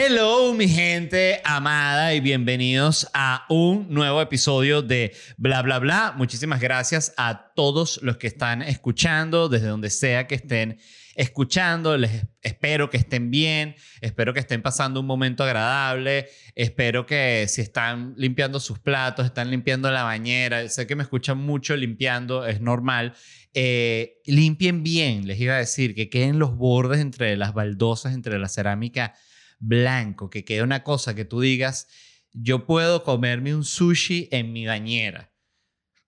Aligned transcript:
Hello, 0.00 0.54
mi 0.54 0.68
gente 0.68 1.40
amada, 1.42 2.14
y 2.14 2.20
bienvenidos 2.20 3.08
a 3.14 3.44
un 3.48 3.92
nuevo 3.92 4.22
episodio 4.22 4.80
de 4.80 5.12
Bla, 5.38 5.60
Bla, 5.60 5.80
Bla. 5.80 6.14
Muchísimas 6.16 6.60
gracias 6.60 7.12
a 7.16 7.52
todos 7.56 7.98
los 8.00 8.16
que 8.16 8.28
están 8.28 8.62
escuchando, 8.62 9.48
desde 9.48 9.66
donde 9.66 9.90
sea 9.90 10.28
que 10.28 10.36
estén 10.36 10.78
escuchando. 11.16 11.96
Les 11.96 12.26
espero 12.42 12.90
que 12.90 12.96
estén 12.96 13.32
bien, 13.32 13.74
espero 14.00 14.32
que 14.32 14.38
estén 14.38 14.62
pasando 14.62 15.00
un 15.00 15.06
momento 15.06 15.42
agradable, 15.42 16.28
espero 16.54 17.04
que 17.04 17.46
si 17.48 17.60
están 17.60 18.14
limpiando 18.16 18.60
sus 18.60 18.78
platos, 18.78 19.26
están 19.26 19.50
limpiando 19.50 19.90
la 19.90 20.04
bañera, 20.04 20.68
sé 20.68 20.86
que 20.86 20.94
me 20.94 21.02
escuchan 21.02 21.38
mucho 21.38 21.74
limpiando, 21.76 22.46
es 22.46 22.60
normal. 22.60 23.14
Eh, 23.52 24.20
limpien 24.26 24.84
bien, 24.84 25.26
les 25.26 25.40
iba 25.40 25.54
a 25.54 25.58
decir, 25.58 25.96
que 25.96 26.08
queden 26.08 26.38
los 26.38 26.54
bordes 26.56 27.00
entre 27.00 27.36
las 27.36 27.52
baldosas, 27.52 28.14
entre 28.14 28.38
la 28.38 28.48
cerámica 28.48 29.14
blanco, 29.58 30.30
que 30.30 30.44
quede 30.44 30.62
una 30.62 30.82
cosa 30.82 31.14
que 31.14 31.24
tú 31.24 31.40
digas, 31.40 31.88
yo 32.32 32.66
puedo 32.66 33.04
comerme 33.04 33.54
un 33.54 33.64
sushi 33.64 34.28
en 34.30 34.52
mi 34.52 34.66
bañera. 34.66 35.32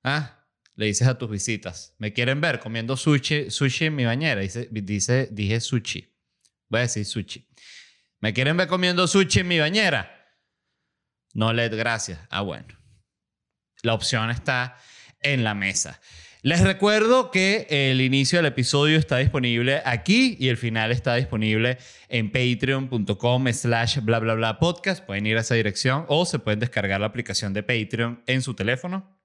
¿Ah? 0.03 0.47
Le 0.77 0.87
dices 0.87 1.07
a 1.09 1.19
tus 1.19 1.31
visitas, 1.31 1.95
¿me 1.99 2.13
quieren 2.13 2.41
ver 2.41 2.61
comiendo 2.61 2.97
sushi, 2.97 3.51
sushi 3.51 3.87
en 3.87 3.97
mi 3.97 4.05
bañera? 4.05 4.41
Dice, 4.41 4.69
dice, 4.71 5.29
dije 5.31 5.61
sushi. 5.61 6.15
Voy 6.69 6.79
a 6.79 6.83
decir 6.83 7.05
sushi. 7.05 7.47
¿Me 8.21 8.33
quieren 8.33 8.57
ver 8.57 8.69
comiendo 8.69 9.07
sushi 9.07 9.41
en 9.41 9.49
mi 9.49 9.59
bañera? 9.59 10.21
No 11.35 11.53
le 11.53 11.69
gracias. 11.69 12.21
Ah, 12.31 12.43
bueno. 12.43 12.79
La 13.83 13.95
opción 13.95 14.31
está 14.31 14.79
en 15.21 15.45
la 15.45 15.55
mesa. 15.55 16.01
Les 16.43 16.63
recuerdo 16.63 17.31
que 17.31 17.67
el 17.69 18.01
inicio 18.01 18.39
del 18.39 18.47
episodio 18.47 18.99
está 18.99 19.19
disponible 19.19 19.83
aquí 19.85 20.39
y 20.41 20.49
el 20.49 20.57
final 20.57 20.91
está 20.91 21.15
disponible 21.17 21.77
en 22.09 22.33
patreon.com 22.33 23.47
slash 23.53 23.99
bla 24.01 24.19
bla 24.21 24.33
bla 24.33 24.59
podcast. 24.59 25.05
Pueden 25.05 25.27
ir 25.27 25.37
a 25.37 25.43
esa 25.43 25.55
dirección 25.55 26.07
o 26.09 26.25
se 26.25 26.39
pueden 26.39 26.59
descargar 26.59 26.99
la 26.99 27.09
aplicación 27.09 27.53
de 27.53 27.63
Patreon 27.63 28.23
en 28.27 28.41
su 28.41 28.55
teléfono. 28.55 29.21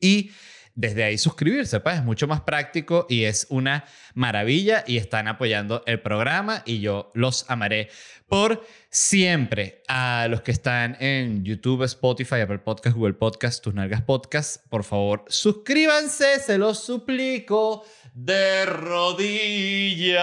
Y 0.00 0.30
desde 0.74 1.04
ahí 1.04 1.18
suscribirse, 1.18 1.78
pues 1.80 1.96
es 1.96 2.04
mucho 2.04 2.26
más 2.26 2.40
práctico 2.40 3.06
y 3.08 3.24
es 3.24 3.46
una 3.48 3.84
maravilla 4.14 4.82
y 4.86 4.96
están 4.96 5.28
apoyando 5.28 5.84
el 5.86 6.00
programa 6.00 6.62
y 6.66 6.80
yo 6.80 7.12
los 7.14 7.48
amaré 7.48 7.90
por 8.26 8.66
siempre. 8.90 9.82
A 9.86 10.26
los 10.28 10.42
que 10.42 10.50
están 10.50 10.96
en 11.00 11.44
YouTube, 11.44 11.84
Spotify, 11.84 12.40
Apple 12.40 12.58
Podcast, 12.58 12.96
Google 12.96 13.14
Podcast, 13.14 13.62
Tus 13.62 13.72
Nalgas 13.74 14.02
Podcast, 14.02 14.66
por 14.68 14.82
favor, 14.82 15.24
suscríbanse, 15.28 16.40
se 16.40 16.58
los 16.58 16.82
suplico 16.82 17.84
de 18.12 18.66
rodillas. 18.66 20.18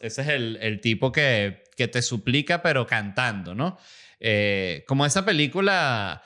Ese 0.00 0.22
es 0.22 0.28
el, 0.28 0.58
el 0.62 0.80
tipo 0.80 1.12
que, 1.12 1.64
que 1.76 1.88
te 1.88 2.00
suplica 2.00 2.62
pero 2.62 2.86
cantando, 2.86 3.54
¿no? 3.54 3.78
Eh, 4.20 4.84
como 4.86 5.04
esa 5.04 5.24
película 5.26 6.22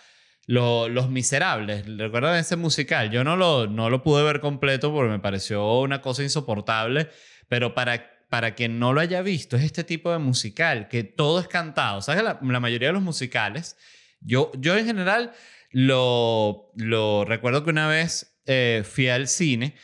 los 0.49 1.11
Miserables, 1.11 1.85
¿recuerdan 1.99 2.37
ese 2.37 2.57
musical? 2.57 3.11
Yo 3.11 3.23
no 3.23 3.37
lo, 3.37 3.67
no 3.67 3.91
lo 3.91 4.03
pude 4.03 4.25
ver 4.25 4.41
completo 4.41 4.91
porque 4.93 5.11
me 5.11 5.19
pareció 5.19 5.81
una 5.81 6.01
cosa 6.01 6.23
insoportable, 6.23 7.11
pero 7.49 7.75
para, 7.75 8.25
para 8.31 8.55
quien 8.55 8.79
no 8.79 8.95
lo 8.95 9.03
haya 9.03 9.21
visto, 9.21 9.57
es 9.57 9.63
este 9.63 9.85
tipo 9.85 10.11
de 10.11 10.19
musical, 10.19 10.89
que 10.89 11.05
todo 11.05 11.39
es 11.39 11.49
cantado. 11.49 12.01
¿Sabes? 12.01 12.23
La, 12.23 12.61
mayoría 12.61 12.89
de 12.89 12.95
los 12.95 13.03
musicales, 13.03 13.77
yo, 14.21 14.51
yo 14.57 14.79
en 14.79 14.87
general 14.87 15.33
lo, 15.71 16.73
lo 16.77 17.27
recuerdo 17.27 17.63
que 17.63 17.71
una 17.71 17.87
vez 17.87 18.41
eh, 18.47 18.85
fui 18.91 19.09
al 19.09 19.29
cine 19.29 19.75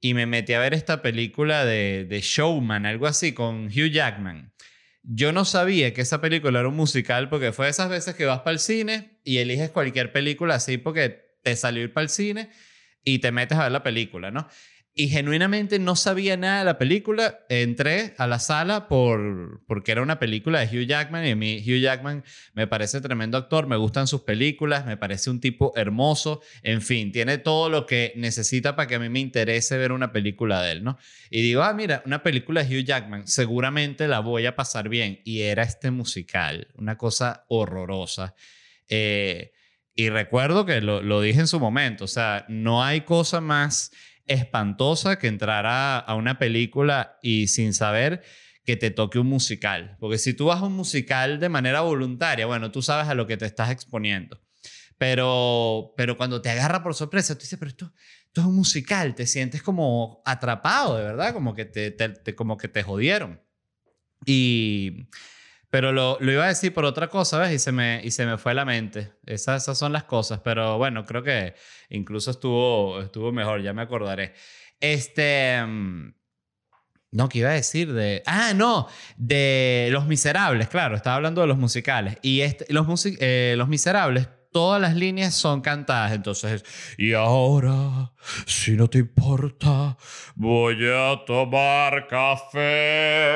y 0.00 0.14
me 0.14 0.26
metí 0.26 0.52
a 0.52 0.60
ver 0.60 0.72
esta 0.72 1.02
película 1.02 1.64
de, 1.64 2.06
de 2.08 2.20
Showman, 2.20 2.86
algo 2.86 3.08
así, 3.08 3.34
con 3.34 3.66
Hugh 3.66 3.90
Jackman. 3.90 4.51
Yo 5.02 5.32
no 5.32 5.44
sabía 5.44 5.92
que 5.92 6.00
esa 6.00 6.20
película 6.20 6.60
era 6.60 6.68
un 6.68 6.76
musical 6.76 7.28
porque 7.28 7.52
fue 7.52 7.68
esas 7.68 7.88
veces 7.88 8.14
que 8.14 8.24
vas 8.24 8.40
para 8.40 8.52
el 8.52 8.60
cine 8.60 9.18
y 9.24 9.38
eliges 9.38 9.70
cualquier 9.70 10.12
película 10.12 10.54
así 10.54 10.78
porque 10.78 11.38
te 11.42 11.56
salió 11.56 11.82
ir 11.82 11.92
para 11.92 12.04
el 12.04 12.08
cine 12.08 12.50
y 13.04 13.18
te 13.18 13.32
metes 13.32 13.58
a 13.58 13.64
ver 13.64 13.72
la 13.72 13.82
película, 13.82 14.30
¿no? 14.30 14.48
Y 14.94 15.08
genuinamente 15.08 15.78
no 15.78 15.96
sabía 15.96 16.36
nada 16.36 16.58
de 16.58 16.64
la 16.66 16.76
película. 16.76 17.40
Entré 17.48 18.14
a 18.18 18.26
la 18.26 18.38
sala 18.38 18.88
por, 18.88 19.64
porque 19.66 19.90
era 19.90 20.02
una 20.02 20.18
película 20.18 20.60
de 20.60 20.66
Hugh 20.66 20.86
Jackman 20.86 21.24
y 21.24 21.30
a 21.30 21.36
mí 21.36 21.64
Hugh 21.66 21.80
Jackman 21.80 22.22
me 22.52 22.66
parece 22.66 23.00
tremendo 23.00 23.38
actor, 23.38 23.66
me 23.66 23.76
gustan 23.76 24.06
sus 24.06 24.20
películas, 24.20 24.84
me 24.84 24.98
parece 24.98 25.30
un 25.30 25.40
tipo 25.40 25.72
hermoso, 25.76 26.42
en 26.62 26.82
fin, 26.82 27.10
tiene 27.10 27.38
todo 27.38 27.70
lo 27.70 27.86
que 27.86 28.12
necesita 28.16 28.76
para 28.76 28.86
que 28.86 28.96
a 28.96 28.98
mí 28.98 29.08
me 29.08 29.20
interese 29.20 29.78
ver 29.78 29.92
una 29.92 30.12
película 30.12 30.60
de 30.60 30.72
él, 30.72 30.84
¿no? 30.84 30.98
Y 31.30 31.40
digo, 31.40 31.62
ah, 31.62 31.72
mira, 31.72 32.02
una 32.04 32.22
película 32.22 32.62
de 32.62 32.78
Hugh 32.78 32.84
Jackman, 32.84 33.26
seguramente 33.26 34.08
la 34.08 34.20
voy 34.20 34.44
a 34.44 34.56
pasar 34.56 34.90
bien. 34.90 35.20
Y 35.24 35.40
era 35.40 35.62
este 35.62 35.90
musical, 35.90 36.68
una 36.74 36.98
cosa 36.98 37.46
horrorosa. 37.48 38.34
Eh, 38.90 39.52
y 39.94 40.10
recuerdo 40.10 40.66
que 40.66 40.82
lo, 40.82 41.00
lo 41.00 41.22
dije 41.22 41.40
en 41.40 41.46
su 41.46 41.60
momento, 41.60 42.04
o 42.04 42.08
sea, 42.08 42.44
no 42.48 42.84
hay 42.84 43.02
cosa 43.02 43.40
más 43.40 43.90
espantosa 44.32 45.18
que 45.18 45.28
entrar 45.28 45.64
a, 45.66 46.14
una 46.14 46.38
película 46.38 47.18
y 47.22 47.48
sin 47.48 47.74
saber 47.74 48.22
que 48.64 48.76
te 48.76 48.90
toque 48.90 49.18
un 49.18 49.26
musical. 49.26 49.96
Porque 49.98 50.18
si 50.18 50.34
tú 50.34 50.46
vas 50.46 50.60
a 50.60 50.64
un 50.64 50.74
musical 50.74 51.40
de 51.40 51.48
manera 51.48 51.80
voluntaria, 51.80 52.46
bueno, 52.46 52.70
tú 52.70 52.82
sabes 52.82 53.08
a 53.08 53.14
lo 53.14 53.26
que 53.26 53.36
te 53.36 53.46
estás 53.46 53.70
exponiendo. 53.70 54.40
Pero, 54.98 55.94
pero 55.96 56.16
cuando 56.16 56.40
te 56.40 56.50
agarra 56.50 56.82
por 56.82 56.94
sorpresa, 56.94 57.34
tú 57.34 57.40
dices, 57.40 57.58
pero 57.58 57.70
esto, 57.70 57.92
esto 58.26 58.40
es 58.40 58.46
un 58.46 58.54
musical, 58.54 59.14
te 59.14 59.26
sientes 59.26 59.62
como 59.62 60.22
atrapado, 60.24 60.96
de 60.96 61.04
verdad, 61.04 61.32
como 61.32 61.54
que 61.54 61.64
te, 61.64 61.90
te 61.90 62.34
como 62.36 62.56
que 62.56 62.68
te 62.68 62.82
jodieron. 62.82 63.40
Y, 64.24 65.08
pero 65.72 65.90
lo, 65.90 66.18
lo, 66.20 66.30
iba 66.30 66.44
a 66.44 66.48
decir 66.48 66.74
por 66.74 66.84
otra 66.84 67.08
cosa, 67.08 67.38
¿ves? 67.38 67.52
Y 67.54 67.58
se 67.58 67.72
me, 67.72 68.02
y 68.04 68.10
se 68.10 68.26
me 68.26 68.36
fue 68.36 68.52
la 68.52 68.66
mente. 68.66 69.14
Esas, 69.24 69.62
esas 69.62 69.78
son 69.78 69.90
las 69.94 70.04
cosas. 70.04 70.40
Pero 70.44 70.76
bueno, 70.76 71.06
creo 71.06 71.22
que 71.22 71.54
incluso 71.88 72.30
estuvo, 72.30 73.00
estuvo 73.00 73.32
mejor, 73.32 73.62
ya 73.62 73.72
me 73.72 73.80
acordaré. 73.80 74.34
Este... 74.78 75.64
Mm, 75.64 76.12
no, 77.12 77.26
¿qué 77.30 77.38
iba 77.38 77.48
a 77.48 77.54
decir? 77.54 77.90
De... 77.90 78.22
Ah, 78.26 78.52
no, 78.54 78.86
de 79.16 79.88
Los 79.92 80.06
Miserables, 80.06 80.68
claro, 80.68 80.94
estaba 80.94 81.16
hablando 81.16 81.40
de 81.40 81.46
los 81.46 81.56
musicales. 81.56 82.18
Y 82.20 82.42
este, 82.42 82.66
los, 82.70 83.06
eh, 83.06 83.54
los 83.56 83.68
Miserables 83.68 84.28
todas 84.52 84.78
las 84.78 84.94
líneas 84.94 85.34
son 85.34 85.62
cantadas. 85.62 86.12
Entonces, 86.12 86.66
y 86.98 87.14
ahora, 87.14 88.12
si 88.44 88.72
no 88.72 88.88
te 88.88 88.98
importa, 88.98 89.96
voy 90.34 90.76
a 90.86 91.24
tomar 91.24 92.06
café. 92.08 93.32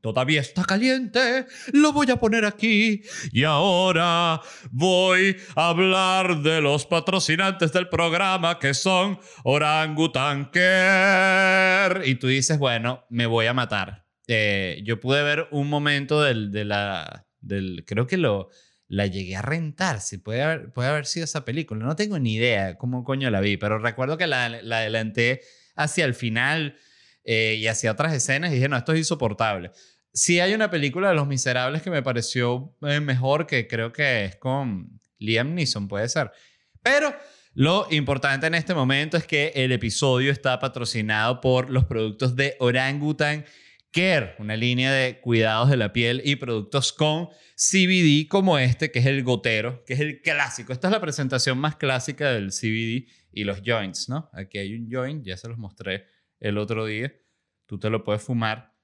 Todavía 0.00 0.40
está 0.40 0.64
caliente, 0.64 1.46
lo 1.72 1.92
voy 1.92 2.10
a 2.10 2.16
poner 2.16 2.46
aquí. 2.46 3.02
Y 3.32 3.44
ahora 3.44 4.40
voy 4.70 5.36
a 5.54 5.68
hablar 5.68 6.40
de 6.42 6.62
los 6.62 6.86
patrocinantes 6.86 7.72
del 7.72 7.88
programa 7.88 8.58
que 8.58 8.74
son 8.74 9.18
Orangutanker. 9.44 12.02
Y 12.06 12.14
tú 12.14 12.28
dices, 12.28 12.58
bueno, 12.58 13.04
me 13.10 13.26
voy 13.26 13.46
a 13.46 13.54
matar. 13.54 14.06
Eh, 14.26 14.80
yo 14.84 15.00
pude 15.00 15.22
ver 15.22 15.48
un 15.50 15.68
momento 15.68 16.22
del, 16.22 16.50
del, 16.50 17.84
creo 17.84 18.06
que 18.06 18.16
lo, 18.16 18.48
la 18.86 19.06
llegué 19.06 19.36
a 19.36 19.42
rentar, 19.42 20.00
si 20.00 20.16
puede 20.18 20.42
haber, 20.42 20.72
puede 20.72 20.88
haber 20.88 21.06
sido 21.06 21.24
esa 21.24 21.44
película, 21.44 21.84
no 21.84 21.96
tengo 21.96 22.18
ni 22.18 22.34
idea 22.34 22.78
cómo 22.78 23.02
coño 23.02 23.28
la 23.30 23.40
vi, 23.40 23.56
pero 23.56 23.78
recuerdo 23.78 24.18
que 24.18 24.28
la, 24.28 24.48
la 24.48 24.78
adelanté 24.78 25.40
hacia 25.74 26.04
el 26.04 26.14
final 26.14 26.76
eh, 27.24 27.56
y 27.58 27.66
hacia 27.66 27.92
otras 27.92 28.12
escenas 28.14 28.50
y 28.50 28.54
dije, 28.54 28.68
no, 28.68 28.76
esto 28.76 28.92
es 28.92 28.98
insoportable. 28.98 29.70
Sí 30.12 30.40
hay 30.40 30.54
una 30.54 30.70
película 30.70 31.08
de 31.10 31.14
Los 31.14 31.26
Miserables 31.26 31.82
que 31.82 31.90
me 31.90 32.02
pareció 32.02 32.76
eh, 32.82 33.00
mejor, 33.00 33.46
que 33.46 33.68
creo 33.68 33.92
que 33.92 34.24
es 34.24 34.36
con 34.36 35.00
Liam 35.18 35.54
Neeson, 35.54 35.86
puede 35.86 36.08
ser. 36.08 36.32
Pero 36.82 37.14
lo 37.54 37.86
importante 37.90 38.46
en 38.46 38.54
este 38.54 38.74
momento 38.74 39.16
es 39.16 39.26
que 39.26 39.52
el 39.54 39.72
episodio 39.72 40.32
está 40.32 40.58
patrocinado 40.58 41.40
por 41.40 41.70
los 41.70 41.84
productos 41.84 42.36
de 42.36 42.56
Orangutan 42.58 43.44
Care, 43.92 44.36
una 44.38 44.56
línea 44.56 44.92
de 44.92 45.20
cuidados 45.20 45.68
de 45.68 45.76
la 45.76 45.92
piel 45.92 46.22
y 46.24 46.36
productos 46.36 46.92
con 46.92 47.28
CBD 47.56 48.28
como 48.28 48.56
este, 48.56 48.92
que 48.92 49.00
es 49.00 49.06
el 49.06 49.24
gotero, 49.24 49.84
que 49.84 49.94
es 49.94 50.00
el 50.00 50.22
clásico. 50.22 50.72
Esta 50.72 50.86
es 50.86 50.92
la 50.92 51.00
presentación 51.00 51.58
más 51.58 51.74
clásica 51.74 52.30
del 52.30 52.50
CBD 52.50 53.08
y 53.32 53.44
los 53.44 53.62
joints, 53.66 54.08
¿no? 54.08 54.30
Aquí 54.32 54.58
hay 54.58 54.74
un 54.74 54.88
joint, 54.88 55.26
ya 55.26 55.36
se 55.36 55.48
los 55.48 55.58
mostré 55.58 56.06
el 56.40 56.58
otro 56.58 56.86
día. 56.86 57.14
Tú 57.66 57.78
te 57.78 57.88
lo 57.90 58.02
puedes 58.02 58.22
fumar 58.22 58.76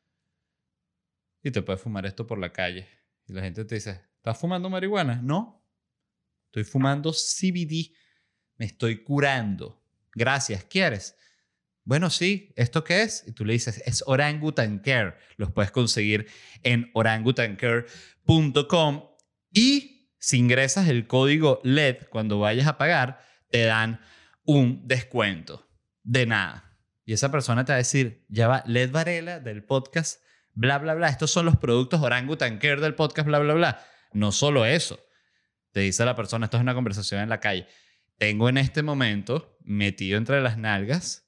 y 1.43 1.51
te 1.51 1.63
puedes 1.63 1.83
fumar 1.83 2.07
esto 2.07 2.25
por 2.27 2.39
la 2.39 2.53
calle. 2.53 2.89
Y 3.27 3.33
la 3.33 3.43
gente 3.43 3.65
te 3.65 3.75
dice, 3.75 4.03
¿estás 4.17 4.39
fumando 4.39 4.71
marihuana? 4.71 5.21
No, 5.23 5.67
estoy 6.47 6.63
fumando 6.65 7.13
CBD. 7.13 7.93
Me 8.57 8.67
estoy 8.67 9.03
curando. 9.03 9.83
Gracias, 10.15 10.63
¿quieres? 10.65 11.17
Bueno, 11.85 12.11
sí, 12.11 12.53
¿esto 12.57 12.85
qué 12.85 13.03
es? 13.03 13.25
Y 13.27 13.33
tú 13.33 13.45
le 13.45 13.53
dices, 13.53 13.83
es 13.87 14.03
Orangutan 14.07 14.79
Care. 14.81 15.15
Los 15.37 15.53
puedes 15.53 15.71
conseguir 15.71 16.27
en 16.63 16.91
orangutancare.com 16.95 19.05
y 19.53 20.11
si 20.19 20.39
ingresas 20.39 20.89
el 20.89 21.07
código 21.07 21.61
LED 21.63 22.09
cuando 22.11 22.41
vayas 22.41 22.67
a 22.67 22.77
pagar, 22.77 23.21
te 23.51 23.63
dan 23.63 24.01
un 24.43 24.89
descuento. 24.89 25.69
De 26.03 26.27
nada. 26.27 26.66
Y 27.07 27.13
esa 27.13 27.31
persona 27.31 27.65
te 27.65 27.73
va 27.73 27.77
a 27.77 27.79
decir, 27.79 28.27
ya 28.29 28.49
va, 28.49 28.65
Led 28.67 28.91
Varela 28.91 29.39
del 29.39 29.63
podcast, 29.63 30.21
bla, 30.53 30.77
bla, 30.79 30.93
bla. 30.95 31.09
Estos 31.09 31.31
son 31.31 31.47
los 31.47 31.57
productos 31.57 32.03
Orangutan 32.03 32.59
Care 32.59 32.81
del 32.81 32.97
podcast, 32.97 33.27
bla, 33.27 33.39
bla, 33.39 33.55
bla. 33.55 33.87
No 34.13 34.33
solo 34.33 34.67
eso. 34.67 34.99
Te 35.71 35.81
dice 35.81 36.05
la 36.05 36.17
persona, 36.17 36.47
esto 36.47 36.57
es 36.57 36.63
una 36.63 36.75
conversación 36.75 37.21
en 37.21 37.29
la 37.29 37.39
calle. 37.39 37.69
Tengo 38.19 38.49
en 38.49 38.59
este 38.59 38.83
momento 38.83 39.57
metido 39.63 40.19
entre 40.19 40.41
las 40.41 40.59
nalgas 40.59 41.27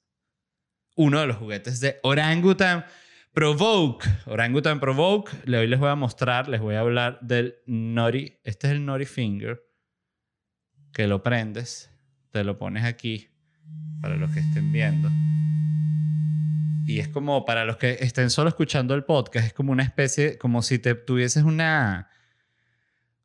uno 0.95 1.21
de 1.21 1.27
los 1.27 1.37
juguetes 1.37 1.79
de 1.79 1.97
Orangutan 2.03 2.83
Provoke. 3.31 4.05
Orangutan 4.25 4.81
Provoke. 4.81 5.31
Hoy 5.47 5.67
les 5.67 5.79
voy 5.79 5.89
a 5.89 5.95
mostrar, 5.95 6.49
les 6.49 6.59
voy 6.59 6.75
a 6.75 6.81
hablar 6.81 7.19
del 7.21 7.55
Nori. 7.65 8.37
Este 8.43 8.67
es 8.67 8.73
el 8.73 8.85
Nori 8.85 9.05
Finger. 9.05 9.63
Que 10.91 11.07
lo 11.07 11.23
prendes, 11.23 11.89
te 12.31 12.43
lo 12.43 12.57
pones 12.57 12.83
aquí 12.83 13.29
para 14.01 14.17
los 14.17 14.29
que 14.31 14.41
estén 14.41 14.73
viendo. 14.73 15.09
Y 16.89 16.99
es 17.01 17.07
como, 17.07 17.45
para 17.45 17.65
los 17.65 17.77
que 17.77 17.99
estén 18.01 18.31
solo 18.31 18.49
escuchando 18.49 18.95
el 18.95 19.03
podcast, 19.03 19.45
es 19.45 19.53
como 19.53 19.71
una 19.71 19.83
especie, 19.83 20.39
como 20.39 20.63
si 20.63 20.79
te 20.79 20.95
tuvieses 20.95 21.43
una, 21.43 22.09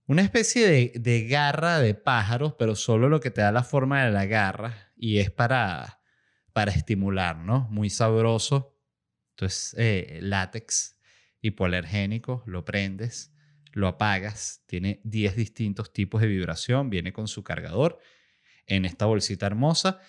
una 0.06 0.20
especie 0.20 0.92
de, 0.92 1.26
garra 1.26 1.78
de 1.78 1.94
pájaros, 1.94 2.56
pero 2.58 2.76
solo 2.76 3.08
lo 3.08 3.20
que 3.20 3.30
te 3.30 3.40
da 3.40 3.52
la 3.52 3.62
forma 3.62 4.04
de 4.04 4.12
la 4.12 4.26
garra 4.26 4.92
y 4.98 5.16
es 5.16 5.30
para, 5.30 6.02
para 6.52 6.72
estimular, 6.72 7.38
¿no? 7.38 7.66
Muy 7.70 7.88
sabroso. 7.88 8.76
Entonces, 9.30 9.74
eh, 9.78 10.18
látex 10.20 10.98
hipoalergénico, 11.40 12.42
lo 12.44 12.66
prendes, 12.66 13.32
lo 13.72 13.88
apagas, 13.88 14.62
tiene 14.66 15.00
10 15.04 15.36
distintos 15.36 15.90
tipos 15.90 16.20
de 16.20 16.26
vibración, 16.26 16.90
viene 16.90 17.14
con 17.14 17.28
su 17.28 17.42
cargador 17.42 17.98
en 18.66 18.84
esta 18.84 19.06
bolsita 19.06 19.46
hermosa 19.46 20.00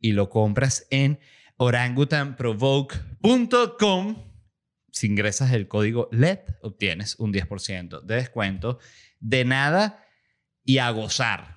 y 0.00 0.14
lo 0.14 0.30
compras 0.30 0.88
en 0.90 1.20
orangutanprovoke.com. 1.56 4.30
Si 4.92 5.06
ingresas 5.06 5.52
el 5.52 5.68
código 5.68 6.08
LED, 6.12 6.40
obtienes 6.62 7.16
un 7.18 7.32
10% 7.32 8.02
de 8.02 8.14
descuento 8.14 8.78
de 9.20 9.44
nada 9.44 10.04
y 10.64 10.78
a 10.78 10.90
gozar. 10.90 11.54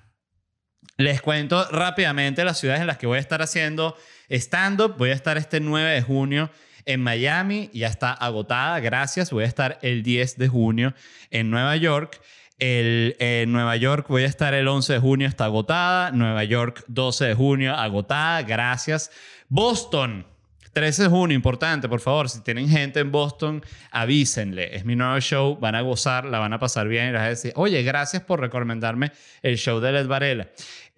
Les 0.96 1.22
cuento 1.22 1.64
rápidamente 1.70 2.44
las 2.44 2.58
ciudades 2.58 2.80
en 2.80 2.88
las 2.88 2.98
que 2.98 3.06
voy 3.06 3.18
a 3.18 3.20
estar 3.20 3.40
haciendo 3.42 3.96
stand-up. 4.28 4.96
Voy 4.98 5.10
a 5.10 5.14
estar 5.14 5.38
este 5.38 5.60
9 5.60 5.90
de 5.90 6.02
junio 6.02 6.50
en 6.84 7.00
Miami, 7.02 7.70
ya 7.74 7.86
está 7.86 8.12
agotada, 8.12 8.80
gracias. 8.80 9.30
Voy 9.30 9.44
a 9.44 9.46
estar 9.46 9.78
el 9.82 10.02
10 10.02 10.38
de 10.38 10.48
junio 10.48 10.94
en 11.30 11.50
Nueva 11.50 11.76
York. 11.76 12.20
El, 12.58 13.16
en 13.20 13.52
Nueva 13.52 13.76
York 13.76 14.06
voy 14.08 14.24
a 14.24 14.26
estar 14.26 14.52
el 14.54 14.66
11 14.66 14.94
de 14.94 14.98
junio, 14.98 15.28
está 15.28 15.44
agotada. 15.44 16.10
Nueva 16.10 16.42
York 16.44 16.84
12 16.88 17.26
de 17.26 17.34
junio, 17.34 17.74
agotada, 17.74 18.42
gracias. 18.42 19.10
Boston, 19.48 20.26
13 20.72 21.04
de 21.04 21.08
junio, 21.08 21.34
importante, 21.34 21.88
por 21.88 22.00
favor, 22.00 22.28
si 22.28 22.40
tienen 22.42 22.68
gente 22.68 23.00
en 23.00 23.10
Boston, 23.10 23.64
avísenle. 23.90 24.76
Es 24.76 24.84
mi 24.84 24.94
nuevo 24.96 25.18
show, 25.20 25.58
van 25.58 25.74
a 25.74 25.80
gozar, 25.80 26.24
la 26.24 26.38
van 26.38 26.52
a 26.52 26.58
pasar 26.58 26.88
bien 26.88 27.08
y 27.08 27.12
les 27.12 27.14
van 27.14 27.26
a 27.26 27.28
decir, 27.30 27.52
oye, 27.56 27.82
gracias 27.82 28.22
por 28.22 28.40
recomendarme 28.40 29.12
el 29.42 29.56
show 29.56 29.80
de 29.80 29.92
Led 29.92 30.06
Varela. 30.06 30.48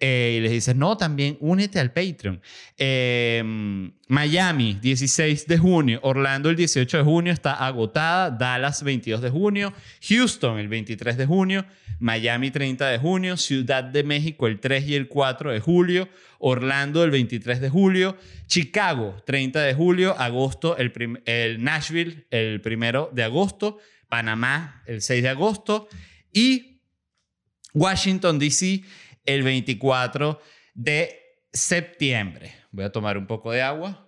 Eh, 0.03 0.37
y 0.37 0.39
les 0.41 0.51
dices, 0.51 0.75
no, 0.75 0.97
también 0.97 1.37
únete 1.41 1.79
al 1.79 1.93
Patreon. 1.93 2.41
Em, 2.75 3.91
Miami, 4.07 4.73
16 4.81 5.45
de 5.45 5.59
junio. 5.59 5.99
Orlando, 6.01 6.49
el 6.49 6.55
18 6.55 6.97
de 6.97 7.03
junio, 7.03 7.31
está 7.31 7.53
agotada. 7.53 8.31
Dallas, 8.31 8.81
22 8.81 9.21
de 9.21 9.29
junio. 9.29 9.73
Houston, 10.09 10.57
el 10.57 10.69
23 10.69 11.17
de 11.17 11.27
junio. 11.27 11.67
Miami, 11.99 12.49
30 12.49 12.89
de 12.89 12.97
junio. 12.97 13.37
Ciudad 13.37 13.83
de 13.83 14.03
México, 14.03 14.47
el 14.47 14.59
3 14.59 14.87
y 14.87 14.95
el 14.95 15.07
4 15.07 15.51
de 15.51 15.59
julio. 15.59 16.09
Orlando, 16.39 17.03
el 17.03 17.11
23 17.11 17.61
de 17.61 17.69
julio. 17.69 18.17
Chicago, 18.47 19.21
30 19.27 19.61
de 19.61 19.75
julio. 19.75 20.15
Agosto, 20.17 20.77
el, 20.77 21.21
el 21.25 21.63
Nashville, 21.63 22.25
el 22.31 22.59
1 22.65 23.09
de 23.13 23.23
agosto. 23.23 23.77
Panamá, 24.09 24.81
el 24.87 25.03
6 25.03 25.21
de 25.21 25.29
agosto. 25.29 25.87
Y 26.33 26.81
Washington, 27.75 28.39
D.C., 28.39 28.81
el 29.25 29.43
24 29.43 30.41
de 30.73 31.21
septiembre. 31.51 32.55
Voy 32.71 32.85
a 32.85 32.91
tomar 32.91 33.17
un 33.17 33.27
poco 33.27 33.51
de 33.51 33.61
agua. 33.61 34.07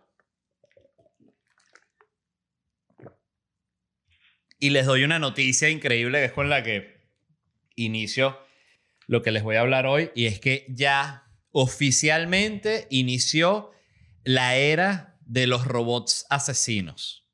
Y 4.59 4.69
les 4.69 4.85
doy 4.85 5.03
una 5.03 5.19
noticia 5.19 5.69
increíble 5.69 6.19
que 6.19 6.25
es 6.25 6.31
con 6.31 6.49
la 6.49 6.63
que 6.63 7.01
inicio 7.75 8.39
lo 9.07 9.21
que 9.21 9.31
les 9.31 9.43
voy 9.43 9.57
a 9.57 9.61
hablar 9.61 9.85
hoy. 9.85 10.11
Y 10.15 10.25
es 10.27 10.39
que 10.39 10.65
ya 10.69 11.27
oficialmente 11.51 12.87
inició 12.89 13.71
la 14.23 14.55
era 14.55 15.17
de 15.25 15.47
los 15.47 15.65
robots 15.65 16.25
asesinos. 16.29 17.27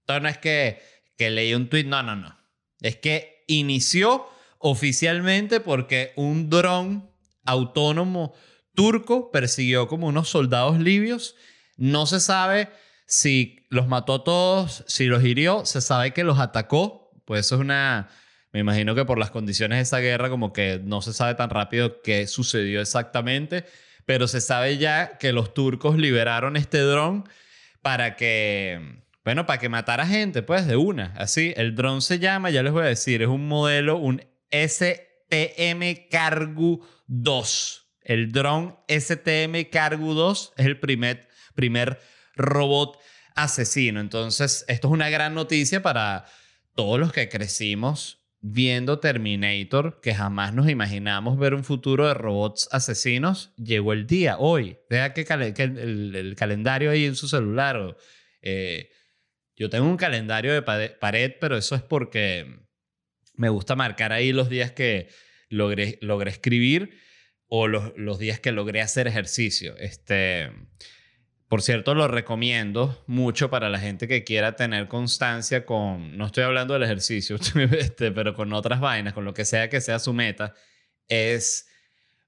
Entonces 0.00 0.22
no 0.22 0.28
es 0.28 0.38
que, 0.38 0.82
que 1.16 1.30
leí 1.30 1.54
un 1.54 1.68
tweet, 1.68 1.84
no, 1.84 2.02
no, 2.02 2.16
no. 2.16 2.38
Es 2.80 2.96
que 2.96 3.44
inició 3.46 4.28
oficialmente 4.58 5.60
porque 5.60 6.12
un 6.16 6.50
dron 6.50 7.10
autónomo 7.44 8.34
turco 8.74 9.30
persiguió 9.30 9.88
como 9.88 10.06
unos 10.06 10.28
soldados 10.28 10.78
libios. 10.78 11.34
No 11.76 12.06
se 12.06 12.20
sabe 12.20 12.68
si 13.06 13.66
los 13.70 13.88
mató 13.88 14.14
a 14.14 14.24
todos, 14.24 14.84
si 14.86 15.06
los 15.06 15.24
hirió, 15.24 15.64
se 15.64 15.80
sabe 15.80 16.12
que 16.12 16.24
los 16.24 16.38
atacó. 16.38 17.10
Pues 17.24 17.46
eso 17.46 17.56
es 17.56 17.60
una... 17.60 18.08
Me 18.52 18.60
imagino 18.60 18.94
que 18.94 19.04
por 19.04 19.18
las 19.18 19.30
condiciones 19.30 19.78
de 19.78 19.82
esa 19.82 19.98
guerra 19.98 20.30
como 20.30 20.52
que 20.52 20.80
no 20.82 21.02
se 21.02 21.12
sabe 21.12 21.34
tan 21.34 21.50
rápido 21.50 22.00
qué 22.02 22.26
sucedió 22.26 22.80
exactamente, 22.80 23.66
pero 24.06 24.26
se 24.26 24.40
sabe 24.40 24.78
ya 24.78 25.18
que 25.18 25.32
los 25.32 25.52
turcos 25.52 25.98
liberaron 25.98 26.56
este 26.56 26.78
dron 26.78 27.28
para 27.82 28.16
que, 28.16 29.02
bueno, 29.24 29.44
para 29.44 29.58
que 29.58 29.68
matara 29.68 30.06
gente, 30.06 30.42
pues 30.42 30.66
de 30.66 30.76
una. 30.76 31.12
Así, 31.16 31.52
el 31.56 31.74
dron 31.74 32.00
se 32.00 32.18
llama, 32.18 32.50
ya 32.50 32.62
les 32.62 32.72
voy 32.72 32.84
a 32.84 32.86
decir, 32.86 33.20
es 33.20 33.28
un 33.28 33.48
modelo, 33.48 33.98
un 33.98 34.22
STM 34.50 36.08
Cargo 36.10 36.80
2. 37.06 37.84
El 38.02 38.32
dron 38.32 38.78
STM 38.88 39.70
Cargo 39.70 40.14
2 40.14 40.54
es 40.56 40.66
el 40.66 40.80
primer, 40.80 41.28
primer 41.54 42.00
robot 42.34 42.98
asesino. 43.34 44.00
Entonces, 44.00 44.64
esto 44.68 44.88
es 44.88 44.92
una 44.92 45.10
gran 45.10 45.34
noticia 45.34 45.82
para 45.82 46.24
todos 46.74 46.98
los 46.98 47.12
que 47.12 47.28
crecimos 47.28 48.18
viendo 48.40 49.00
Terminator, 49.00 50.00
que 50.00 50.14
jamás 50.14 50.54
nos 50.54 50.68
imaginamos 50.68 51.38
ver 51.38 51.54
un 51.54 51.64
futuro 51.64 52.06
de 52.06 52.14
robots 52.14 52.68
asesinos. 52.72 53.52
Llegó 53.56 53.92
el 53.92 54.06
día, 54.06 54.38
hoy. 54.38 54.78
Vea 54.88 55.12
que, 55.12 55.22
el, 55.22 56.34
calendario 56.36 56.90
ahí 56.90 57.04
en 57.04 57.16
su 57.16 57.28
celular. 57.28 57.96
Eh, 58.42 58.90
yo 59.56 59.68
tengo 59.70 59.86
un 59.86 59.96
calendario 59.96 60.52
de 60.52 60.62
pared, 60.62 61.32
pero 61.40 61.56
eso 61.56 61.74
es 61.74 61.82
porque 61.82 62.67
me 63.38 63.48
gusta 63.48 63.76
marcar 63.76 64.12
ahí 64.12 64.32
los 64.32 64.50
días 64.50 64.72
que 64.72 65.08
logré, 65.48 65.98
logré 66.02 66.30
escribir 66.30 66.98
o 67.46 67.66
los, 67.68 67.92
los, 67.96 68.18
días 68.18 68.40
que 68.40 68.52
logré 68.52 68.82
hacer 68.82 69.06
ejercicio. 69.06 69.74
Este, 69.78 70.50
por 71.48 71.62
cierto, 71.62 71.94
lo 71.94 72.08
recomiendo 72.08 73.02
mucho 73.06 73.48
para 73.48 73.70
la 73.70 73.78
gente 73.78 74.06
que 74.06 74.24
quiera 74.24 74.56
tener 74.56 74.88
constancia 74.88 75.64
con, 75.64 76.18
no 76.18 76.26
estoy 76.26 76.44
hablando 76.44 76.74
del 76.74 76.82
ejercicio, 76.82 77.36
este, 77.72 78.12
pero 78.12 78.34
con 78.34 78.52
otras 78.52 78.80
vainas, 78.80 79.14
con 79.14 79.24
lo 79.24 79.32
que 79.32 79.46
sea 79.46 79.70
que 79.70 79.80
sea 79.80 79.98
su 79.98 80.12
meta, 80.12 80.52
es 81.08 81.67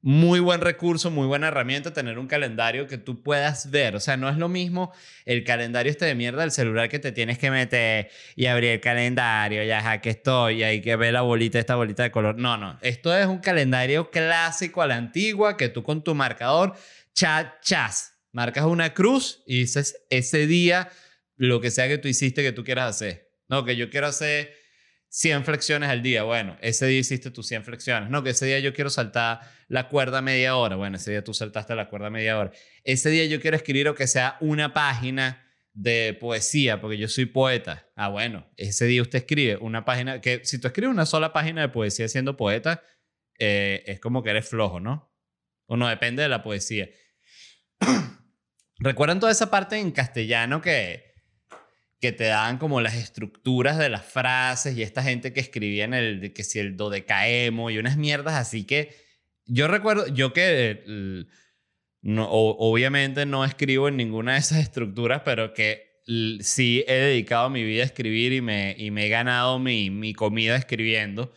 muy 0.02 0.40
buen 0.40 0.62
recurso, 0.62 1.10
muy 1.10 1.26
buena 1.26 1.48
herramienta 1.48 1.92
tener 1.92 2.18
un 2.18 2.26
calendario 2.26 2.86
que 2.86 2.96
tú 2.96 3.22
puedas 3.22 3.70
ver. 3.70 3.96
O 3.96 4.00
sea, 4.00 4.16
no 4.16 4.28
es 4.28 4.36
lo 4.36 4.48
mismo 4.48 4.92
el 5.26 5.44
calendario 5.44 5.90
este 5.90 6.06
de 6.06 6.14
mierda 6.14 6.40
del 6.40 6.52
celular 6.52 6.88
que 6.88 6.98
te 6.98 7.12
tienes 7.12 7.38
que 7.38 7.50
meter 7.50 8.10
y 8.34 8.46
abrir 8.46 8.70
el 8.70 8.80
calendario, 8.80 9.62
ya 9.64 9.90
aquí 9.90 10.08
estoy, 10.08 10.60
y 10.60 10.62
hay 10.62 10.80
que 10.80 10.96
ver 10.96 11.12
la 11.12 11.20
bolita, 11.20 11.58
esta 11.58 11.76
bolita 11.76 12.02
de 12.02 12.10
color. 12.10 12.38
No, 12.38 12.56
no. 12.56 12.78
Esto 12.80 13.16
es 13.16 13.26
un 13.26 13.38
calendario 13.38 14.10
clásico 14.10 14.80
a 14.80 14.86
la 14.86 14.96
antigua 14.96 15.56
que 15.56 15.68
tú 15.68 15.82
con 15.82 16.02
tu 16.02 16.14
marcador, 16.14 16.74
chat, 17.12 17.60
chas, 17.62 18.14
marcas 18.32 18.64
una 18.64 18.94
cruz 18.94 19.42
y 19.46 19.60
dices 19.60 20.06
ese 20.08 20.46
día 20.46 20.88
lo 21.36 21.60
que 21.60 21.70
sea 21.70 21.88
que 21.88 21.98
tú 21.98 22.08
hiciste 22.08 22.42
que 22.42 22.52
tú 22.52 22.64
quieras 22.64 22.96
hacer. 22.96 23.30
No, 23.48 23.64
que 23.64 23.76
yo 23.76 23.90
quiero 23.90 24.06
hacer 24.06 24.54
100 25.10 25.44
flexiones 25.44 25.90
al 25.90 26.02
día. 26.02 26.22
Bueno, 26.22 26.56
ese 26.62 26.86
día 26.86 27.00
hiciste 27.00 27.30
tus 27.30 27.46
100 27.48 27.64
flexiones. 27.64 28.10
No, 28.10 28.22
que 28.22 28.30
ese 28.30 28.46
día 28.46 28.60
yo 28.60 28.72
quiero 28.72 28.90
saltar 28.90 29.40
la 29.68 29.88
cuerda 29.88 30.22
media 30.22 30.56
hora. 30.56 30.76
Bueno, 30.76 30.96
ese 30.96 31.10
día 31.10 31.24
tú 31.24 31.34
saltaste 31.34 31.74
la 31.74 31.88
cuerda 31.88 32.10
media 32.10 32.38
hora. 32.38 32.52
Ese 32.84 33.10
día 33.10 33.26
yo 33.26 33.40
quiero 33.40 33.56
escribir 33.56 33.88
o 33.88 33.94
que 33.94 34.06
sea 34.06 34.36
una 34.40 34.72
página 34.72 35.46
de 35.72 36.16
poesía, 36.18 36.80
porque 36.80 36.96
yo 36.96 37.08
soy 37.08 37.26
poeta. 37.26 37.88
Ah, 37.96 38.08
bueno, 38.08 38.48
ese 38.56 38.86
día 38.86 39.02
usted 39.02 39.18
escribe 39.18 39.56
una 39.56 39.84
página, 39.84 40.20
que 40.20 40.44
si 40.44 40.60
tú 40.60 40.68
escribes 40.68 40.92
una 40.92 41.06
sola 41.06 41.32
página 41.32 41.62
de 41.62 41.68
poesía 41.68 42.08
siendo 42.08 42.36
poeta, 42.36 42.82
eh, 43.38 43.82
es 43.86 44.00
como 44.00 44.22
que 44.22 44.30
eres 44.30 44.48
flojo, 44.48 44.78
¿no? 44.78 45.12
O 45.66 45.76
no, 45.76 45.88
depende 45.88 46.22
de 46.22 46.28
la 46.28 46.42
poesía. 46.42 46.88
¿Recuerdan 48.78 49.18
toda 49.18 49.32
esa 49.32 49.50
parte 49.50 49.76
en 49.78 49.90
castellano 49.90 50.60
que 50.60 51.09
que 52.00 52.12
te 52.12 52.24
daban 52.24 52.58
como 52.58 52.80
las 52.80 52.94
estructuras 52.94 53.78
de 53.78 53.90
las 53.90 54.04
frases 54.04 54.76
y 54.76 54.82
esta 54.82 55.02
gente 55.02 55.32
que 55.32 55.40
escribía 55.40 55.84
en 55.84 55.94
el, 55.94 56.32
que 56.32 56.44
si 56.44 56.58
el 56.58 56.76
dodecaemo 56.76 57.70
y 57.70 57.78
unas 57.78 57.96
mierdas 57.98 58.34
así 58.34 58.64
que 58.64 58.94
yo 59.44 59.68
recuerdo, 59.68 60.06
yo 60.06 60.32
que 60.32 61.26
no, 62.02 62.28
obviamente 62.30 63.26
no 63.26 63.44
escribo 63.44 63.88
en 63.88 63.96
ninguna 63.96 64.34
de 64.34 64.38
esas 64.38 64.58
estructuras, 64.58 65.22
pero 65.24 65.52
que 65.52 66.00
sí 66.40 66.84
he 66.86 66.94
dedicado 66.94 67.50
mi 67.50 67.64
vida 67.64 67.82
a 67.82 67.86
escribir 67.86 68.32
y 68.32 68.40
me, 68.40 68.74
y 68.78 68.90
me 68.90 69.06
he 69.06 69.08
ganado 69.08 69.58
mi, 69.58 69.90
mi 69.90 70.14
comida 70.14 70.56
escribiendo. 70.56 71.32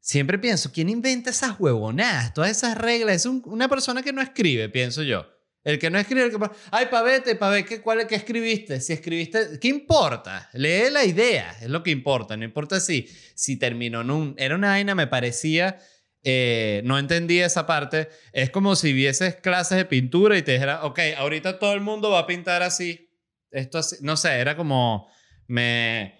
Siempre 0.00 0.38
pienso, 0.38 0.72
¿quién 0.72 0.88
inventa 0.88 1.30
esas 1.30 1.58
huevonadas? 1.58 2.32
Todas 2.32 2.50
esas 2.50 2.78
reglas. 2.78 3.16
Es 3.16 3.26
una 3.26 3.68
persona 3.68 4.02
que 4.02 4.12
no 4.12 4.22
escribe, 4.22 4.68
pienso 4.68 5.02
yo. 5.02 5.26
El 5.68 5.78
que 5.78 5.90
no 5.90 5.98
escribe, 5.98 6.24
el 6.24 6.30
que... 6.30 6.38
Ay, 6.70 6.86
pavete, 6.90 7.34
ver 7.34 7.64
¿qué, 7.66 7.82
cuál, 7.82 8.06
¿qué 8.06 8.14
escribiste? 8.14 8.80
Si 8.80 8.94
escribiste... 8.94 9.58
¿Qué 9.60 9.68
importa? 9.68 10.48
Lee 10.54 10.88
la 10.90 11.04
idea, 11.04 11.54
es 11.60 11.68
lo 11.68 11.82
que 11.82 11.90
importa. 11.90 12.38
No 12.38 12.44
importa 12.44 12.80
si, 12.80 13.06
si 13.34 13.58
terminó 13.58 14.00
en 14.00 14.10
un... 14.10 14.34
Era 14.38 14.54
una 14.54 14.68
vaina, 14.68 14.94
me 14.94 15.06
parecía 15.06 15.78
eh, 16.24 16.80
no 16.84 16.98
entendí 16.98 17.40
esa 17.40 17.66
parte. 17.66 18.08
Es 18.32 18.48
como 18.48 18.76
si 18.76 18.94
vieses 18.94 19.36
clases 19.36 19.76
de 19.76 19.84
pintura 19.84 20.38
y 20.38 20.42
te 20.42 20.52
dijera, 20.52 20.84
ok, 20.84 21.00
ahorita 21.18 21.58
todo 21.58 21.74
el 21.74 21.82
mundo 21.82 22.12
va 22.12 22.20
a 22.20 22.26
pintar 22.26 22.62
así. 22.62 23.10
Esto 23.50 23.76
así. 23.76 23.96
No 24.00 24.16
sé, 24.16 24.38
era 24.38 24.56
como. 24.56 25.10
Me. 25.48 26.14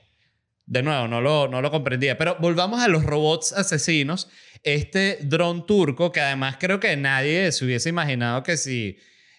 De 0.66 0.82
nuevo, 0.82 1.08
no 1.08 1.22
lo, 1.22 1.48
no 1.48 1.62
lo 1.62 1.70
comprendía. 1.70 2.18
Pero 2.18 2.36
volvamos 2.38 2.82
a 2.82 2.88
los 2.88 3.02
robots 3.02 3.54
asesinos. 3.54 4.28
Este 4.62 5.20
dron 5.22 5.64
turco, 5.64 6.12
que 6.12 6.20
además 6.20 6.56
creo 6.60 6.80
que 6.80 6.94
nadie 6.98 7.50
se 7.52 7.64
hubiese 7.64 7.88
imaginado 7.88 8.42
que 8.42 8.58
si 8.58 8.98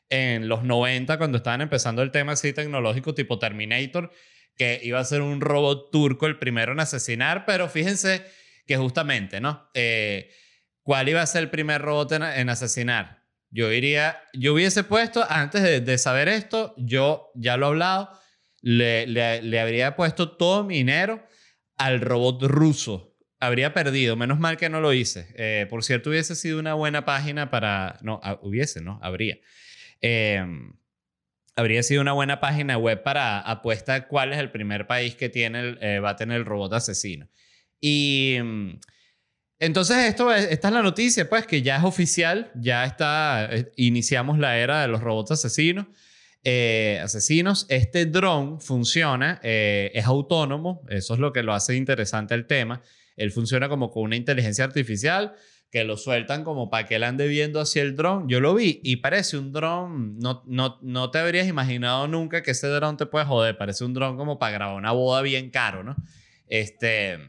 en 0.10 0.48
los 0.48 0.64
90, 0.64 1.18
cuando 1.18 1.38
estaban 1.38 1.62
empezando 1.62 2.02
el 2.02 2.12
tema 2.12 2.34
así 2.34 2.54
tecnológico 2.54 3.14
tipo 3.14 3.40
Terminator, 3.40 4.12
que 4.56 4.80
iba 4.84 5.00
a 5.00 5.06
ser 5.06 5.22
un 5.22 5.40
robot 5.40 5.92
turco 5.92 6.26
el 6.26 6.38
primero 6.38 6.74
en 6.74 6.80
asesinar, 6.80 7.46
pero 7.46 7.70
fíjense 7.70 8.26
que 8.68 8.78
justamente, 8.78 9.40
¿no? 9.40 9.70
Eh, 9.74 10.32
¿Cuál 10.84 11.10
iba 11.10 11.22
a 11.22 11.28
ser 11.28 11.44
el 11.44 11.50
primer 11.50 11.82
robot 11.82 12.14
en, 12.14 12.50
asesinar? 12.50 13.24
Yo 13.52 13.70
diría, 13.70 14.22
yo 14.34 14.54
hubiese 14.54 14.84
puesto, 14.84 15.26
antes 15.30 15.86
de, 15.86 15.98
saber 15.98 16.28
esto, 16.28 16.74
yo 16.78 17.32
ya 17.36 17.58
lo 17.58 17.68
he 17.68 17.70
hablado, 17.70 18.12
le, 18.62 19.08
le, 19.08 19.60
habría 19.60 19.96
puesto 19.96 20.32
todo 20.32 20.64
mi 20.64 20.78
dinero 20.78 21.26
al 21.78 22.02
robot 22.02 22.44
ruso. 22.44 23.16
Habría 23.40 23.74
perdido, 23.74 24.16
menos 24.16 24.40
mal 24.40 24.58
que 24.58 24.70
no 24.70 24.82
lo 24.82 24.94
hice. 24.94 25.34
Eh, 25.36 25.68
por 25.70 25.84
cierto, 25.84 26.10
hubiese 26.10 26.36
sido 26.36 26.60
una 26.60 26.74
buena 26.74 27.06
página 27.06 27.50
para... 27.50 27.98
No, 28.02 28.20
hubiese, 28.42 28.82
¿no? 28.82 29.00
Habría. 29.02 29.38
Em, 30.02 30.74
habría 31.56 31.84
sido 31.84 32.02
una 32.02 32.14
buena 32.14 32.40
página 32.40 32.78
web 32.78 33.04
para 33.04 33.40
apuesta 33.40 34.08
cuál 34.08 34.32
es 34.34 34.40
el 34.40 34.52
primer 34.52 34.88
país 34.88 35.16
que 35.16 35.30
tiene 35.30 35.78
eh, 35.82 36.00
va 36.00 36.12
a 36.12 36.16
tener 36.16 36.38
el 36.38 36.46
robot 36.46 36.74
asesino. 36.74 37.28
Y 37.82 38.36
em, 38.38 38.80
entonces, 39.60 39.98
esto 39.98 40.34
esta 40.34 40.68
es 40.70 40.74
la 40.74 40.82
noticia, 40.82 41.30
pues, 41.30 41.46
que 41.46 41.62
ya 41.62 41.78
es 41.78 41.84
oficial, 41.84 42.52
ya 42.56 42.86
está, 42.86 43.50
eh, 43.52 43.72
iniciamos 43.76 44.40
la 44.40 44.58
era 44.58 44.82
de 44.82 44.88
los 44.88 45.02
robots 45.02 45.32
asesinos. 45.32 45.88
Eh, 46.44 47.00
asesinos, 47.04 47.66
este 47.68 48.06
dron 48.06 48.62
funciona, 48.62 49.42
es 49.44 50.06
autónomo, 50.06 50.84
eso 50.88 51.14
es 51.14 51.20
lo 51.20 51.34
que 51.34 51.44
lo 51.44 51.54
hace 51.54 51.76
interesante 51.76 52.34
el 52.34 52.48
tema. 52.48 52.82
Él 53.18 53.32
funciona 53.32 53.68
como 53.68 53.92
con 53.92 54.04
una 54.04 54.16
inteligencia 54.16 54.64
artificial 54.64 55.36
que 55.72 55.84
lo 55.84 55.98
sueltan 55.98 56.44
como 56.44 56.70
para 56.70 56.88
que 56.88 56.96
él 56.96 57.04
ande 57.04 57.28
viendo 57.28 57.60
hacia 57.60 57.84
el 57.84 57.96
dron. 57.96 58.28
Yo 58.28 58.40
lo 58.40 58.56
vi 58.56 58.80
y 58.84 58.98
parece 58.98 59.38
un 59.38 59.52
dron, 59.52 60.18
no, 60.18 60.44
no, 60.48 60.80
no 60.82 61.12
te 61.12 61.20
habrías 61.20 61.48
imaginado 61.48 62.08
nunca 62.08 62.42
que 62.42 62.52
ese 62.52 62.68
dron 62.68 62.98
te 62.98 63.06
puede 63.06 63.26
joder, 63.26 63.58
parece 63.58 63.86
un 63.86 63.94
dron 63.94 64.18
como 64.18 64.40
para 64.40 64.54
grabar 64.54 64.76
una 64.76 64.92
boda 64.92 65.22
bien 65.22 65.52
caro, 65.52 65.84
¿no? 65.84 65.96
Este 66.48 67.20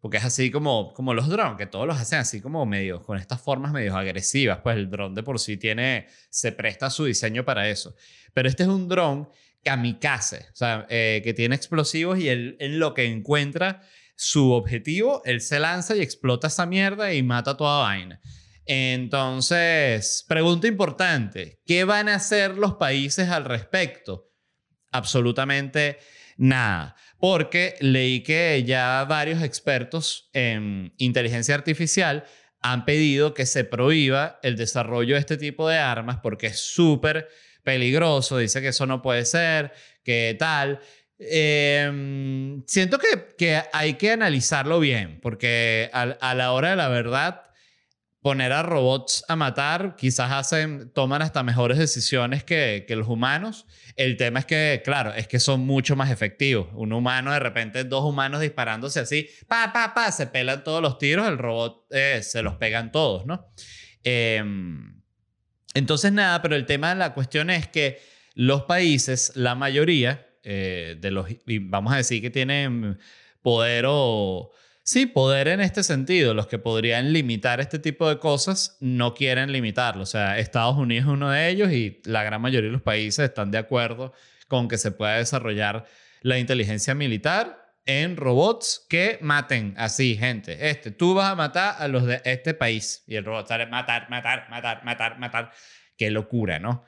porque 0.00 0.16
es 0.16 0.24
así 0.24 0.50
como, 0.50 0.94
como 0.94 1.12
los 1.12 1.28
drones, 1.28 1.58
que 1.58 1.66
todos 1.66 1.86
los 1.86 1.98
hacen 1.98 2.20
así 2.20 2.40
como 2.40 2.64
medio, 2.64 3.02
con 3.02 3.18
estas 3.18 3.40
formas 3.40 3.70
medio 3.70 3.94
agresivas. 3.94 4.60
Pues 4.62 4.76
el 4.76 4.88
drone 4.88 5.14
de 5.14 5.22
por 5.22 5.38
sí 5.38 5.58
tiene, 5.58 6.06
se 6.30 6.52
presta 6.52 6.88
su 6.88 7.04
diseño 7.04 7.44
para 7.44 7.68
eso. 7.68 7.94
Pero 8.32 8.48
este 8.48 8.62
es 8.62 8.68
un 8.70 8.88
drone 8.88 9.26
kamikaze, 9.62 10.46
o 10.52 10.56
sea, 10.56 10.86
eh, 10.88 11.20
que 11.22 11.34
tiene 11.34 11.54
explosivos 11.54 12.18
y 12.18 12.30
en 12.30 12.78
lo 12.78 12.94
que 12.94 13.04
encuentra 13.04 13.82
su 14.20 14.52
objetivo, 14.52 15.22
él 15.24 15.40
se 15.40 15.58
lanza 15.58 15.96
y 15.96 16.00
explota 16.00 16.48
esa 16.48 16.66
mierda 16.66 17.14
y 17.14 17.22
mata 17.22 17.56
toda 17.56 17.80
vaina. 17.80 18.20
Entonces, 18.66 20.24
pregunta 20.28 20.66
importante, 20.66 21.60
¿qué 21.64 21.84
van 21.84 22.08
a 22.08 22.16
hacer 22.16 22.58
los 22.58 22.74
países 22.74 23.30
al 23.30 23.46
respecto? 23.46 24.30
Absolutamente 24.92 25.98
nada 26.36 26.96
porque 27.18 27.76
leí 27.80 28.22
que 28.22 28.62
ya 28.66 29.04
varios 29.08 29.42
expertos 29.42 30.30
en 30.32 30.92
inteligencia 30.98 31.54
artificial 31.54 32.24
han 32.60 32.84
pedido 32.84 33.34
que 33.34 33.46
se 33.46 33.64
prohíba 33.64 34.38
el 34.42 34.56
desarrollo 34.56 35.14
de 35.14 35.20
este 35.20 35.36
tipo 35.36 35.68
de 35.68 35.78
armas 35.78 36.18
porque 36.22 36.48
es 36.48 36.58
súper 36.58 37.28
peligroso, 37.62 38.38
dice 38.38 38.60
que 38.60 38.68
eso 38.68 38.86
no 38.86 39.02
puede 39.02 39.24
ser, 39.24 39.72
que 40.02 40.34
tal. 40.38 40.80
Em, 41.20 42.62
siento 42.66 42.98
que, 42.98 43.34
que, 43.36 43.62
hay 43.72 43.94
que 43.94 44.12
analizarlo 44.12 44.80
bien, 44.80 45.20
porque 45.20 45.90
a 45.92 46.34
la 46.34 46.52
hora 46.52 46.70
de 46.70 46.76
la 46.76 46.88
verdad 46.88 47.50
poner 48.22 48.52
a 48.52 48.62
robots 48.62 49.24
a 49.28 49.36
matar, 49.36 49.96
quizás 49.96 50.30
hacen, 50.30 50.92
toman 50.92 51.22
hasta 51.22 51.42
mejores 51.42 51.78
decisiones 51.78 52.44
que, 52.44 52.84
que, 52.86 52.96
los 52.96 53.08
humanos. 53.08 53.66
El 53.96 54.16
tema 54.16 54.40
es 54.40 54.46
que, 54.46 54.82
claro, 54.84 55.14
es 55.14 55.26
que 55.26 55.40
son 55.40 55.60
mucho 55.60 55.96
más 55.96 56.10
efectivos. 56.10 56.68
Un 56.74 56.92
humano, 56.92 57.32
de 57.32 57.38
repente, 57.38 57.84
dos 57.84 58.04
humanos 58.04 58.40
disparándose 58.40 59.00
así, 59.00 59.28
pa, 59.48 59.72
pa, 59.72 59.94
pa, 59.94 60.12
se 60.12 60.26
pelan 60.26 60.64
todos 60.64 60.82
los 60.82 60.98
tiros, 60.98 61.26
el 61.26 61.38
robot 61.38 61.86
eh, 61.90 62.20
se 62.22 62.42
los 62.42 62.56
pegan 62.56 62.92
todos, 62.92 63.24
¿no? 63.24 63.52
Em, 64.02 65.00
entonces, 65.74 66.12
nada, 66.12 66.42
pero 66.42 66.56
el 66.56 66.66
tema 66.66 66.90
de 66.90 66.96
la 66.96 67.14
cuestión 67.14 67.48
es 67.48 67.68
que 67.68 68.00
los 68.34 68.62
países, 68.64 69.32
la 69.34 69.54
mayoría 69.54 70.29
eh, 70.42 70.96
de 71.00 71.10
los, 71.10 71.26
vamos 71.62 71.92
a 71.92 71.96
decir 71.96 72.20
que 72.22 72.30
tienen 72.30 72.98
poder 73.42 73.84
o 73.88 74.50
Sí, 74.82 75.06
poder 75.06 75.46
en 75.46 75.60
este 75.60 75.84
sentido. 75.84 76.34
Los 76.34 76.48
que 76.48 76.58
podrían 76.58 77.12
limitar 77.12 77.60
este 77.60 77.78
tipo 77.78 78.08
de 78.08 78.18
cosas 78.18 78.76
no 78.80 79.14
quieren 79.14 79.52
limitarlo. 79.52 80.02
O 80.02 80.06
sea, 80.06 80.38
Estados 80.38 80.76
Unidos 80.76 81.06
es 81.06 81.12
uno 81.12 81.30
de 81.30 81.48
ellos 81.48 81.70
y 81.70 82.00
la 82.04 82.24
gran 82.24 82.40
mayoría 82.42 82.70
de 82.70 82.72
los 82.72 82.82
países 82.82 83.28
están 83.28 83.52
de 83.52 83.58
acuerdo 83.58 84.12
con 84.48 84.66
que 84.66 84.78
se 84.78 84.90
pueda 84.90 85.18
desarrollar 85.18 85.86
la 86.22 86.38
inteligencia 86.38 86.96
militar 86.96 87.72
en 87.86 88.16
robots 88.16 88.84
que 88.88 89.18
maten 89.20 89.74
así, 89.76 90.16
gente. 90.16 90.70
Este, 90.70 90.90
tú 90.90 91.14
vas 91.14 91.30
a 91.30 91.36
matar 91.36 91.76
a 91.78 91.86
los 91.86 92.04
de 92.04 92.20
este 92.24 92.54
país 92.54 93.04
y 93.06 93.14
el 93.14 93.24
robot 93.24 93.46
sale 93.46 93.66
matar, 93.66 94.10
matar, 94.10 94.48
matar, 94.50 94.84
matar, 94.84 95.18
matar. 95.20 95.52
Qué 95.96 96.10
locura, 96.10 96.58
¿no? 96.58 96.84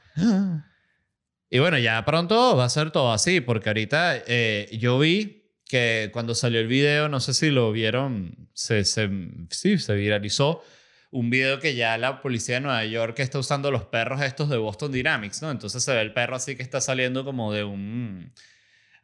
Y 1.55 1.59
bueno, 1.59 1.77
ya 1.79 2.03
pronto 2.07 2.57
va 2.57 2.65
a 2.65 2.71
ser 2.71 2.93
todo 2.93 3.13
así, 3.13 3.43
porque 3.43 3.69
ahorita 3.69 4.23
eh, 4.27 4.71
yo 4.73 4.99
vi 4.99 5.51
que 5.67 6.09
cuando 6.11 6.35
salió 6.35 6.59
el 6.61 6.67
video, 6.67 7.11
no 7.11 7.21
sé 7.21 7.35
si 7.35 7.51
lo 7.51 7.71
vieron, 7.73 8.49
se, 8.55 8.87
se, 8.87 9.11
sí, 9.51 9.77
se 9.77 9.95
viralizó 9.95 10.63
un 11.11 11.29
video 11.29 11.61
que 11.61 11.75
ya 11.75 11.99
la 11.99 12.23
policía 12.23 12.55
de 12.55 12.63
Nueva 12.63 12.87
York 12.87 13.19
está 13.19 13.39
usando 13.39 13.71
los 13.71 13.85
perros 13.85 14.23
estos 14.23 14.49
de 14.49 14.57
Boston 14.57 14.93
Dynamics, 14.93 15.43
¿no? 15.43 15.51
Entonces 15.51 15.85
se 15.85 15.93
ve 15.93 16.01
el 16.01 16.15
perro 16.15 16.37
así 16.37 16.57
que 16.57 16.63
está 16.63 16.81
saliendo 16.81 17.23
como 17.23 17.53
de 17.53 17.65
un... 17.65 18.33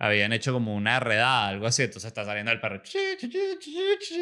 Habían 0.01 0.33
hecho 0.33 0.53
como 0.53 0.77
una 0.77 1.01
redada, 1.01 1.49
algo 1.49 1.67
así, 1.67 1.83
entonces 1.83 2.07
está 2.07 2.25
saliendo 2.25 2.53
el 2.53 2.61
perro 2.61 2.81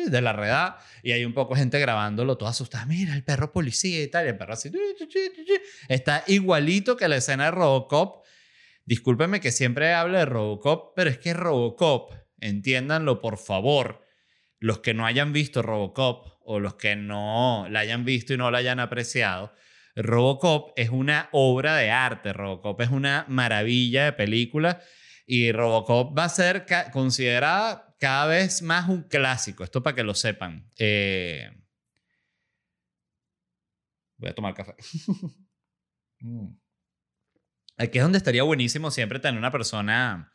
de 0.07 0.21
la 0.23 0.33
redada 0.33 0.79
y 1.03 1.13
hay 1.13 1.27
un 1.27 1.35
poco 1.35 1.55
gente 1.55 1.79
grabándolo, 1.79 2.39
todo 2.39 2.49
asustada, 2.49 2.87
mira 2.87 3.15
el 3.15 3.25
perro 3.25 3.53
policía 3.53 4.03
y 4.03 4.09
tal, 4.09 4.25
y 4.25 4.31
el 4.31 4.39
perro 4.39 4.55
así, 4.55 4.73
está 5.89 6.25
igualito 6.29 6.97
que 6.97 7.09
la 7.09 7.17
escena 7.17 7.47
de 7.47 7.51
Robocop. 7.51 8.25
Discúlpeme 8.87 9.41
que 9.41 9.53
siempre 9.53 9.93
hable 9.93 10.19
de 10.19 10.25
Robocop, 10.25 10.95
pero 10.97 11.11
es 11.11 11.19
que 11.19 11.35
Robocop 11.35 12.15
entiéndanlo 12.41 13.21
por 13.21 13.37
favor. 13.37 14.03
Los 14.59 14.79
que 14.79 14.95
no 14.95 15.05
hayan 15.05 15.35
visto 15.35 15.61
Robocop 15.61 16.39
o 16.43 16.59
los 16.59 16.77
que 16.77 16.97
no 16.97 17.67
la 17.69 17.81
hayan 17.81 18.07
visto 18.07 18.33
y 18.33 18.39
no 18.39 18.51
la 18.51 18.59
hayan 18.59 18.81
apreciado, 18.81 19.53
Robocop 19.95 20.73
es 20.77 20.89
una 20.89 21.29
obra 21.33 21.77
de 21.77 21.91
arte, 21.91 22.33
Robocop 22.33 22.81
es 22.81 22.89
una 22.89 23.27
maravilla 23.29 24.07
de 24.07 24.13
película 24.15 24.81
y 25.27 25.53
Robocop 25.53 26.17
va 26.17 26.25
a 26.25 26.29
ser 26.29 26.65
considerada 26.93 27.97
cada 27.99 28.27
vez 28.27 28.63
más 28.63 28.89
un 28.89 29.03
clásico, 29.03 29.65
esto 29.65 29.83
para 29.83 29.97
que 29.97 30.05
lo 30.05 30.15
sepan. 30.15 30.71
Eh, 30.79 31.51
voy 34.17 34.31
a 34.31 34.35
tomar 34.35 34.55
café. 34.55 34.75
Mm. 36.19 36.57
Aquí 37.77 37.99
es 37.99 38.03
donde 38.03 38.17
estaría 38.17 38.43
buenísimo 38.43 38.91
siempre 38.91 39.19
tener 39.19 39.39
una 39.39 39.53
persona 39.53 40.33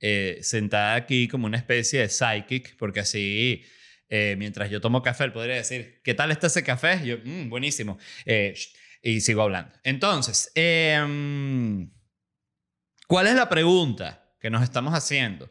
eh, 0.00 0.38
sentada 0.40 0.94
aquí 0.94 1.28
como 1.28 1.46
una 1.46 1.58
especie 1.58 2.00
de 2.00 2.08
psychic, 2.08 2.74
porque 2.78 3.00
así, 3.00 3.62
eh, 4.08 4.34
mientras 4.38 4.70
yo 4.70 4.80
tomo 4.80 5.02
café, 5.02 5.24
él 5.24 5.32
podría 5.34 5.56
decir, 5.56 6.00
¿qué 6.02 6.14
tal 6.14 6.30
está 6.30 6.46
ese 6.46 6.64
café? 6.64 7.04
yo, 7.04 7.18
mm, 7.22 7.50
buenísimo. 7.50 7.98
Eh, 8.24 8.54
y 9.02 9.20
sigo 9.20 9.42
hablando. 9.42 9.72
Entonces, 9.84 10.50
em, 10.54 11.90
¿cuál 13.06 13.26
es 13.26 13.34
la 13.34 13.50
pregunta 13.50 14.19
que 14.40 14.50
nos 14.50 14.62
estamos 14.62 14.94
haciendo? 14.94 15.50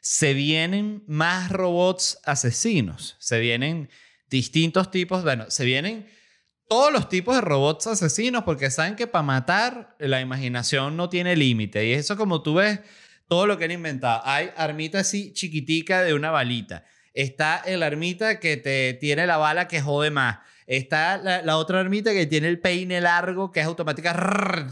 ¿Se 0.00 0.32
vienen 0.32 1.04
más 1.06 1.50
robots 1.50 2.18
asesinos? 2.24 3.16
¿Se 3.18 3.38
vienen 3.38 3.90
distintos 4.30 4.90
tipos? 4.90 5.22
Bueno, 5.22 5.50
se 5.50 5.64
vienen 5.64 6.08
todos 6.68 6.92
los 6.92 7.08
tipos 7.08 7.34
de 7.34 7.40
robots 7.40 7.88
asesinos 7.88 8.44
porque 8.44 8.70
saben 8.70 8.94
que 8.94 9.06
para 9.06 9.22
matar 9.22 9.96
la 9.98 10.20
imaginación 10.20 10.96
no 10.96 11.08
tiene 11.08 11.36
límite. 11.36 11.84
Y 11.86 11.92
eso 11.92 12.16
como 12.16 12.42
tú 12.42 12.54
ves 12.54 12.80
todo 13.26 13.46
lo 13.46 13.58
que 13.58 13.64
han 13.64 13.72
inventado. 13.72 14.22
Hay 14.24 14.50
armita 14.56 15.00
así 15.00 15.32
chiquitica 15.32 16.02
de 16.02 16.14
una 16.14 16.30
balita. 16.30 16.84
Está 17.12 17.58
el 17.58 17.82
armita 17.82 18.40
que 18.40 18.56
te 18.56 18.94
tiene 18.94 19.26
la 19.26 19.36
bala 19.36 19.68
que 19.68 19.80
jode 19.80 20.10
más. 20.10 20.38
Está 20.70 21.16
la, 21.16 21.56
otra 21.56 21.80
armita 21.80 22.12
que 22.12 22.26
tiene 22.26 22.46
el 22.46 22.60
peine 22.60 23.00
largo 23.00 23.50
que 23.50 23.58
es 23.58 23.66
automática, 23.66 24.14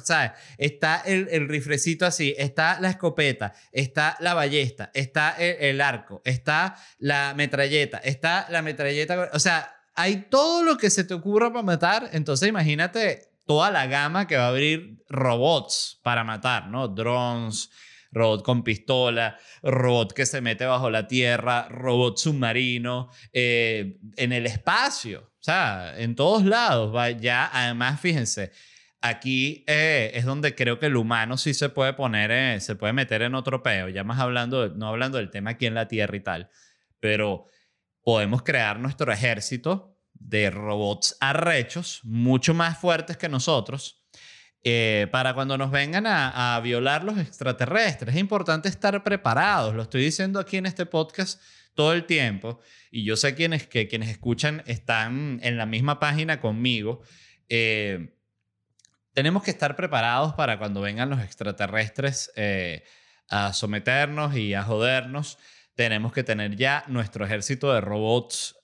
¿sabes? 0.04 0.30
Está 0.56 1.02
el, 1.04 1.26
el, 1.28 2.04
así, 2.04 2.36
está 2.38 2.78
la 2.80 2.90
escopeta, 2.90 3.52
está 3.72 4.16
la 4.20 4.32
ballesta, 4.32 4.92
está 4.94 5.32
el, 5.32 5.56
el 5.58 5.80
arco, 5.80 6.22
está 6.24 6.76
la 6.98 7.34
metralleta, 7.34 7.98
está 7.98 8.46
la 8.48 8.62
metralleta, 8.62 9.30
o 9.32 9.40
sea, 9.40 9.74
hay 9.96 10.28
todo 10.30 10.62
lo 10.62 10.76
que 10.76 10.88
se 10.88 11.02
te 11.02 11.14
ocurra 11.14 11.52
para 11.52 11.64
matar, 11.64 12.10
entonces 12.12 12.48
imagínate 12.48 13.32
toda 13.44 13.72
la 13.72 13.88
gama 13.88 14.28
que 14.28 14.36
va 14.36 14.44
a 14.44 14.48
abrir 14.50 15.02
robots 15.08 15.98
para 16.04 16.22
matar, 16.22 16.68
¿no? 16.68 16.86
Drones, 16.86 17.70
robot 18.12 18.44
con 18.44 18.62
pistola, 18.62 19.36
robot 19.64 20.12
que 20.12 20.26
se 20.26 20.40
mete 20.40 20.64
bajo 20.64 20.90
la 20.90 21.08
tierra, 21.08 21.66
robot 21.68 22.18
submarino, 22.18 23.10
eh, 23.32 23.98
en 24.16 24.32
el 24.32 24.46
espacio, 24.46 25.27
o 25.40 25.44
sea, 25.44 25.98
en 25.98 26.14
todos 26.16 26.44
lados. 26.44 26.94
Va, 26.94 27.10
ya, 27.10 27.48
además, 27.52 28.00
fíjense, 28.00 28.52
aquí 29.00 29.64
eh, 29.66 30.10
es 30.14 30.24
donde 30.24 30.54
creo 30.54 30.78
que 30.78 30.86
el 30.86 30.96
humano 30.96 31.36
sí 31.36 31.54
se 31.54 31.68
puede 31.68 31.92
poner, 31.92 32.30
eh, 32.30 32.60
se 32.60 32.74
puede 32.74 32.92
meter 32.92 33.22
en 33.22 33.34
otro 33.34 33.62
peo, 33.62 33.88
ya 33.88 34.04
más 34.04 34.18
hablando, 34.18 34.68
no 34.70 34.88
hablando 34.88 35.18
del 35.18 35.30
tema 35.30 35.50
aquí 35.50 35.66
en 35.66 35.74
la 35.74 35.88
Tierra 35.88 36.16
y 36.16 36.20
tal, 36.20 36.50
pero 37.00 37.46
podemos 38.02 38.42
crear 38.42 38.80
nuestro 38.80 39.12
ejército 39.12 39.96
de 40.14 40.50
robots 40.50 41.16
arrechos, 41.20 42.00
mucho 42.02 42.54
más 42.54 42.78
fuertes 42.78 43.16
que 43.16 43.28
nosotros, 43.28 44.02
eh, 44.64 45.06
para 45.12 45.34
cuando 45.34 45.56
nos 45.56 45.70
vengan 45.70 46.04
a, 46.06 46.60
violar 46.62 47.04
los 47.04 47.16
extraterrestres. 47.18 48.14
Es 48.14 48.20
importante 48.20 48.68
estar 48.68 49.04
preparados, 49.04 49.74
lo 49.74 49.82
estoy 49.82 50.02
diciendo 50.02 50.40
aquí 50.40 50.56
en 50.56 50.66
este 50.66 50.84
podcast 50.84 51.40
todo 51.78 51.92
el 51.92 52.06
tiempo, 52.06 52.58
y 52.90 53.04
yo 53.04 53.16
sé 53.16 53.36
quienes, 53.36 53.68
que 53.68 53.86
quienes 53.86 54.08
escuchan 54.08 54.64
están 54.66 55.38
en 55.44 55.56
la 55.56 55.64
misma 55.64 56.00
página 56.00 56.40
conmigo. 56.40 57.02
Eh, 57.48 58.16
tenemos 59.12 59.44
que 59.44 59.52
estar 59.52 59.76
preparados 59.76 60.34
para 60.34 60.58
cuando 60.58 60.80
vengan 60.80 61.08
los 61.08 61.20
extraterrestres 61.20 62.32
eh, 62.34 62.82
a 63.28 63.52
someternos 63.52 64.34
y 64.34 64.54
a 64.54 64.64
jodernos 64.64 65.38
tenemos 65.76 66.12
que 66.12 66.24
tener 66.24 66.56
ya 66.56 66.82
nuestro 66.88 67.24
ejército 67.24 67.72
de 67.72 67.80
robots, 67.80 68.56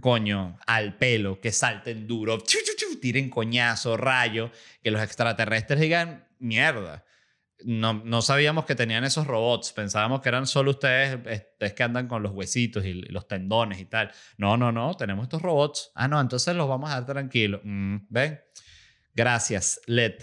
coño, 0.00 0.58
al 0.66 0.96
pelo, 0.96 1.40
que 1.40 1.52
salten 1.52 2.08
duro, 2.08 2.42
tiren 3.00 3.30
coñazo, 3.30 3.96
rayo, 3.96 4.50
que 4.82 4.90
los 4.90 5.00
extraterrestres 5.00 5.78
digan, 5.78 6.26
mierda. 6.40 7.04
No, 7.64 7.92
no 7.92 8.22
sabíamos 8.22 8.64
que 8.64 8.76
tenían 8.76 9.02
esos 9.04 9.26
robots, 9.26 9.72
pensábamos 9.72 10.20
que 10.20 10.28
eran 10.28 10.46
solo 10.46 10.70
ustedes, 10.70 11.16
ustedes 11.16 11.72
que 11.74 11.82
andan 11.82 12.06
con 12.06 12.22
los 12.22 12.32
huesitos 12.32 12.84
y 12.84 12.94
los 12.94 13.26
tendones 13.26 13.80
y 13.80 13.84
tal. 13.84 14.12
No, 14.36 14.56
no, 14.56 14.70
no, 14.70 14.94
tenemos 14.94 15.24
estos 15.24 15.42
robots. 15.42 15.90
Ah, 15.94 16.06
no, 16.06 16.20
entonces 16.20 16.54
los 16.54 16.68
vamos 16.68 16.90
a 16.90 16.94
dar 16.94 17.06
tranquilos. 17.06 17.60
Mm, 17.64 17.96
¿Ven? 18.08 18.40
Gracias, 19.14 19.80
LED. 19.86 20.14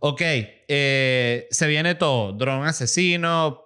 Ok, 0.00 0.20
eh, 0.22 1.46
se 1.50 1.66
viene 1.68 1.94
todo. 1.94 2.32
Dron 2.32 2.66
asesino, 2.66 3.62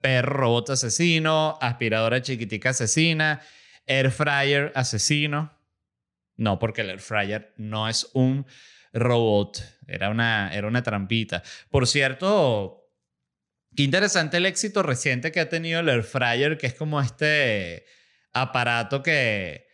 perro 0.00 0.34
robot 0.34 0.70
asesino, 0.70 1.58
aspiradora 1.60 2.22
chiquitica 2.22 2.70
asesina, 2.70 3.40
air 3.86 4.12
fryer 4.12 4.70
asesino. 4.76 5.52
No, 6.36 6.60
porque 6.60 6.82
el 6.82 6.90
air 6.90 7.00
fryer 7.00 7.52
no 7.56 7.88
es 7.88 8.08
un 8.14 8.46
robot, 8.92 9.62
era 9.86 10.10
una, 10.10 10.54
era 10.54 10.66
una 10.66 10.82
trampita. 10.82 11.42
Por 11.70 11.86
cierto, 11.86 12.88
qué 13.76 13.82
interesante 13.82 14.36
el 14.36 14.46
éxito 14.46 14.82
reciente 14.82 15.32
que 15.32 15.40
ha 15.40 15.48
tenido 15.48 15.80
el 15.80 15.88
air 15.88 16.02
fryer, 16.02 16.58
que 16.58 16.66
es 16.66 16.74
como 16.74 17.00
este 17.00 17.84
aparato 18.32 19.02
que 19.02 19.71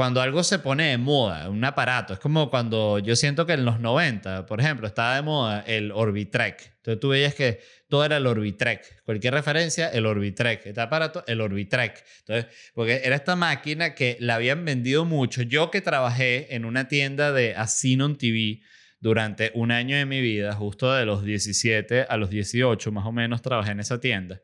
cuando 0.00 0.22
algo 0.22 0.42
se 0.42 0.58
pone 0.58 0.92
de 0.92 0.96
moda, 0.96 1.50
un 1.50 1.62
aparato, 1.62 2.14
es 2.14 2.18
como 2.18 2.48
cuando 2.48 3.00
yo 3.00 3.14
siento 3.16 3.44
que 3.44 3.52
en 3.52 3.66
los 3.66 3.80
90, 3.80 4.46
por 4.46 4.58
ejemplo, 4.58 4.86
estaba 4.86 5.16
de 5.16 5.20
moda 5.20 5.62
el 5.66 5.92
Orbitrek. 5.92 6.72
Entonces 6.76 7.00
tú 7.00 7.10
veías 7.10 7.34
que 7.34 7.60
todo 7.86 8.02
era 8.06 8.16
el 8.16 8.26
Orbitrek. 8.26 9.02
Cualquier 9.04 9.34
referencia, 9.34 9.90
el 9.90 10.06
Orbitrek. 10.06 10.64
Este 10.64 10.80
aparato, 10.80 11.22
el 11.26 11.42
Orbitrek. 11.42 12.02
Entonces, 12.20 12.46
porque 12.72 13.02
era 13.04 13.14
esta 13.14 13.36
máquina 13.36 13.94
que 13.94 14.16
la 14.20 14.36
habían 14.36 14.64
vendido 14.64 15.04
mucho. 15.04 15.42
Yo 15.42 15.70
que 15.70 15.82
trabajé 15.82 16.54
en 16.54 16.64
una 16.64 16.88
tienda 16.88 17.32
de 17.32 17.54
Asinon 17.54 18.16
TV 18.16 18.62
durante 19.00 19.50
un 19.52 19.70
año 19.70 19.98
de 19.98 20.06
mi 20.06 20.22
vida, 20.22 20.54
justo 20.54 20.94
de 20.94 21.04
los 21.04 21.24
17 21.24 22.06
a 22.08 22.16
los 22.16 22.30
18 22.30 22.90
más 22.90 23.04
o 23.04 23.12
menos, 23.12 23.42
trabajé 23.42 23.72
en 23.72 23.80
esa 23.80 24.00
tienda. 24.00 24.40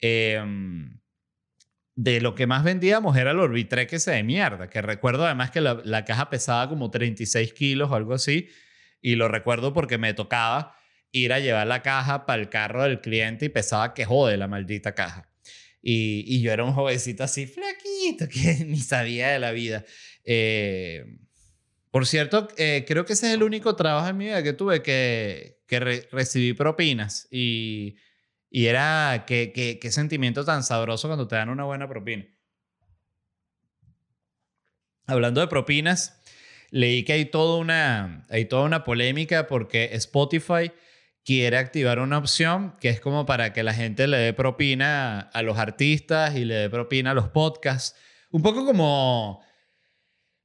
Eh, 0.00 0.42
de 2.00 2.20
lo 2.20 2.36
que 2.36 2.46
más 2.46 2.62
vendíamos 2.62 3.16
era 3.16 3.32
el 3.32 3.40
Orbitrek 3.40 3.92
ese 3.92 4.12
de 4.12 4.22
mierda, 4.22 4.70
que 4.70 4.80
recuerdo 4.80 5.26
además 5.26 5.50
que 5.50 5.60
la, 5.60 5.80
la, 5.82 6.04
caja 6.04 6.30
pesaba 6.30 6.68
como 6.68 6.92
36 6.92 7.52
kilos 7.54 7.90
o 7.90 7.96
algo 7.96 8.14
así, 8.14 8.48
y 9.02 9.16
lo 9.16 9.26
recuerdo 9.26 9.72
porque 9.72 9.98
me 9.98 10.14
tocaba 10.14 10.76
ir 11.10 11.32
a 11.32 11.40
llevar 11.40 11.66
la 11.66 11.82
caja 11.82 12.24
para 12.24 12.40
el 12.40 12.48
carro 12.50 12.84
del 12.84 13.00
cliente 13.00 13.46
y 13.46 13.48
pesaba 13.48 13.94
que 13.94 14.04
jode 14.04 14.36
la 14.36 14.46
maldita 14.46 14.94
caja. 14.94 15.28
Y, 15.82 16.22
y 16.24 16.40
yo 16.40 16.52
era 16.52 16.62
un 16.62 16.72
jovencito 16.72 17.24
así 17.24 17.48
flaquito 17.48 18.28
que 18.32 18.64
ni 18.64 18.78
sabía 18.78 19.30
de 19.30 19.40
la 19.40 19.50
vida. 19.50 19.84
Eh, 20.24 21.04
por 21.90 22.06
cierto, 22.06 22.46
eh, 22.58 22.84
creo 22.86 23.06
que 23.06 23.14
ese 23.14 23.26
es 23.26 23.34
el 23.34 23.42
único 23.42 23.74
trabajo 23.74 24.08
en 24.08 24.16
mi 24.18 24.26
vida 24.26 24.44
que 24.44 24.52
tuve 24.52 24.82
que, 24.82 25.58
que 25.66 25.80
recibí 26.12 26.52
propinas 26.52 27.26
y 27.32 27.96
y 28.50 28.66
era 28.66 29.24
qué, 29.26 29.52
qué, 29.54 29.78
qué 29.78 29.90
sentimiento 29.90 30.44
tan 30.44 30.62
sabroso 30.62 31.08
cuando 31.08 31.28
te 31.28 31.36
dan 31.36 31.48
una 31.48 31.64
buena 31.64 31.88
propina. 31.88 32.26
Hablando 35.06 35.40
de 35.40 35.48
propinas, 35.48 36.20
leí 36.70 37.04
que 37.04 37.14
hay 37.14 37.24
toda 37.26 37.58
una, 37.58 38.26
hay 38.28 38.44
toda 38.44 38.64
una 38.64 38.84
polémica 38.84 39.46
porque 39.46 39.90
Spotify 39.92 40.70
quiere 41.24 41.58
activar 41.58 41.98
una 41.98 42.18
opción 42.18 42.76
que 42.80 42.88
es 42.88 43.00
como 43.00 43.26
para 43.26 43.52
que 43.52 43.62
la 43.62 43.74
gente 43.74 44.06
le 44.06 44.16
dé 44.16 44.32
propina 44.32 45.20
a 45.20 45.42
los 45.42 45.58
artistas 45.58 46.34
y 46.36 46.44
le 46.44 46.54
dé 46.54 46.70
propina 46.70 47.10
a 47.10 47.14
los 47.14 47.28
podcasts. 47.28 47.98
Un 48.30 48.42
poco 48.42 48.64
como, 48.64 49.42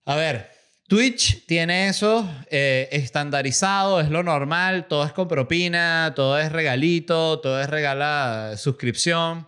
a 0.05 0.15
ver, 0.15 0.49
Twitch 0.87 1.45
tiene 1.45 1.87
eso 1.87 2.29
eh, 2.49 2.89
estandarizado, 2.91 4.01
es 4.01 4.09
lo 4.09 4.21
normal, 4.21 4.87
todo 4.87 5.05
es 5.05 5.13
con 5.13 5.27
propina, 5.27 6.13
todo 6.15 6.37
es 6.37 6.51
regalito, 6.51 7.39
todo 7.39 7.61
es 7.61 7.69
regala 7.69 8.55
suscripción. 8.57 9.47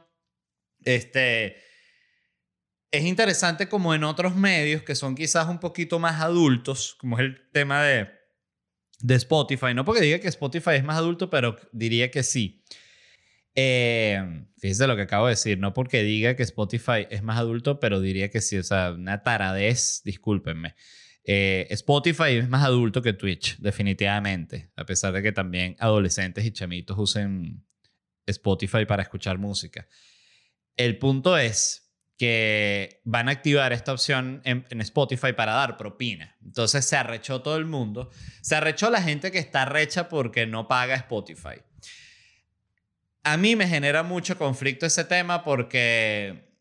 Este, 0.83 1.57
es 2.91 3.03
interesante 3.03 3.67
como 3.67 3.93
en 3.93 4.03
otros 4.03 4.35
medios 4.35 4.83
que 4.83 4.95
son 4.95 5.15
quizás 5.15 5.47
un 5.47 5.59
poquito 5.59 5.99
más 5.99 6.21
adultos, 6.21 6.95
como 6.99 7.17
es 7.19 7.25
el 7.25 7.49
tema 7.51 7.83
de, 7.83 8.07
de 8.99 9.15
Spotify. 9.15 9.73
No 9.73 9.83
porque 9.83 10.01
diga 10.01 10.19
que 10.19 10.29
Spotify 10.29 10.71
es 10.75 10.83
más 10.83 10.97
adulto, 10.97 11.29
pero 11.29 11.57
diría 11.73 12.09
que 12.11 12.23
sí. 12.23 12.63
Eh, 13.55 14.45
fíjese 14.57 14.87
lo 14.87 14.95
que 14.95 15.03
acabo 15.03 15.27
de 15.27 15.31
decir, 15.31 15.57
no 15.59 15.73
porque 15.73 16.03
diga 16.03 16.35
que 16.35 16.43
Spotify 16.43 17.07
es 17.09 17.23
más 17.23 17.37
adulto, 17.37 17.79
pero 17.79 18.01
diría 18.01 18.29
que 18.29 18.41
sí, 18.41 18.57
o 18.57 18.63
sea, 18.63 18.91
una 18.91 19.23
taradez, 19.23 20.01
discúlpenme. 20.03 20.75
Eh, 21.27 21.65
Spotify 21.71 22.37
es 22.37 22.47
más 22.49 22.63
adulto 22.63 23.01
que 23.01 23.13
Twitch, 23.13 23.57
definitivamente, 23.57 24.69
a 24.75 24.85
pesar 24.85 25.11
de 25.11 25.23
que 25.23 25.31
también 25.31 25.75
adolescentes 25.79 26.45
y 26.45 26.51
chamitos 26.51 26.95
usen 26.99 27.65
Spotify 28.27 28.85
para 28.85 29.01
escuchar 29.01 29.39
música. 29.39 29.87
El 30.77 30.99
punto 30.99 31.35
es 31.35 31.85
que 32.17 33.01
van 33.03 33.27
a 33.27 33.31
activar 33.31 33.73
esta 33.73 33.91
opción 33.91 34.41
en, 34.45 34.65
Spotify 34.81 35.33
para 35.33 35.53
dar 35.53 35.77
propina. 35.77 36.37
Entonces 36.43 36.85
se 36.85 36.95
arrechó 36.95 37.41
todo 37.41 37.57
el 37.57 37.65
mundo. 37.65 38.11
Se 38.41 38.55
arrechó 38.55 38.89
la 38.89 39.01
gente 39.01 39.31
que 39.31 39.39
está 39.39 39.65
recha 39.65 40.07
porque 40.07 40.45
no 40.45 40.67
paga 40.67 40.95
Spotify. 40.95 41.61
A 43.23 43.37
mí 43.37 43.55
me 43.55 43.67
genera 43.67 44.03
mucho 44.03 44.37
conflicto 44.37 44.85
ese 44.85 45.03
tema 45.03 45.43
porque 45.43 46.53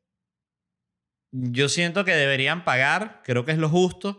yo 1.31 1.68
siento 1.68 2.05
que 2.05 2.14
deberían 2.14 2.64
pagar, 2.64 3.20
creo 3.24 3.44
que 3.44 3.53
es 3.53 3.59
lo 3.59 3.68
justo 3.68 4.18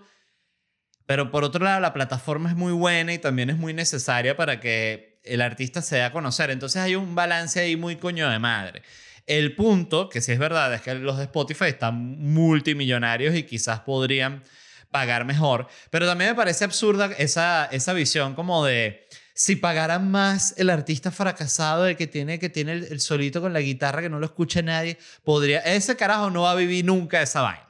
pero 1.06 1.32
por 1.32 1.44
otro 1.44 1.64
lado, 1.64 1.80
la 1.80 1.94
plataforma 1.94 2.50
es 2.50 2.56
muy 2.56 2.74
buena 2.74 3.14
y 3.14 3.20
también 3.20 3.50
es 3.50 3.58
muy 3.58 3.74
necesaria 3.74 4.36
para 4.36 4.60
que 4.60 5.20
el 5.24 5.42
artista 5.42 5.82
se 5.82 5.98
dé 5.98 6.04
a 6.04 6.12
conocer. 6.12 6.50
Entonces 6.52 6.82
hay 6.82 6.96
un 6.96 7.16
balance 7.16 7.60
ahí 7.60 7.76
muy 7.76 7.98
coño 7.98 8.30
de 8.30 8.40
madre. 8.40 8.82
El 9.28 9.56
punto, 9.56 10.10
que 10.10 10.22
sí 10.22 10.32
es 10.32 10.40
verdad, 10.40 10.74
es 10.74 10.82
que 10.82 10.94
los 10.96 11.18
de 11.18 11.24
Spotify 11.24 11.66
están 11.66 12.20
multimillonarios 12.20 13.36
y 13.36 13.44
quizás 13.44 13.80
podrían 13.80 14.44
pagar 14.92 15.26
mejor, 15.26 15.68
pero 15.90 16.06
también 16.06 16.30
me 16.30 16.36
parece 16.36 16.64
absurda 16.64 17.10
esa, 17.18 17.66
esa 17.66 17.92
visión 17.92 18.34
como 18.34 18.64
de 18.64 19.06
si 19.34 19.58
pagaran 19.58 20.10
más 20.10 20.54
el 20.58 20.70
artista 20.70 21.12
fracasado 21.12 21.84
de 21.84 21.98
que 21.98 22.08
tiene, 22.08 22.40
que 22.40 22.50
tiene 22.50 22.72
el, 22.72 22.84
el 22.86 23.02
solito 23.02 23.42
con 23.42 23.52
la 23.52 23.60
guitarra 23.60 24.02
que 24.02 24.10
no 24.10 24.20
lo 24.20 24.26
escucha 24.26 24.62
nadie, 24.62 24.98
podría, 25.24 25.60
ese 25.60 25.98
carajo 25.98 26.30
no 26.30 26.44
va 26.44 26.52
a 26.52 26.56
vivir 26.56 26.86
nunca 26.86 27.22
esa 27.22 27.42
vaina. 27.42 27.65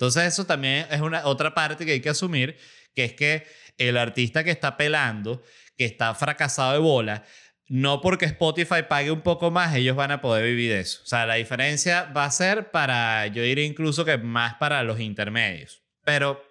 Entonces 0.00 0.24
eso 0.24 0.46
también 0.46 0.86
es 0.90 1.02
una 1.02 1.26
otra 1.26 1.52
parte 1.52 1.84
que 1.84 1.92
hay 1.92 2.00
que 2.00 2.08
asumir, 2.08 2.56
que 2.94 3.04
es 3.04 3.12
que 3.12 3.46
el 3.76 3.98
artista 3.98 4.42
que 4.42 4.50
está 4.50 4.78
pelando, 4.78 5.42
que 5.76 5.84
está 5.84 6.14
fracasado 6.14 6.72
de 6.72 6.78
bola, 6.78 7.24
no 7.68 8.00
porque 8.00 8.24
Spotify 8.24 8.84
pague 8.88 9.10
un 9.10 9.20
poco 9.20 9.50
más, 9.50 9.74
ellos 9.74 9.94
van 9.96 10.10
a 10.10 10.22
poder 10.22 10.46
vivir 10.46 10.70
de 10.72 10.80
eso. 10.80 11.02
O 11.02 11.06
sea, 11.06 11.26
la 11.26 11.34
diferencia 11.34 12.04
va 12.16 12.24
a 12.24 12.30
ser 12.30 12.70
para, 12.70 13.26
yo 13.26 13.42
diría 13.42 13.66
incluso 13.66 14.06
que 14.06 14.16
más 14.16 14.54
para 14.54 14.82
los 14.84 15.00
intermedios. 15.00 15.82
Pero 16.02 16.42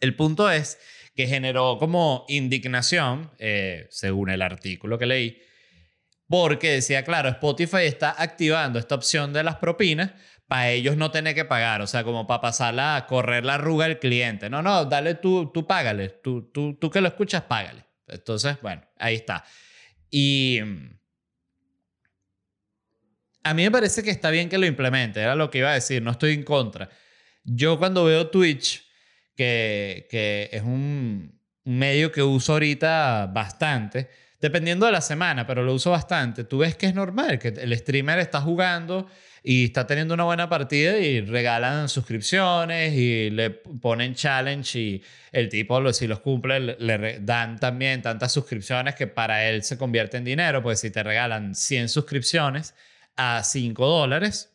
el 0.00 0.16
punto 0.16 0.50
es 0.50 0.80
que 1.14 1.28
generó 1.28 1.78
como 1.78 2.24
indignación, 2.26 3.30
eh, 3.38 3.86
según 3.90 4.28
el 4.28 4.42
artículo 4.42 4.98
que 4.98 5.06
leí, 5.06 5.40
porque 6.26 6.72
decía, 6.72 7.04
claro, 7.04 7.28
Spotify 7.28 7.84
está 7.84 8.20
activando 8.20 8.80
esta 8.80 8.96
opción 8.96 9.32
de 9.32 9.44
las 9.44 9.54
propinas 9.56 10.10
para 10.48 10.70
ellos 10.70 10.96
no 10.96 11.10
tener 11.10 11.34
que 11.34 11.44
pagar, 11.44 11.82
o 11.82 11.86
sea, 11.86 12.04
como 12.04 12.26
para 12.26 12.40
pasarla 12.40 12.96
a 12.96 13.06
correr 13.06 13.44
la 13.44 13.54
arruga 13.54 13.86
al 13.86 13.98
cliente. 13.98 14.48
No, 14.48 14.62
no, 14.62 14.84
dale 14.84 15.14
tú, 15.14 15.50
tú 15.52 15.66
págale, 15.66 16.08
tú, 16.08 16.50
tú, 16.52 16.74
tú 16.74 16.90
que 16.90 17.00
lo 17.00 17.08
escuchas, 17.08 17.42
págale. 17.42 17.84
Entonces, 18.06 18.56
bueno, 18.62 18.82
ahí 18.98 19.16
está. 19.16 19.44
Y 20.10 20.60
a 23.42 23.54
mí 23.54 23.62
me 23.62 23.70
parece 23.70 24.02
que 24.02 24.10
está 24.10 24.30
bien 24.30 24.48
que 24.48 24.58
lo 24.58 24.66
implemente, 24.66 25.20
era 25.20 25.34
lo 25.34 25.50
que 25.50 25.58
iba 25.58 25.70
a 25.70 25.74
decir, 25.74 26.02
no 26.02 26.12
estoy 26.12 26.34
en 26.34 26.44
contra. 26.44 26.88
Yo 27.44 27.78
cuando 27.78 28.04
veo 28.04 28.28
Twitch, 28.28 28.84
que, 29.34 30.06
que 30.10 30.48
es 30.52 30.62
un 30.62 31.40
medio 31.64 32.12
que 32.12 32.22
uso 32.22 32.52
ahorita 32.52 33.30
bastante, 33.32 34.08
dependiendo 34.40 34.86
de 34.86 34.92
la 34.92 35.00
semana, 35.00 35.46
pero 35.46 35.62
lo 35.64 35.74
uso 35.74 35.90
bastante, 35.90 36.44
tú 36.44 36.58
ves 36.58 36.76
que 36.76 36.86
es 36.86 36.94
normal, 36.94 37.38
que 37.38 37.48
el 37.48 37.76
streamer 37.76 38.20
está 38.20 38.40
jugando 38.40 39.08
y 39.48 39.66
está 39.66 39.86
teniendo 39.86 40.12
una 40.12 40.24
buena 40.24 40.48
partida 40.48 40.98
y 40.98 41.20
regalan 41.20 41.88
suscripciones 41.88 42.92
y 42.94 43.30
le 43.30 43.50
ponen 43.50 44.12
challenge 44.16 44.76
y 44.76 45.04
el 45.30 45.48
tipo, 45.48 45.92
si 45.92 46.08
los 46.08 46.18
cumple, 46.18 46.58
le 46.58 47.20
dan 47.20 47.56
también 47.60 48.02
tantas 48.02 48.32
suscripciones 48.32 48.96
que 48.96 49.06
para 49.06 49.48
él 49.48 49.62
se 49.62 49.78
convierte 49.78 50.16
en 50.16 50.24
dinero, 50.24 50.64
pues 50.64 50.80
si 50.80 50.90
te 50.90 51.00
regalan 51.04 51.54
100 51.54 51.90
suscripciones 51.90 52.74
a 53.14 53.44
5 53.44 53.86
dólares, 53.86 54.52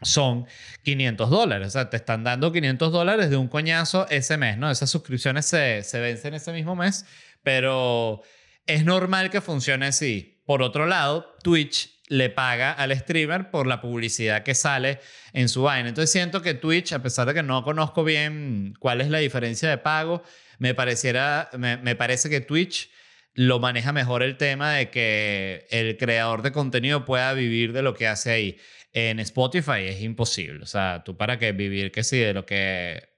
son 0.00 0.46
500 0.82 1.28
dólares. 1.28 1.68
O 1.68 1.70
sea, 1.72 1.90
te 1.90 1.98
están 1.98 2.24
dando 2.24 2.52
500 2.52 2.90
dólares 2.90 3.28
de 3.28 3.36
un 3.36 3.48
coñazo 3.48 4.08
ese 4.08 4.38
mes, 4.38 4.56
¿no? 4.56 4.70
Esas 4.70 4.88
suscripciones 4.88 5.44
se, 5.44 5.82
se 5.82 6.00
vencen 6.00 6.32
ese 6.32 6.54
mismo 6.54 6.74
mes, 6.74 7.04
pero 7.42 8.22
es 8.64 8.86
normal 8.86 9.28
que 9.28 9.42
funcione 9.42 9.84
así. 9.84 10.40
Por 10.46 10.62
otro 10.62 10.86
lado, 10.86 11.36
Twitch 11.42 11.93
le 12.08 12.28
paga 12.28 12.72
al 12.72 12.96
streamer 12.96 13.50
por 13.50 13.66
la 13.66 13.80
publicidad 13.80 14.42
que 14.42 14.54
sale 14.54 15.00
en 15.32 15.48
su 15.48 15.62
vaina. 15.62 15.88
Entonces 15.88 16.10
siento 16.10 16.42
que 16.42 16.54
Twitch, 16.54 16.92
a 16.92 17.02
pesar 17.02 17.26
de 17.26 17.34
que 17.34 17.42
no 17.42 17.62
conozco 17.64 18.04
bien 18.04 18.74
cuál 18.78 19.00
es 19.00 19.08
la 19.08 19.18
diferencia 19.18 19.70
de 19.70 19.78
pago, 19.78 20.22
me, 20.58 20.74
pareciera, 20.74 21.48
me, 21.56 21.96
parece 21.96 22.28
que 22.28 22.40
Twitch 22.40 22.90
lo 23.34 23.58
maneja 23.58 23.92
mejor 23.92 24.22
el 24.22 24.36
tema 24.36 24.72
de 24.72 24.90
que 24.90 25.66
el 25.70 25.96
creador 25.96 26.42
de 26.42 26.52
contenido 26.52 27.04
pueda 27.04 27.32
vivir 27.32 27.72
de 27.72 27.82
lo 27.82 27.94
que 27.94 28.06
hace 28.06 28.30
ahí. 28.30 28.58
En 28.92 29.18
Spotify 29.18 29.86
es 29.86 30.02
imposible. 30.02 30.62
O 30.62 30.66
sea, 30.66 31.02
tú 31.04 31.16
para 31.16 31.38
que 31.38 31.52
vivir 31.52 31.90
que 31.90 32.04
sí 32.04 32.18
de 32.18 32.32
lo 32.32 32.46
que 32.46 33.13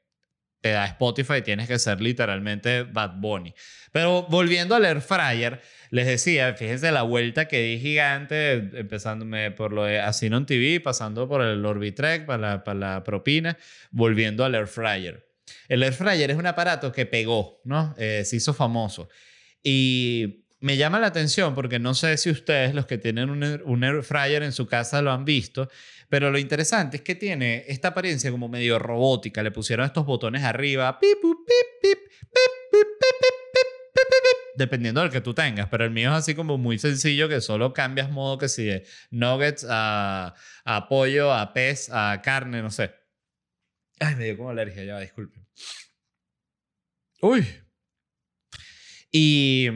te 0.60 0.70
da 0.70 0.86
Spotify 0.86 1.42
tienes 1.42 1.68
que 1.68 1.78
ser 1.78 2.00
literalmente 2.00 2.82
Bad 2.82 3.16
Bunny. 3.16 3.54
Pero 3.92 4.26
volviendo 4.28 4.74
al 4.74 4.84
Air 4.84 5.00
Fryer, 5.00 5.60
les 5.90 6.06
decía, 6.06 6.54
fíjense 6.54 6.90
la 6.92 7.02
vuelta 7.02 7.46
que 7.46 7.62
di 7.62 7.78
gigante, 7.78 8.52
empezándome 8.52 9.50
por 9.52 9.72
lo 9.72 9.84
de 9.84 10.00
Asinon 10.00 10.46
TV, 10.46 10.80
pasando 10.80 11.28
por 11.28 11.42
el 11.42 11.64
Orbitrek 11.64 12.26
para 12.26 12.50
la, 12.50 12.64
para 12.64 12.78
la 12.78 13.04
propina, 13.04 13.56
volviendo 13.90 14.44
al 14.44 14.54
Air 14.54 14.66
Fryer. 14.66 15.26
El 15.68 15.82
Air 15.82 15.92
Fryer 15.92 16.30
es 16.30 16.36
un 16.36 16.46
aparato 16.46 16.92
que 16.92 17.06
pegó, 17.06 17.60
¿no? 17.64 17.94
Eh, 17.98 18.22
se 18.24 18.36
hizo 18.36 18.52
famoso. 18.52 19.08
Y 19.62 20.44
me 20.60 20.76
llama 20.76 20.98
la 20.98 21.08
atención 21.08 21.54
porque 21.54 21.78
no 21.78 21.94
sé 21.94 22.16
si 22.16 22.30
ustedes, 22.30 22.74
los 22.74 22.86
que 22.86 22.98
tienen 22.98 23.30
un, 23.30 23.62
un 23.64 23.84
Air 23.84 24.02
Fryer 24.02 24.42
en 24.42 24.52
su 24.52 24.66
casa, 24.66 25.02
lo 25.02 25.12
han 25.12 25.24
visto, 25.24 25.70
pero 26.08 26.30
lo 26.30 26.38
interesante 26.38 26.98
es 26.98 27.02
que 27.02 27.14
tiene 27.14 27.64
esta 27.68 27.88
apariencia 27.88 28.30
como 28.30 28.48
medio 28.48 28.78
robótica. 28.78 29.42
Le 29.42 29.50
pusieron 29.50 29.86
estos 29.86 30.06
botones 30.06 30.44
arriba, 30.44 30.98
dependiendo 34.56 35.00
del 35.00 35.10
que 35.10 35.20
tú 35.20 35.34
tengas, 35.34 35.68
pero 35.68 35.84
el 35.84 35.90
mío 35.90 36.10
es 36.10 36.16
así 36.16 36.34
como 36.34 36.58
muy 36.58 36.78
sencillo 36.78 37.28
que 37.28 37.40
solo 37.40 37.72
cambias 37.72 38.10
modo 38.10 38.38
que 38.38 38.48
si 38.48 38.70
nuggets 39.10 39.66
a, 39.68 40.34
a 40.64 40.88
pollo, 40.88 41.32
a 41.32 41.52
pez, 41.52 41.90
a 41.90 42.20
carne, 42.22 42.62
no 42.62 42.70
sé. 42.70 42.94
Ay, 44.00 44.16
me 44.16 44.24
dio 44.24 44.36
como 44.36 44.50
alergia, 44.50 44.84
ya, 44.84 44.98
disculpen. 45.00 45.46
Uy. 47.22 47.46
Y, 49.10 49.68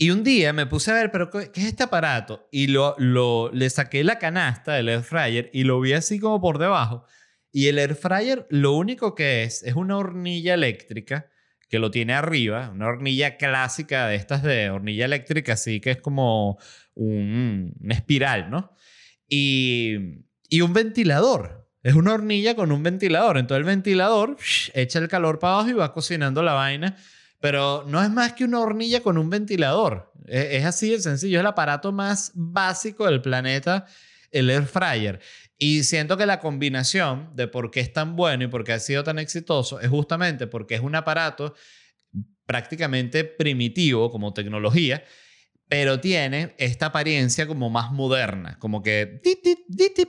y 0.00 0.10
un 0.10 0.22
día 0.22 0.52
me 0.52 0.64
puse 0.66 0.92
a 0.92 0.94
ver, 0.94 1.10
pero 1.10 1.28
¿qué 1.28 1.50
es 1.52 1.66
este 1.66 1.82
aparato? 1.82 2.48
Y 2.52 2.68
lo, 2.68 2.94
lo, 2.98 3.50
le 3.52 3.68
saqué 3.68 4.04
la 4.04 4.20
canasta 4.20 4.74
del 4.74 4.88
air 4.88 5.02
fryer 5.02 5.50
y 5.52 5.64
lo 5.64 5.80
vi 5.80 5.92
así 5.92 6.20
como 6.20 6.40
por 6.40 6.58
debajo. 6.58 7.04
Y 7.50 7.66
el 7.66 7.80
air 7.80 7.96
fryer 7.96 8.46
lo 8.48 8.74
único 8.74 9.16
que 9.16 9.42
es 9.42 9.64
es 9.64 9.74
una 9.74 9.96
hornilla 9.96 10.54
eléctrica 10.54 11.28
que 11.68 11.80
lo 11.80 11.90
tiene 11.90 12.14
arriba, 12.14 12.70
una 12.70 12.86
hornilla 12.86 13.36
clásica 13.36 14.06
de 14.06 14.14
estas 14.14 14.44
de 14.44 14.70
hornilla 14.70 15.04
eléctrica, 15.04 15.54
así 15.54 15.80
que 15.80 15.90
es 15.90 16.00
como 16.00 16.58
un, 16.94 17.74
una 17.80 17.94
espiral, 17.94 18.50
¿no? 18.50 18.72
Y, 19.28 19.96
y 20.48 20.60
un 20.60 20.74
ventilador. 20.74 21.68
Es 21.82 21.94
una 21.94 22.14
hornilla 22.14 22.54
con 22.54 22.70
un 22.70 22.84
ventilador. 22.84 23.36
Entonces 23.36 23.62
el 23.62 23.66
ventilador 23.66 24.36
echa 24.74 25.00
el 25.00 25.08
calor 25.08 25.40
para 25.40 25.54
abajo 25.54 25.70
y 25.70 25.72
va 25.72 25.92
cocinando 25.92 26.44
la 26.44 26.52
vaina. 26.52 26.96
Pero 27.40 27.84
no 27.86 28.02
es 28.02 28.10
más 28.10 28.32
que 28.32 28.44
una 28.44 28.60
hornilla 28.60 29.02
con 29.02 29.18
un 29.18 29.30
ventilador. 29.30 30.12
Es, 30.26 30.46
es 30.50 30.64
así 30.64 30.90
de 30.90 31.00
sencillo. 31.00 31.38
Es 31.38 31.40
el 31.40 31.46
aparato 31.46 31.92
más 31.92 32.32
básico 32.34 33.06
del 33.06 33.22
planeta, 33.22 33.86
el 34.30 34.50
air 34.50 34.66
fryer. 34.66 35.20
Y 35.58 35.82
siento 35.82 36.16
que 36.16 36.26
la 36.26 36.38
combinación 36.38 37.30
de 37.34 37.48
por 37.48 37.70
qué 37.70 37.80
es 37.80 37.92
tan 37.92 38.14
bueno 38.14 38.44
y 38.44 38.46
por 38.46 38.62
qué 38.62 38.72
ha 38.72 38.78
sido 38.78 39.02
tan 39.02 39.18
exitoso 39.18 39.80
es 39.80 39.88
justamente 39.88 40.46
porque 40.46 40.76
es 40.76 40.80
un 40.80 40.94
aparato 40.94 41.54
prácticamente 42.46 43.24
primitivo 43.24 44.10
como 44.10 44.32
tecnología, 44.32 45.04
pero 45.68 46.00
tiene 46.00 46.54
esta 46.58 46.86
apariencia 46.86 47.46
como 47.46 47.68
más 47.70 47.90
moderna, 47.92 48.58
como 48.58 48.82
que 48.82 49.20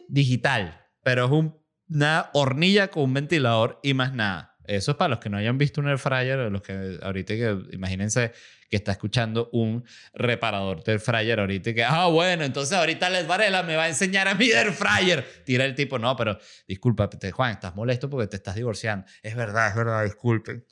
digital, 0.07 0.85
pero 1.03 1.25
es 1.25 1.51
una 1.89 2.29
hornilla 2.33 2.89
con 2.89 3.03
un 3.03 3.13
ventilador 3.15 3.79
y 3.83 3.93
más 3.93 4.13
nada. 4.13 4.48
Eso 4.69 4.91
es 4.91 4.97
para 4.97 5.09
los 5.09 5.19
que 5.19 5.29
no 5.29 5.37
hayan 5.37 5.57
visto 5.57 5.81
un 5.81 5.87
air 5.87 5.97
fryer, 5.97 6.37
los 6.51 6.61
que 6.61 6.99
ahorita 7.01 7.33
que 7.33 7.57
imagínense 7.71 8.31
que 8.69 8.77
está 8.77 8.91
escuchando 8.91 9.49
un 9.51 9.83
reparador 10.13 10.83
del 10.83 10.99
fryer 10.99 11.39
ahorita 11.39 11.73
que, 11.73 11.83
ah, 11.83 12.05
bueno, 12.05 12.43
entonces 12.43 12.77
ahorita 12.77 13.09
Les 13.09 13.25
Varela 13.25 13.63
me 13.63 13.75
va 13.75 13.85
a 13.85 13.87
enseñar 13.89 14.27
a 14.27 14.35
mi 14.35 14.51
air 14.51 14.71
fryer. 14.71 15.25
Tira 15.43 15.65
el 15.65 15.73
tipo, 15.73 15.97
no, 15.97 16.15
pero 16.15 16.37
disculpa, 16.67 17.09
Juan, 17.33 17.51
estás 17.51 17.75
molesto 17.75 18.11
porque 18.11 18.27
te 18.27 18.35
estás 18.35 18.53
divorciando. 18.53 19.07
Es 19.23 19.35
verdad, 19.35 19.69
es 19.69 19.75
verdad, 19.75 20.03
disculpen. 20.03 20.63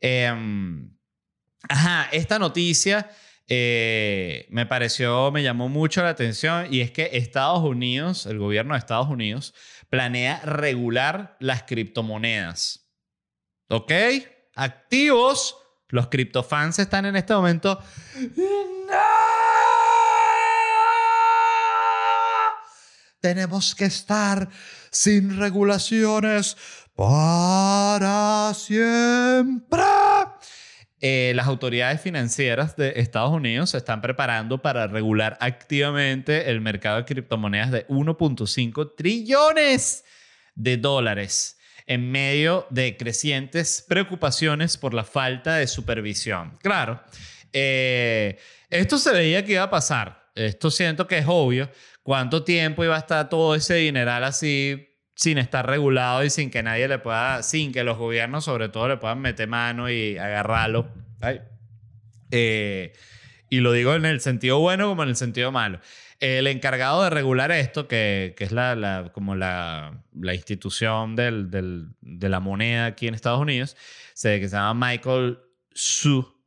Em, 0.00 0.90
ajá, 1.70 2.08
esta 2.12 2.38
noticia 2.38 3.08
eh, 3.48 4.46
me 4.50 4.66
pareció, 4.66 5.30
me 5.30 5.42
llamó 5.42 5.70
mucho 5.70 6.02
la 6.02 6.10
atención 6.10 6.66
y 6.70 6.82
es 6.82 6.90
que 6.90 7.10
Estados 7.14 7.62
Unidos, 7.62 8.26
el 8.26 8.38
gobierno 8.38 8.74
de 8.74 8.78
Estados 8.78 9.08
Unidos, 9.08 9.54
planea 9.88 10.40
regular 10.44 11.36
las 11.40 11.62
criptomonedas. 11.62 12.81
¿Ok? 13.72 13.90
Activos 14.54 15.56
los 15.88 16.08
criptofans 16.08 16.78
están 16.78 17.06
en 17.06 17.16
este 17.16 17.32
momento. 17.32 17.78
Tenemos 23.20 23.74
que 23.74 23.86
estar 23.86 24.48
sin 24.90 25.38
regulaciones 25.38 26.58
para 26.94 28.52
siempre. 28.54 29.80
Eh, 31.00 31.32
las 31.34 31.46
autoridades 31.46 32.00
financieras 32.02 32.76
de 32.76 32.92
Estados 32.96 33.32
Unidos 33.32 33.70
se 33.70 33.78
están 33.78 34.02
preparando 34.02 34.60
para 34.60 34.86
regular 34.86 35.38
activamente 35.40 36.50
el 36.50 36.60
mercado 36.60 36.98
de 36.98 37.04
criptomonedas 37.06 37.70
de 37.70 37.86
1.5 37.88 38.94
trillones 38.96 40.04
de 40.54 40.76
dólares 40.76 41.56
en 41.86 42.10
medio 42.10 42.66
de 42.70 42.96
crecientes 42.96 43.84
preocupaciones 43.88 44.76
por 44.76 44.94
la 44.94 45.04
falta 45.04 45.56
de 45.56 45.66
supervisión. 45.66 46.58
Claro, 46.62 47.02
eh, 47.52 48.38
esto 48.70 48.98
se 48.98 49.12
veía 49.12 49.44
que 49.44 49.52
iba 49.52 49.64
a 49.64 49.70
pasar. 49.70 50.30
Esto 50.34 50.70
siento 50.70 51.06
que 51.06 51.18
es 51.18 51.26
obvio. 51.28 51.70
¿Cuánto 52.02 52.42
tiempo 52.44 52.84
iba 52.84 52.96
a 52.96 53.00
estar 53.00 53.28
todo 53.28 53.54
ese 53.54 53.74
dineral 53.74 54.24
así 54.24 54.88
sin 55.14 55.38
estar 55.38 55.66
regulado 55.66 56.24
y 56.24 56.30
sin 56.30 56.50
que 56.50 56.62
nadie 56.62 56.88
le 56.88 56.98
pueda, 56.98 57.42
sin 57.42 57.70
que 57.72 57.84
los 57.84 57.98
gobiernos 57.98 58.44
sobre 58.44 58.68
todo 58.70 58.88
le 58.88 58.96
puedan 58.96 59.20
meter 59.20 59.46
mano 59.46 59.90
y 59.90 60.16
agarrarlo? 60.18 60.88
Eh, 62.30 62.92
Y 63.50 63.60
lo 63.60 63.72
digo 63.72 63.94
en 63.94 64.06
el 64.06 64.20
sentido 64.22 64.58
bueno 64.58 64.88
como 64.88 65.02
en 65.02 65.10
el 65.10 65.16
sentido 65.16 65.52
malo. 65.52 65.78
El 66.22 66.46
encargado 66.46 67.02
de 67.02 67.10
regular 67.10 67.50
esto, 67.50 67.88
que, 67.88 68.36
es 68.38 68.52
la, 68.52 69.10
como 69.12 69.34
la, 69.34 70.04
institución 70.32 71.16
de 71.16 72.28
la 72.28 72.38
moneda 72.38 72.86
aquí 72.86 73.08
en 73.08 73.14
Estados 73.14 73.40
Unidos, 73.40 73.76
se, 74.14 74.38
que 74.38 74.48
se 74.48 74.54
llama 74.54 74.86
Michael 74.86 75.40
Su. 75.72 76.40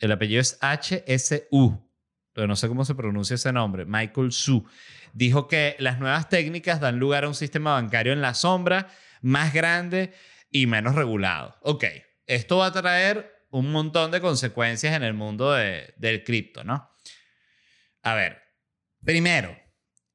El 0.00 0.10
apellido 0.10 0.40
es 0.40 0.58
H-S-U, 0.60 1.88
no 2.34 2.56
sé 2.56 2.66
cómo 2.66 2.84
se 2.84 2.96
pronuncia 2.96 3.34
ese 3.34 3.52
nombre. 3.52 3.84
Michael 3.84 4.32
Su. 4.32 4.66
Dijo 5.12 5.46
que 5.46 5.76
las 5.78 6.00
nuevas 6.00 6.28
técnicas 6.28 6.80
dan 6.80 6.98
lugar 6.98 7.22
a 7.22 7.28
un 7.28 7.36
sistema 7.36 7.74
bancario 7.74 8.12
en 8.12 8.20
la 8.20 8.34
sombra, 8.34 8.88
más 9.22 9.54
grande 9.54 10.12
y 10.50 10.66
menos 10.66 10.96
regulado. 10.96 11.56
Ok, 11.62 11.84
esto 12.26 12.56
va 12.56 12.66
a 12.66 12.72
traer 12.72 13.46
un 13.50 13.70
montón 13.70 14.10
de 14.10 14.20
consecuencias 14.20 14.96
en 14.96 15.04
el 15.04 15.14
mundo 15.14 15.52
de, 15.52 15.94
del 15.98 16.24
cripto, 16.24 16.64
¿no? 16.64 16.90
A 18.02 18.14
ver, 18.16 18.47
primero, 19.04 19.56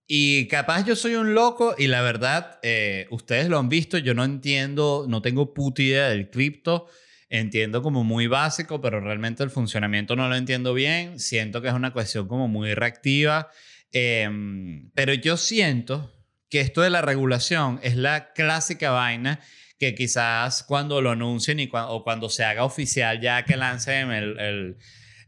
y 0.08 0.48
capaz 0.48 0.86
yo 0.86 0.96
soy 0.96 1.16
un 1.16 1.34
loco 1.34 1.76
y 1.78 1.88
la 1.88 2.02
verdad, 2.02 2.60
eh, 2.62 3.08
ustedes 3.10 3.50
lo 3.50 3.58
han 3.58 3.70
visto, 3.70 3.98
yo 3.98 4.14
no 4.14 4.24
entiendo, 4.24 5.06
no 5.08 5.22
tengo 5.22 5.54
puta 5.54 5.82
idea 5.82 6.10
del 6.10 6.30
cripto, 6.30 6.88
entiendo 7.30 7.82
como 7.82 8.04
muy 8.04 8.28
básico, 8.28 8.82
pero 8.82 9.00
realmente 9.00 9.44
el 9.44 9.50
funcionamiento 9.50 10.16
no 10.16 10.30
lo 10.30 10.36
entiendo 10.36 10.74
bien, 10.74 11.20
siento 11.20 11.62
que 11.62 11.70
es 11.70 11.74
una 11.74 11.94
cuestión 11.94 12.28
como 12.28 12.48
muy 12.48 12.74
reactiva, 12.74 13.50
em, 13.92 14.92
pero 14.94 15.14
yo 15.14 15.38
siento 15.38 16.14
que 16.50 16.60
esto 16.60 16.82
de 16.82 16.90
la 16.92 17.02
regulación 17.02 17.80
es 17.82 17.96
la 17.96 18.34
clásica 18.34 18.92
vaina 18.92 19.40
que 19.80 19.96
quizás 19.96 20.64
cuando 20.64 21.02
lo 21.02 21.12
anuncien 21.12 21.60
y 21.60 21.70
o 21.72 22.04
cuando 22.04 22.30
se 22.30 22.44
haga 22.44 22.64
oficial 22.64 23.20
ya 23.20 23.44
que 23.46 23.58
lancen 23.58 24.12
el, 24.12 24.40
el, 24.40 24.78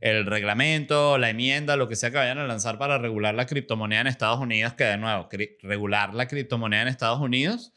el, 0.01 0.25
reglamento, 0.25 1.17
la 1.17 1.29
enmienda, 1.29 1.75
lo 1.75 1.87
que 1.87 1.95
sea 1.95 2.11
que 2.11 2.17
vayan 2.17 2.37
a 2.37 2.45
lanzar 2.45 2.77
para 2.77 2.97
regular 2.97 3.35
la 3.35 3.45
criptomoneda 3.45 4.01
en 4.01 4.07
Estados 4.07 4.39
Unidos, 4.39 4.73
que 4.73 4.83
de 4.83 4.97
nuevo, 4.97 5.29
regular 5.61 6.13
la 6.13 6.27
criptomoneda 6.27 6.83
en 6.83 6.87
Estados 6.87 7.19
Unidos 7.19 7.73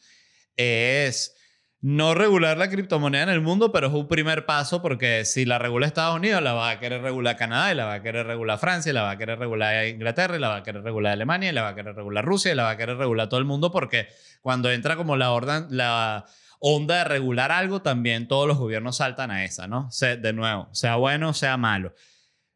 es 0.57 1.35
no 1.81 2.13
regular 2.13 2.57
la 2.57 2.69
criptomoneda 2.69 3.23
en 3.23 3.29
el 3.29 3.41
mundo, 3.41 3.71
pero 3.71 3.87
es 3.87 3.93
un 3.93 4.07
primer 4.07 4.45
paso 4.45 4.81
porque 4.81 5.23
si 5.23 5.45
la 5.45 5.59
regula 5.59 5.87
Estados 5.87 6.17
Unidos, 6.17 6.43
la 6.43 6.53
va 6.53 6.71
a 6.71 6.79
querer 6.79 7.01
regular 7.01 7.37
Canadá, 7.37 7.71
y 7.71 7.75
la 7.75 7.85
va 7.85 7.93
a 7.93 8.01
querer 8.01 8.27
regular 8.27 8.59
Francia, 8.59 8.89
y 8.89 8.93
la 8.93 9.03
va 9.03 9.11
a 9.11 9.17
querer 9.17 9.39
regular 9.39 9.87
Inglaterra, 9.87 10.35
y 10.35 10.39
la 10.39 10.49
va 10.49 10.57
a 10.57 10.63
querer 10.63 10.83
regular 10.83 11.13
Alemania, 11.13 11.49
y 11.49 11.53
la 11.53 11.61
va 11.61 11.69
a 11.69 11.75
querer 11.75 11.95
regular 11.95 12.25
Rusia, 12.25 12.51
y 12.51 12.55
la 12.55 12.63
va 12.63 12.71
a 12.71 12.77
querer 12.77 12.97
regular 12.97 13.29
todo 13.29 13.39
el 13.39 13.45
mundo 13.45 13.71
porque 13.71 14.09
cuando 14.41 14.69
entra 14.71 14.97
como 14.97 15.15
la 15.15 15.31
orden, 15.31 15.67
la 15.69 16.25
onda 16.59 16.99
de 16.99 17.03
regular 17.05 17.51
algo, 17.51 17.81
también 17.81 18.27
todos 18.27 18.47
los 18.47 18.57
gobiernos 18.57 18.97
saltan 18.97 19.31
a 19.31 19.45
esa, 19.45 19.67
¿no? 19.67 19.89
de 19.99 20.33
nuevo, 20.33 20.69
sea 20.73 20.95
bueno, 20.97 21.33
sea 21.33 21.57
malo. 21.57 21.93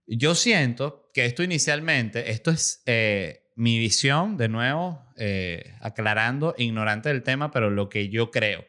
Yo 0.05 0.35
siento 0.35 1.09
que 1.13 1.25
esto 1.25 1.43
inicialmente, 1.43 2.31
esto 2.31 2.51
es 2.51 2.83
eh, 2.85 3.49
mi 3.55 3.79
visión, 3.79 4.37
de 4.37 4.49
nuevo, 4.49 5.01
eh, 5.15 5.75
aclarando, 5.81 6.53
ignorante 6.57 7.09
del 7.09 7.23
tema, 7.23 7.51
pero 7.51 7.69
lo 7.69 7.89
que 7.89 8.09
yo 8.09 8.31
creo. 8.31 8.65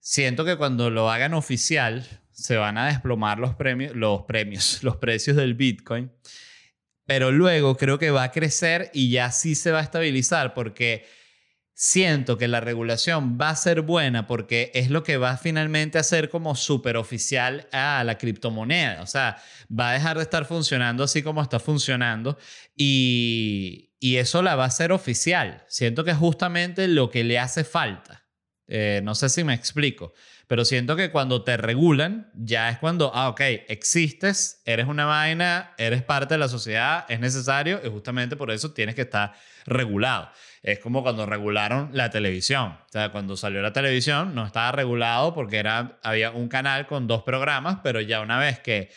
Siento 0.00 0.44
que 0.44 0.56
cuando 0.56 0.90
lo 0.90 1.10
hagan 1.10 1.34
oficial, 1.34 2.06
se 2.32 2.56
van 2.56 2.76
a 2.76 2.86
desplomar 2.86 3.38
los 3.38 3.54
premios, 3.54 3.94
los 3.94 4.22
premios, 4.22 4.82
los 4.82 4.96
precios 4.96 5.36
del 5.36 5.54
Bitcoin. 5.54 6.12
Pero 7.06 7.30
luego 7.30 7.76
creo 7.76 7.98
que 7.98 8.10
va 8.10 8.24
a 8.24 8.32
crecer 8.32 8.90
y 8.92 9.10
ya 9.10 9.30
sí 9.30 9.54
se 9.54 9.70
va 9.70 9.78
a 9.78 9.82
estabilizar 9.82 10.54
porque 10.54 11.06
siento 11.78 12.38
que 12.38 12.48
la 12.48 12.60
regulación 12.60 13.36
va 13.38 13.50
a 13.50 13.56
ser 13.56 13.82
buena 13.82 14.26
porque 14.26 14.70
es 14.74 14.88
lo 14.88 15.02
que 15.02 15.18
va 15.18 15.36
finalmente 15.36 15.98
a 15.98 16.02
ser 16.02 16.30
como 16.30 16.56
súper 16.56 16.96
oficial 16.96 17.68
a 17.70 18.02
la 18.02 18.16
criptomoneda. 18.16 19.02
O 19.02 19.06
sea, 19.06 19.36
va 19.70 19.90
a 19.90 19.92
dejar 19.92 20.16
de 20.16 20.22
estar 20.22 20.46
funcionando 20.46 21.04
así 21.04 21.22
como 21.22 21.42
está 21.42 21.60
funcionando 21.60 22.38
y, 22.74 23.90
y 24.00 24.16
eso 24.16 24.40
la 24.40 24.56
va 24.56 24.64
a 24.64 24.68
hacer 24.68 24.90
oficial. 24.90 25.64
Siento 25.68 26.02
que 26.02 26.12
es 26.12 26.16
justamente 26.16 26.88
lo 26.88 27.10
que 27.10 27.24
le 27.24 27.38
hace 27.38 27.62
falta. 27.62 28.24
Eh, 28.68 29.02
no 29.04 29.14
sé 29.14 29.28
si 29.28 29.44
me 29.44 29.52
explico, 29.52 30.14
pero 30.46 30.64
siento 30.64 30.94
que 30.94 31.10
cuando 31.10 31.42
te 31.42 31.56
regulan, 31.56 32.30
ya 32.34 32.68
es 32.70 32.78
cuando, 32.78 33.10
ah, 33.14 33.28
ok, 33.28 33.40
existes, 33.68 34.62
eres 34.64 34.86
una 34.86 35.04
vaina, 35.04 35.74
eres 35.76 36.02
parte 36.02 36.34
de 36.34 36.38
la 36.38 36.48
sociedad, 36.48 37.04
es 37.08 37.18
necesario 37.18 37.80
y 37.84 37.88
justamente 37.88 38.36
por 38.36 38.52
eso 38.52 38.72
tienes 38.72 38.94
que 38.94 39.02
estar 39.02 39.34
regulado. 39.64 40.30
Es 40.62 40.78
como 40.78 41.02
cuando 41.02 41.26
regularon 41.26 41.90
la 41.92 42.10
televisión. 42.10 42.78
O 42.86 42.88
sea, 42.92 43.10
cuando 43.10 43.36
salió 43.36 43.60
la 43.60 43.72
televisión 43.72 44.34
no 44.34 44.46
estaba 44.46 44.70
regulado 44.72 45.34
porque 45.34 45.58
era, 45.58 45.98
había 46.02 46.30
un 46.30 46.48
canal 46.48 46.86
con 46.86 47.06
dos 47.08 47.22
programas, 47.24 47.78
pero 47.82 48.00
ya 48.00 48.20
una 48.20 48.38
vez 48.38 48.60
que 48.60 48.90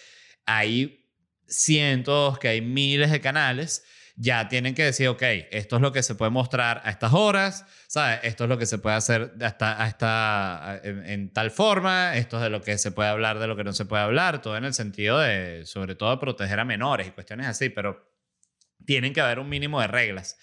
hay 0.45 1.07
cientos, 1.47 2.37
que 2.37 2.47
hay 2.47 2.61
miles 2.61 3.11
de 3.11 3.21
canales, 3.21 3.83
ya 4.21 4.49
tienen 4.49 4.75
que 4.75 4.83
decir, 4.83 5.07
ok, 5.07 5.23
esto 5.49 5.77
es 5.77 5.81
lo 5.81 5.93
que 5.93 6.03
se 6.03 6.13
puede 6.13 6.29
mostrar 6.29 6.81
a 6.83 6.89
estas 6.89 7.13
horas, 7.13 7.65
¿sabes? 7.87 8.19
Esto 8.23 8.43
es 8.43 8.49
lo 8.49 8.57
que 8.57 8.65
se 8.65 8.77
puede 8.77 8.97
hacer 8.97 9.31
hasta, 9.41 9.81
hasta 9.81 10.81
en, 10.83 11.31
tal 11.31 11.51
forma, 11.51 12.17
esto 12.17 12.35
es 12.35 12.43
de 12.43 12.49
lo 12.49 12.61
que 12.61 12.77
se 12.77 12.91
puede 12.91 13.07
hablar, 13.07 13.39
de 13.39 13.47
lo 13.47 13.55
que 13.55 13.63
no 13.63 13.71
se 13.71 13.85
puede 13.85 14.03
hablar, 14.03 14.41
todo 14.41 14.57
en 14.57 14.65
el 14.65 14.73
sentido 14.73 15.19
de, 15.19 15.65
sobre 15.65 15.95
todo, 15.95 16.19
proteger 16.19 16.59
a 16.59 16.65
menores 16.65 17.07
y 17.07 17.11
cuestiones 17.11 17.47
así, 17.47 17.69
pero 17.69 18.13
tienen 18.85 19.13
que 19.13 19.21
haber 19.21 19.39
un 19.39 19.47
mínimo 19.47 19.79
de 19.79 19.87
reglas. 19.87 20.37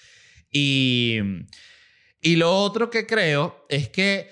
Y, 0.50 1.18
y 2.22 2.36
lo 2.36 2.56
otro 2.56 2.88
que 2.88 3.06
creo 3.06 3.66
es 3.68 3.90
que 3.90 4.30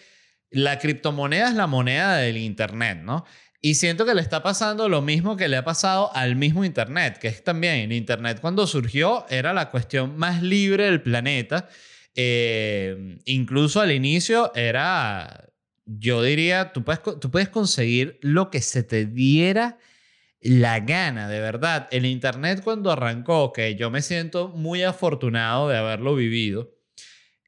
la 0.49 0.79
criptomoneda 0.79 1.49
es 1.49 1.55
la 1.55 1.67
moneda 1.67 2.17
del 2.17 2.39
Internet, 2.39 3.01
¿no? 3.03 3.27
Y 3.65 3.77
siento 3.77 4.05
que 4.05 4.15
le 4.15 4.21
está 4.21 4.43
pasando 4.43 4.91
lo 4.91 5.01
mismo 5.01 5.39
que 5.39 5.49
le 5.49 5.57
ha 5.57 5.65
pasado 5.65 6.15
al 6.15 6.37
mismo 6.37 6.67
Internet, 6.67 7.17
que 7.17 7.29
es 7.29 7.43
también, 7.43 7.93
Internet 7.93 8.39
cuando 8.43 8.67
surgió 8.67 9.25
era 9.31 9.55
la 9.55 9.71
cuestión 9.71 10.19
más 10.19 10.43
libre 10.43 10.85
del 10.85 11.01
planeta. 11.01 11.71
Eh, 12.15 13.17
incluso 13.25 13.81
al 13.81 13.91
inicio 13.91 14.55
era, 14.55 15.49
yo 15.87 16.23
diría, 16.23 16.75
tú 16.75 16.85
puedes, 16.85 17.01
tú 17.03 17.31
puedes 17.31 17.49
conseguir 17.49 18.19
lo 18.21 18.51
que 18.51 18.61
se 18.61 18.83
te 18.83 19.07
diera 19.07 19.79
la 20.43 20.81
gana, 20.81 21.27
de 21.27 21.41
verdad. 21.41 21.89
El 21.91 22.05
Internet 22.05 22.61
cuando 22.63 22.93
arrancó, 22.93 23.51
que 23.55 23.77
yo 23.77 23.91
me 23.91 24.03
siento 24.03 24.49
muy 24.49 24.83
afortunado 24.83 25.71
de 25.71 25.79
haberlo 25.79 26.15
vivido, 26.15 26.75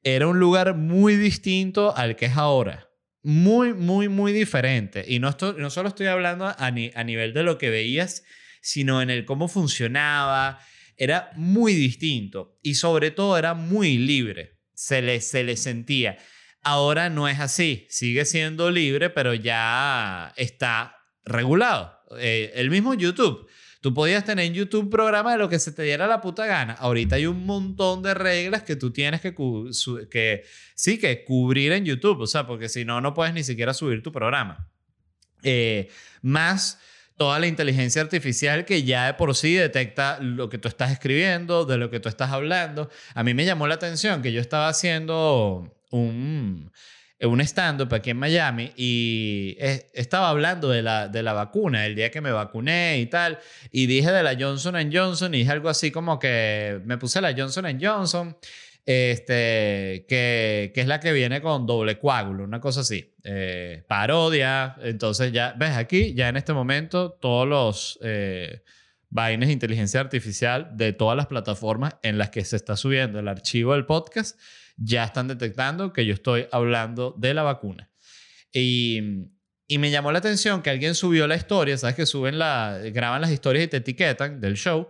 era 0.02 0.28
un 0.28 0.40
lugar 0.40 0.76
muy 0.76 1.14
distinto 1.16 1.94
al 1.94 2.16
que 2.16 2.24
es 2.24 2.38
ahora 2.38 2.86
muy, 3.26 3.74
muy, 3.74 4.08
muy 4.08 4.32
diferente. 4.32 5.04
Y 5.04 5.18
no, 5.18 5.30
estoy, 5.30 5.56
no 5.58 5.68
solo 5.68 5.88
estoy 5.88 6.06
hablando 6.06 6.46
a, 6.46 6.70
nivel 6.70 7.34
de 7.34 7.42
lo 7.42 7.58
que 7.58 7.70
veías, 7.70 8.22
sino 8.60 9.02
en 9.02 9.10
el 9.10 9.24
cómo 9.24 9.48
funcionaba. 9.48 10.60
Era 10.96 11.32
muy 11.34 11.74
distinto 11.74 12.56
y 12.62 12.76
sobre 12.76 13.10
todo 13.10 13.36
era 13.36 13.54
muy 13.54 13.98
libre. 13.98 14.60
Se 14.74 15.02
le, 15.02 15.20
se 15.20 15.42
le 15.42 15.56
sentía. 15.56 16.18
Ahora 16.62 17.10
no 17.10 17.26
es 17.26 17.40
así. 17.40 17.88
Sigue 17.90 18.24
siendo 18.26 18.70
libre, 18.70 19.10
pero 19.10 19.34
ya 19.34 20.32
está 20.36 20.96
regulado. 21.24 21.98
Eh, 22.20 22.52
el 22.54 22.70
mismo 22.70 22.94
YouTube. 22.94 23.48
Tú 23.86 23.94
podías 23.94 24.24
tener 24.24 24.46
en 24.46 24.52
YouTube 24.52 24.90
programa 24.90 25.30
de 25.30 25.38
lo 25.38 25.48
que 25.48 25.60
se 25.60 25.70
te 25.70 25.84
diera 25.84 26.08
la 26.08 26.20
puta 26.20 26.44
gana. 26.44 26.72
Ahorita 26.72 27.14
hay 27.14 27.26
un 27.26 27.46
montón 27.46 28.02
de 28.02 28.14
reglas 28.14 28.64
que 28.64 28.74
tú 28.74 28.90
tienes 28.90 29.20
que, 29.20 29.32
que 30.10 30.42
sí, 30.74 30.98
que 30.98 31.22
cubrir 31.22 31.70
en 31.70 31.84
YouTube. 31.84 32.20
O 32.22 32.26
sea, 32.26 32.48
porque 32.48 32.68
si 32.68 32.84
no, 32.84 33.00
no 33.00 33.14
puedes 33.14 33.32
ni 33.32 33.44
siquiera 33.44 33.72
subir 33.72 34.02
tu 34.02 34.10
programa. 34.10 34.68
Eh, 35.44 35.88
más 36.20 36.80
toda 37.16 37.38
la 37.38 37.46
inteligencia 37.46 38.02
artificial 38.02 38.64
que 38.64 38.82
ya 38.82 39.06
de 39.06 39.14
por 39.14 39.36
sí 39.36 39.54
detecta 39.54 40.18
lo 40.20 40.48
que 40.48 40.58
tú 40.58 40.66
estás 40.66 40.90
escribiendo, 40.90 41.64
de 41.64 41.76
lo 41.76 41.88
que 41.88 42.00
tú 42.00 42.08
estás 42.08 42.32
hablando. 42.32 42.90
A 43.14 43.22
mí 43.22 43.34
me 43.34 43.44
llamó 43.44 43.68
la 43.68 43.76
atención 43.76 44.20
que 44.20 44.32
yo 44.32 44.40
estaba 44.40 44.66
haciendo 44.66 45.78
un 45.92 46.72
un 47.20 47.40
stand-up 47.40 47.92
aquí 47.94 48.10
en 48.10 48.18
Miami 48.18 48.72
y 48.76 49.56
estaba 49.58 50.28
hablando 50.28 50.68
de 50.68 50.82
la, 50.82 51.08
de 51.08 51.22
la 51.22 51.32
vacuna, 51.32 51.86
el 51.86 51.94
día 51.94 52.10
que 52.10 52.20
me 52.20 52.30
vacuné 52.30 52.98
y 53.00 53.06
tal, 53.06 53.38
y 53.70 53.86
dije 53.86 54.12
de 54.12 54.22
la 54.22 54.36
Johnson 54.38 54.74
Johnson 54.92 55.34
y 55.34 55.38
dije 55.38 55.50
algo 55.50 55.68
así 55.68 55.90
como 55.90 56.18
que 56.18 56.80
me 56.84 56.98
puse 56.98 57.20
la 57.20 57.34
Johnson 57.34 57.78
Johnson, 57.80 58.36
este, 58.84 60.04
que, 60.06 60.72
que 60.74 60.80
es 60.80 60.86
la 60.86 61.00
que 61.00 61.12
viene 61.12 61.40
con 61.40 61.66
doble 61.66 61.98
coágulo, 61.98 62.44
una 62.44 62.60
cosa 62.60 62.80
así, 62.80 63.14
eh, 63.24 63.82
parodia, 63.88 64.76
entonces 64.82 65.32
ya, 65.32 65.54
ves 65.56 65.76
aquí, 65.76 66.12
ya 66.14 66.28
en 66.28 66.36
este 66.36 66.52
momento 66.52 67.12
todos 67.12 67.48
los... 67.48 67.98
Eh, 68.02 68.62
vainas 69.08 69.46
de 69.46 69.52
inteligencia 69.52 70.00
artificial 70.00 70.70
de 70.74 70.92
todas 70.92 71.16
las 71.16 71.26
plataformas 71.26 71.94
en 72.02 72.18
las 72.18 72.30
que 72.30 72.44
se 72.44 72.56
está 72.56 72.76
subiendo 72.76 73.20
el 73.20 73.28
archivo 73.28 73.72
del 73.72 73.86
podcast 73.86 74.38
ya 74.76 75.04
están 75.04 75.28
detectando 75.28 75.92
que 75.92 76.06
yo 76.06 76.14
estoy 76.14 76.46
hablando 76.52 77.14
de 77.18 77.34
la 77.34 77.42
vacuna. 77.42 77.90
Y, 78.52 79.00
y 79.68 79.78
me 79.78 79.90
llamó 79.90 80.12
la 80.12 80.18
atención 80.18 80.62
que 80.62 80.70
alguien 80.70 80.94
subió 80.94 81.26
la 81.26 81.36
historia, 81.36 81.76
sabes 81.76 81.96
que 81.96 82.06
suben 82.06 82.38
la, 82.38 82.78
graban 82.92 83.20
las 83.20 83.30
historias 83.30 83.64
y 83.64 83.68
te 83.68 83.78
etiquetan 83.78 84.40
del 84.40 84.56
show. 84.56 84.88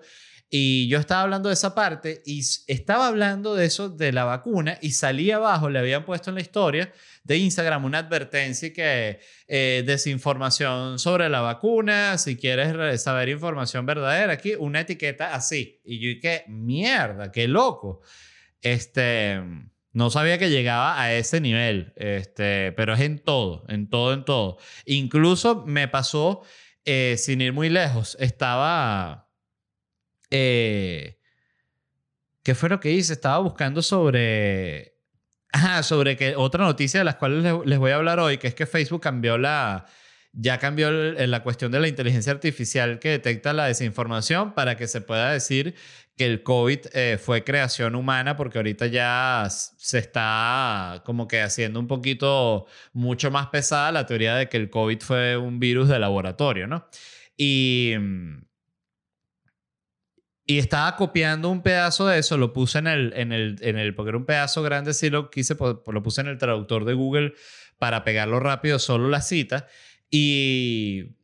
Y 0.48 0.86
yo 0.86 1.00
estaba 1.00 1.22
hablando 1.22 1.48
de 1.48 1.54
esa 1.54 1.74
parte 1.74 2.22
y 2.24 2.40
estaba 2.68 3.08
hablando 3.08 3.56
de 3.56 3.66
eso, 3.66 3.88
de 3.88 4.12
la 4.12 4.24
vacuna, 4.24 4.78
y 4.80 4.92
salí 4.92 5.32
abajo, 5.32 5.70
le 5.70 5.80
habían 5.80 6.04
puesto 6.04 6.30
en 6.30 6.36
la 6.36 6.40
historia 6.40 6.92
de 7.24 7.38
Instagram 7.38 7.84
una 7.84 7.98
advertencia 7.98 8.72
que 8.72 9.18
eh, 9.48 9.82
desinformación 9.84 11.00
sobre 11.00 11.28
la 11.28 11.40
vacuna, 11.40 12.16
si 12.18 12.36
quieres 12.36 13.02
saber 13.02 13.28
información 13.28 13.86
verdadera, 13.86 14.34
aquí 14.34 14.54
una 14.54 14.80
etiqueta 14.80 15.34
así. 15.34 15.80
Y 15.84 15.98
yo 15.98 16.08
dije, 16.10 16.44
mierda, 16.46 17.32
qué 17.32 17.48
loco. 17.48 18.02
Este, 18.60 19.42
no 19.96 20.10
sabía 20.10 20.36
que 20.36 20.50
llegaba 20.50 21.00
a 21.00 21.14
ese 21.14 21.40
nivel, 21.40 21.94
este, 21.96 22.72
pero 22.72 22.92
es 22.92 23.00
en 23.00 23.18
todo, 23.18 23.64
en 23.68 23.88
todo, 23.88 24.12
en 24.12 24.26
todo. 24.26 24.58
Incluso 24.84 25.64
me 25.64 25.88
pasó, 25.88 26.42
eh, 26.84 27.16
sin 27.16 27.40
ir 27.40 27.54
muy 27.54 27.70
lejos, 27.70 28.14
estaba... 28.20 29.30
Eh, 30.30 31.18
¿Qué 32.42 32.54
fue 32.54 32.68
lo 32.68 32.78
que 32.78 32.90
hice? 32.90 33.14
Estaba 33.14 33.38
buscando 33.38 33.80
sobre 33.80 34.96
Ajá, 35.50 35.82
sobre 35.82 36.18
que 36.18 36.36
otra 36.36 36.62
noticia 36.62 37.00
de 37.00 37.04
las 37.04 37.14
cuales 37.14 37.42
les, 37.64 37.78
voy 37.78 37.90
a 37.90 37.94
hablar 37.94 38.20
hoy, 38.20 38.36
que 38.36 38.48
es 38.48 38.54
que 38.54 38.66
Facebook 38.66 39.00
cambió 39.00 39.38
la, 39.38 39.86
ya 40.32 40.58
cambió 40.58 40.90
la 40.90 41.42
cuestión 41.42 41.72
de 41.72 41.80
la 41.80 41.88
inteligencia 41.88 42.32
artificial 42.32 42.98
que 42.98 43.08
detecta 43.08 43.54
la 43.54 43.64
desinformación 43.64 44.52
para 44.52 44.76
que 44.76 44.88
se 44.88 45.00
pueda 45.00 45.32
decir 45.32 45.74
que 46.16 46.26
el 46.26 46.42
COVID 46.42 46.78
eh, 46.94 47.18
fue 47.22 47.44
creación 47.44 47.94
humana, 47.94 48.36
porque 48.36 48.58
ahorita 48.58 48.86
ya 48.86 49.46
se 49.50 49.98
está 49.98 51.02
como 51.04 51.28
que 51.28 51.42
haciendo 51.42 51.78
un 51.78 51.86
poquito 51.86 52.66
mucho 52.92 53.30
más 53.30 53.48
pesada 53.48 53.92
la 53.92 54.06
teoría 54.06 54.34
de 54.36 54.48
que 54.48 54.56
el 54.56 54.70
COVID 54.70 55.00
fue 55.00 55.36
un 55.36 55.58
virus 55.60 55.88
de 55.88 55.98
laboratorio, 55.98 56.66
¿no? 56.66 56.86
Y 57.36 57.94
y 60.48 60.58
estaba 60.58 60.94
copiando 60.94 61.50
un 61.50 61.60
pedazo 61.60 62.06
de 62.06 62.20
eso, 62.20 62.36
lo 62.38 62.52
puse 62.52 62.78
en 62.78 62.86
el, 62.86 63.12
en 63.16 63.32
el, 63.32 63.56
en 63.62 63.76
el 63.78 63.94
porque 63.96 64.10
era 64.10 64.18
un 64.18 64.26
pedazo 64.26 64.62
grande, 64.62 64.94
sí 64.94 65.10
lo 65.10 65.28
quise, 65.28 65.56
lo 65.58 66.02
puse 66.04 66.20
en 66.20 66.28
el 66.28 66.38
traductor 66.38 66.84
de 66.84 66.94
Google 66.94 67.34
para 67.78 68.04
pegarlo 68.04 68.38
rápido, 68.38 68.78
solo 68.78 69.08
la 69.08 69.22
cita. 69.22 69.66
Y, 70.08 71.15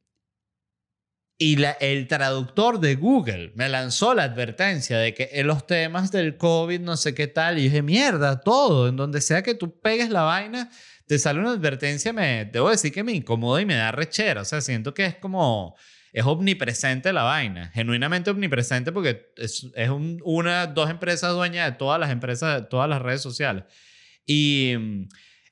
y 1.43 1.59
el 1.81 2.07
traductor 2.07 2.79
de 2.79 2.95
Google 2.95 3.51
me 3.57 3.69
lanzó 3.69 4.15
la 4.15 4.23
advertencia 4.23 4.99
de 4.99 5.13
que 5.13 5.29
en 5.33 5.49
los 5.49 5.67
temas 5.67 6.13
del 6.13 6.37
COVID, 6.37 6.79
no 6.79 6.97
sé 6.97 7.17
qué 7.17 7.27
tal, 7.27 7.59
y 7.59 7.63
dije, 7.63 7.83
mierda, 7.83 8.39
todo, 8.43 8.89
en 8.89 8.95
donde 8.95 9.21
sea 9.21 9.43
que 9.43 9.57
tú 9.57 9.81
pegues 9.81 10.09
la 10.11 10.23
vaina, 10.23 10.71
te 11.09 11.19
sale 11.19 11.41
una 11.41 11.51
advertencia, 11.51 12.13
me, 12.13 12.45
debo 12.45 12.71
decir 12.71 12.93
que 12.93 13.03
me 13.03 13.11
incomoda 13.11 13.61
y 13.61 13.67
me 13.67 13.75
da 13.75 13.91
rechera. 13.91 14.43
O 14.43 14.45
sea, 14.45 14.61
siento 14.61 14.95
que 14.95 15.05
es 15.05 15.17
como 15.17 15.75
es 16.13 16.25
omnipresente 16.25 17.13
la 17.13 17.25
vaina, 17.25 17.73
genuinamente 17.75 18.31
omnipresente 18.31 18.93
porque 18.93 19.33
es, 19.37 19.67
es 19.75 19.91
una, 19.91 20.69
dos 20.69 20.91
empresas 20.91 21.33
dueñas 21.33 21.73
de 21.73 21.77
todas 21.77 21.99
las 21.99 22.11
empresas, 22.11 22.61
de 22.61 22.69
todas 22.69 22.89
las 22.89 23.03
redes 23.03 23.21
sociales. 23.21 23.65
Y, 24.25 24.77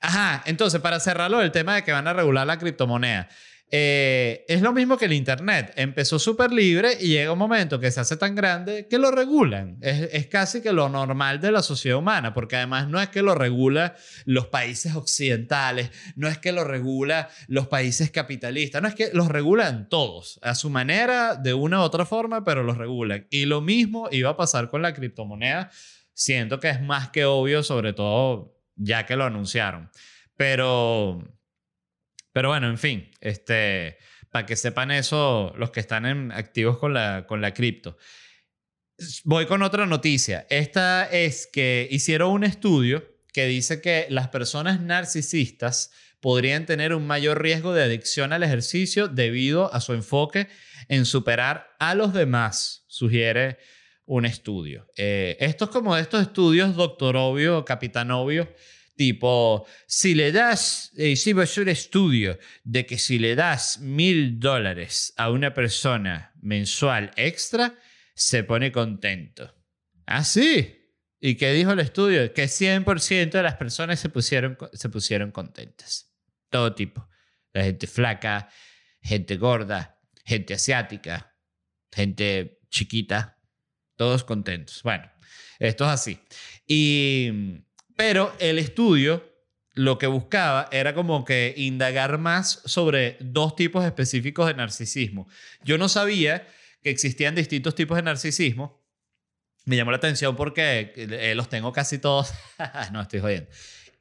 ajá, 0.00 0.44
entonces 0.46 0.80
para 0.80 1.00
cerrarlo, 1.00 1.42
el 1.42 1.50
tema 1.50 1.74
de 1.74 1.82
que 1.82 1.90
van 1.90 2.06
a 2.06 2.12
regular 2.12 2.46
la 2.46 2.58
criptomoneda. 2.58 3.28
Eh, 3.72 4.44
es 4.48 4.62
lo 4.62 4.72
mismo 4.72 4.96
que 4.96 5.04
el 5.04 5.12
Internet. 5.12 5.72
Empezó 5.76 6.18
súper 6.18 6.52
libre 6.52 6.96
y 7.00 7.08
llega 7.08 7.32
un 7.32 7.38
momento 7.38 7.78
que 7.78 7.90
se 7.92 8.00
hace 8.00 8.16
tan 8.16 8.34
grande 8.34 8.88
que 8.88 8.98
lo 8.98 9.12
regulan. 9.12 9.78
Es, 9.80 10.08
es, 10.12 10.26
casi 10.26 10.60
que 10.60 10.72
lo 10.72 10.88
normal 10.88 11.40
de 11.40 11.52
la 11.52 11.62
sociedad 11.62 11.98
humana, 11.98 12.34
porque 12.34 12.56
además 12.56 12.88
no 12.88 13.00
es 13.00 13.08
que 13.10 13.22
lo 13.22 13.34
regula 13.36 13.94
los 14.24 14.48
países 14.48 14.96
occidentales, 14.96 15.90
no 16.16 16.26
es 16.26 16.38
que 16.38 16.50
lo 16.50 16.64
regula 16.64 17.28
los 17.46 17.68
países 17.68 18.10
capitalistas, 18.10 18.82
no 18.82 18.88
es 18.88 18.94
que 18.96 19.10
los 19.12 19.28
regulan 19.28 19.88
todos, 19.88 20.40
a 20.42 20.56
su 20.56 20.68
manera, 20.68 21.36
de 21.36 21.54
una 21.54 21.78
u 21.80 21.82
otra 21.82 22.04
forma, 22.04 22.42
pero 22.42 22.64
los 22.64 22.76
regulan. 22.76 23.26
Y 23.30 23.44
lo 23.44 23.60
mismo 23.60 24.08
iba 24.10 24.30
a 24.30 24.36
pasar 24.36 24.68
con 24.68 24.82
la 24.82 24.94
criptomoneda. 24.94 25.70
Siento 26.12 26.58
que 26.58 26.70
es 26.70 26.82
más 26.82 27.10
que 27.10 27.24
obvio, 27.24 27.62
sobre 27.62 27.92
todo 27.92 28.56
ya 28.74 29.06
que 29.06 29.14
lo 29.14 29.24
anunciaron. 29.24 29.90
Pero 30.36 31.22
pero 32.32 32.48
bueno, 32.48 32.68
en 32.68 32.78
fin, 32.78 33.10
este, 33.20 33.98
para 34.30 34.46
que 34.46 34.56
sepan 34.56 34.90
eso 34.90 35.52
los 35.56 35.70
que 35.70 35.80
están 35.80 36.06
en, 36.06 36.32
activos 36.32 36.78
con 36.78 36.94
la, 36.94 37.26
con 37.26 37.40
la 37.40 37.52
cripto. 37.52 37.96
Voy 39.24 39.46
con 39.46 39.62
otra 39.62 39.86
noticia. 39.86 40.46
Esta 40.50 41.04
es 41.10 41.48
que 41.50 41.88
hicieron 41.90 42.32
un 42.32 42.44
estudio 42.44 43.04
que 43.32 43.46
dice 43.46 43.80
que 43.80 44.06
las 44.10 44.28
personas 44.28 44.80
narcisistas 44.80 45.90
podrían 46.20 46.66
tener 46.66 46.94
un 46.94 47.06
mayor 47.06 47.42
riesgo 47.42 47.72
de 47.72 47.82
adicción 47.82 48.32
al 48.32 48.42
ejercicio 48.42 49.08
debido 49.08 49.72
a 49.72 49.80
su 49.80 49.94
enfoque 49.94 50.48
en 50.88 51.06
superar 51.06 51.68
a 51.78 51.94
los 51.94 52.12
demás, 52.12 52.84
sugiere 52.88 53.58
un 54.04 54.26
estudio. 54.26 54.86
Eh, 54.96 55.36
esto 55.40 55.66
es 55.66 55.70
como 55.70 55.96
estos 55.96 56.22
estudios 56.22 56.74
doctorobio, 56.74 57.64
capitanovio, 57.64 58.52
Tipo, 59.00 59.66
si 59.86 60.14
le 60.14 60.30
das, 60.30 60.92
eh, 60.94 61.08
hicimos 61.08 61.56
un 61.56 61.70
estudio 61.70 62.38
de 62.64 62.84
que 62.84 62.98
si 62.98 63.18
le 63.18 63.34
das 63.34 63.78
mil 63.78 64.38
dólares 64.38 65.14
a 65.16 65.30
una 65.30 65.54
persona 65.54 66.34
mensual 66.42 67.10
extra, 67.16 67.78
se 68.14 68.44
pone 68.44 68.70
contento. 68.70 69.56
¿Ah, 70.04 70.22
sí? 70.22 70.92
¿Y 71.18 71.36
qué 71.36 71.50
dijo 71.54 71.72
el 71.72 71.80
estudio? 71.80 72.30
Que 72.34 72.44
100% 72.44 73.30
de 73.30 73.42
las 73.42 73.56
personas 73.56 73.98
se 73.98 74.10
pusieron, 74.10 74.58
se 74.74 74.90
pusieron 74.90 75.30
contentas. 75.30 76.14
Todo 76.50 76.74
tipo. 76.74 77.08
La 77.54 77.64
gente 77.64 77.86
flaca, 77.86 78.50
gente 79.00 79.38
gorda, 79.38 79.98
gente 80.26 80.52
asiática, 80.52 81.34
gente 81.90 82.60
chiquita, 82.68 83.38
todos 83.96 84.24
contentos. 84.24 84.82
Bueno, 84.82 85.10
esto 85.58 85.84
es 85.84 85.90
así. 85.90 86.20
Y 86.66 87.62
pero 87.96 88.34
el 88.38 88.58
estudio 88.58 89.30
lo 89.74 89.98
que 89.98 90.06
buscaba 90.06 90.68
era 90.72 90.94
como 90.94 91.24
que 91.24 91.54
indagar 91.56 92.18
más 92.18 92.60
sobre 92.64 93.16
dos 93.20 93.56
tipos 93.56 93.84
específicos 93.84 94.46
de 94.46 94.54
narcisismo. 94.54 95.28
Yo 95.62 95.78
no 95.78 95.88
sabía 95.88 96.46
que 96.82 96.90
existían 96.90 97.34
distintos 97.34 97.74
tipos 97.74 97.96
de 97.96 98.02
narcisismo. 98.02 98.80
Me 99.64 99.76
llamó 99.76 99.90
la 99.90 99.98
atención 99.98 100.34
porque 100.36 100.92
eh, 100.96 101.34
los 101.34 101.48
tengo 101.48 101.72
casi 101.72 101.98
todos. 101.98 102.32
no, 102.92 103.00
estoy 103.00 103.20
jodiendo. 103.20 103.48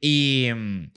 Y, 0.00 0.48
mm, 0.54 0.92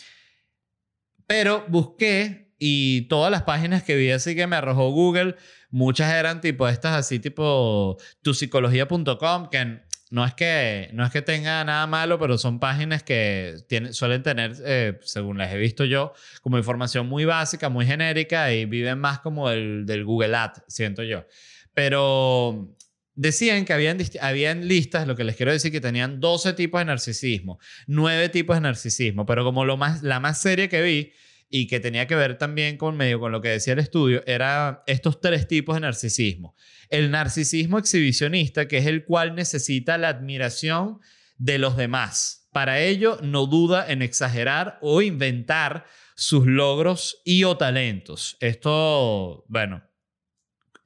pero 1.28 1.66
busqué 1.68 2.54
y 2.58 3.02
todas 3.04 3.32
las 3.32 3.44
páginas 3.44 3.84
que 3.84 3.96
vi 3.96 4.12
así 4.12 4.36
que 4.36 4.48
me 4.48 4.56
arrojó 4.56 4.90
Google, 4.92 5.36
muchas 5.70 6.14
eran 6.14 6.40
tipo 6.40 6.68
estas 6.68 6.94
así 6.94 7.20
tipo 7.20 7.98
tupsicología.com, 8.22 9.50
que 9.50 9.82
no 10.14 10.24
es 10.24 10.36
que, 10.36 10.92
no 10.94 11.04
es 11.04 11.12
que 11.12 11.24
tenga 11.24 11.64
nada 11.64 11.88
malo, 11.88 12.20
pero 12.20 12.38
son 12.38 12.60
páginas 12.60 13.02
que 13.02 13.56
suelen 13.94 14.22
tener, 14.22 14.54
eh, 14.64 15.00
según 15.02 15.40
las 15.40 15.52
he 15.52 15.58
visto 15.58 15.86
yo, 15.86 16.14
como 16.44 16.60
información 16.60 17.08
muy 17.08 17.26
básica, 17.26 17.68
muy 17.70 17.88
genérica 17.88 18.54
y 18.54 18.66
viven 18.66 19.00
más 19.00 19.22
como 19.22 19.50
el 19.50 19.88
del 19.88 20.06
Google 20.06 20.36
Ad, 20.36 20.52
siento 20.68 21.02
yo. 21.02 21.26
Pero 21.74 22.76
decían 23.16 23.66
que 23.66 23.74
habían, 23.74 23.98
habían 24.22 24.68
listas, 24.68 25.08
lo 25.08 25.16
que 25.16 25.24
les 25.24 25.36
quiero 25.36 25.52
decir, 25.52 25.72
que 25.72 25.82
tenían 25.82 26.20
12 26.20 26.54
tipos 26.54 26.80
de 26.80 26.86
narcisismo, 26.86 27.58
9 27.88 28.30
tipos 28.30 28.56
de 28.56 28.62
narcisismo, 28.62 29.26
pero 29.26 29.44
como 29.44 29.66
lo 29.66 29.78
más, 29.78 30.04
la 30.04 30.20
más 30.20 30.40
seria 30.40 30.70
que 30.70 30.84
vi 30.84 31.14
y 31.56 31.68
que 31.68 31.80
tenía 31.80 32.08
que 32.08 32.16
ver 32.16 32.40
también 32.40 32.78
con 32.78 32.98
medio 32.98 33.20
con 33.20 33.32
lo 33.32 33.40
que 33.40 33.50
decía 33.50 33.74
el 33.74 33.80
estudio, 33.80 34.24
era 34.26 34.84
estos 34.88 35.22
tres 35.22 35.48
tipos 35.48 35.76
de 35.76 35.82
narcisismo. 35.82 36.56
El 36.90 37.12
narcisismo 37.12 37.78
exhibicionista, 37.78 38.68
que 38.68 38.80
es 38.80 38.88
el 38.88 39.06
cual 39.06 39.36
necesita 39.36 40.00
la 40.00 40.08
admiración 40.08 41.00
de 41.38 41.60
los 41.60 41.78
demás. 41.78 42.50
Para 42.52 42.80
ello, 42.80 43.20
no 43.22 43.46
duda 43.46 43.86
en 43.88 44.02
exagerar 44.02 44.80
o 44.82 45.04
inventar 45.04 45.86
sus 46.16 46.48
logros 46.48 47.22
y 47.24 47.44
o 47.44 47.56
talentos. 47.56 48.36
Esto, 48.40 49.46
bueno, 49.48 49.84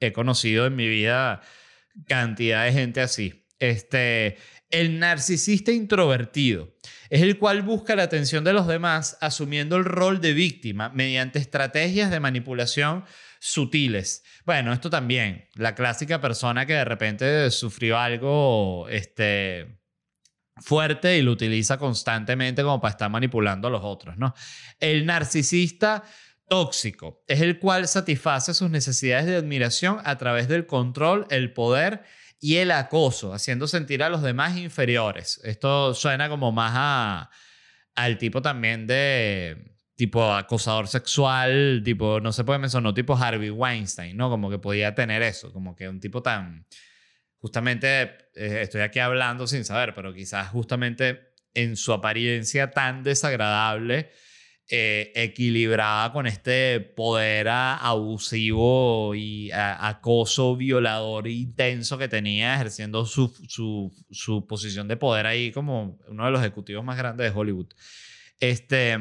he 0.00 0.12
conocido 0.12 0.66
en 0.66 0.76
mi 0.76 0.86
vida 0.86 1.40
cantidad 2.06 2.66
de 2.66 2.72
gente 2.74 3.00
así. 3.00 3.46
Este, 3.58 4.36
el 4.68 4.98
narcisista 4.98 5.72
introvertido 5.72 6.74
es 7.10 7.22
el 7.22 7.38
cual 7.38 7.62
busca 7.62 7.96
la 7.96 8.04
atención 8.04 8.44
de 8.44 8.52
los 8.52 8.66
demás 8.66 9.16
asumiendo 9.20 9.76
el 9.76 9.84
rol 9.84 10.20
de 10.20 10.32
víctima 10.32 10.90
mediante 10.90 11.38
estrategias 11.38 12.10
de 12.10 12.20
manipulación 12.20 13.04
sutiles. 13.40 14.24
Bueno, 14.44 14.72
esto 14.72 14.90
también, 14.90 15.48
la 15.54 15.74
clásica 15.74 16.20
persona 16.20 16.66
que 16.66 16.74
de 16.74 16.84
repente 16.84 17.50
sufrió 17.50 17.98
algo 17.98 18.88
este, 18.88 19.78
fuerte 20.56 21.18
y 21.18 21.22
lo 21.22 21.32
utiliza 21.32 21.78
constantemente 21.78 22.62
como 22.62 22.80
para 22.80 22.92
estar 22.92 23.10
manipulando 23.10 23.68
a 23.68 23.70
los 23.70 23.82
otros, 23.84 24.16
¿no? 24.16 24.34
El 24.80 25.06
narcisista 25.06 26.04
tóxico 26.48 27.22
es 27.26 27.40
el 27.40 27.58
cual 27.58 27.86
satisface 27.88 28.54
sus 28.54 28.70
necesidades 28.70 29.26
de 29.26 29.36
admiración 29.36 29.98
a 30.04 30.18
través 30.18 30.48
del 30.48 30.66
control, 30.66 31.26
el 31.30 31.52
poder 31.52 32.02
y 32.40 32.56
el 32.56 32.70
acoso, 32.70 33.32
haciendo 33.34 33.66
sentir 33.66 34.02
a 34.02 34.08
los 34.08 34.22
demás 34.22 34.56
inferiores. 34.56 35.40
Esto 35.44 35.94
suena 35.94 36.28
como 36.28 36.52
más 36.52 36.72
a, 36.74 37.30
al 37.94 38.18
tipo 38.18 38.42
también 38.42 38.86
de 38.86 39.74
tipo 39.96 40.32
acosador 40.32 40.86
sexual, 40.86 41.82
tipo, 41.84 42.20
no 42.20 42.32
se 42.32 42.44
puede 42.44 42.60
mencionar, 42.60 42.94
tipo 42.94 43.16
Harvey 43.16 43.50
Weinstein, 43.50 44.16
¿no? 44.16 44.30
Como 44.30 44.48
que 44.48 44.58
podía 44.58 44.94
tener 44.94 45.22
eso, 45.22 45.52
como 45.52 45.74
que 45.74 45.88
un 45.88 45.98
tipo 45.98 46.22
tan, 46.22 46.66
justamente 47.38 48.02
eh, 48.36 48.60
estoy 48.62 48.82
aquí 48.82 49.00
hablando 49.00 49.48
sin 49.48 49.64
saber, 49.64 49.94
pero 49.94 50.14
quizás 50.14 50.48
justamente 50.50 51.32
en 51.52 51.76
su 51.76 51.92
apariencia 51.92 52.70
tan 52.70 53.02
desagradable, 53.02 54.12
eh, 54.70 55.12
equilibrada 55.14 56.12
con 56.12 56.26
este 56.26 56.78
poder 56.80 57.48
abusivo 57.48 59.14
y 59.14 59.50
acoso 59.50 60.56
violador 60.56 61.26
intenso 61.26 61.96
que 61.96 62.06
tenía 62.06 62.54
ejerciendo 62.54 63.06
su, 63.06 63.32
su, 64.10 64.46
posición 64.46 64.86
de 64.86 64.98
poder 64.98 65.24
ahí 65.26 65.52
como 65.52 65.98
uno 66.06 66.26
de 66.26 66.30
los 66.30 66.40
ejecutivos 66.40 66.84
más 66.84 66.98
grandes 66.98 67.32
de 67.32 67.38
Hollywood. 67.38 67.68
Este, 68.40 68.98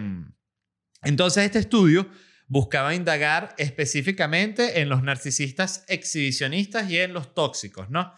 entonces 1.03 1.43
este 1.43 1.59
estudio 1.59 2.07
buscaba 2.47 2.95
indagar 2.95 3.53
específicamente 3.57 4.79
en 4.79 4.87
los 4.87 5.03
narcisistas 5.03 5.83
exhibicionistas 5.89 6.89
y 6.89 6.97
en 6.97 7.11
los 7.11 7.33
tóxicos, 7.33 7.89
¿no? 7.89 8.13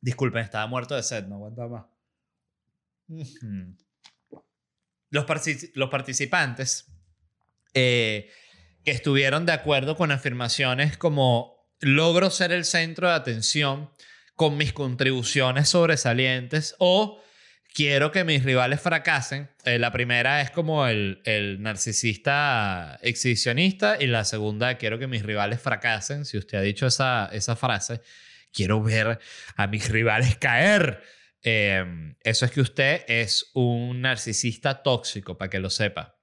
Disculpen, 0.00 0.42
estaba 0.42 0.66
muerto 0.66 0.96
de 0.96 1.04
sed, 1.04 1.26
no 1.28 1.36
aguanta 1.36 1.68
más. 1.68 1.86
Los, 5.16 5.88
participantes 5.90 6.86
eh, 7.74 8.30
que 8.84 8.90
estuvieron 8.92 9.46
de 9.46 9.52
acuerdo 9.52 9.96
con 9.96 10.12
afirmaciones 10.12 10.96
como 10.96 11.56
logro 11.80 12.30
ser 12.30 12.52
el 12.52 12.64
centro 12.64 13.08
de 13.08 13.14
atención 13.14 13.90
con 14.34 14.56
mis 14.56 14.72
contribuciones 14.72 15.68
sobresalientes 15.70 16.76
o 16.78 17.20
quiero 17.74 18.10
que 18.12 18.24
mis 18.24 18.44
rivales 18.44 18.80
fracasen. 18.80 19.50
Eh, 19.64 19.78
la 19.78 19.92
primera 19.92 20.40
es 20.40 20.50
como 20.50 20.86
el, 20.86 21.20
el, 21.24 21.60
narcisista 21.60 22.98
exhibicionista 23.02 23.96
y 24.00 24.06
la 24.06 24.24
segunda, 24.24 24.78
quiero 24.78 24.98
que 24.98 25.06
mis 25.06 25.22
rivales 25.22 25.60
fracasen. 25.60 26.24
Si 26.24 26.38
usted 26.38 26.58
ha 26.58 26.62
dicho 26.62 26.86
esa, 26.86 27.28
esa 27.32 27.56
frase, 27.56 28.00
quiero 28.52 28.82
ver 28.82 29.18
a 29.56 29.66
mis 29.66 29.88
rivales 29.90 30.36
caer. 30.36 31.02
Em, 31.48 32.16
eso 32.24 32.44
es 32.44 32.50
que 32.50 32.60
usted 32.60 33.04
es 33.06 33.52
un 33.54 34.00
narcisista 34.00 34.82
tóxico, 34.82 35.38
para 35.38 35.48
que 35.48 35.60
lo 35.60 35.70
sepa. 35.70 36.18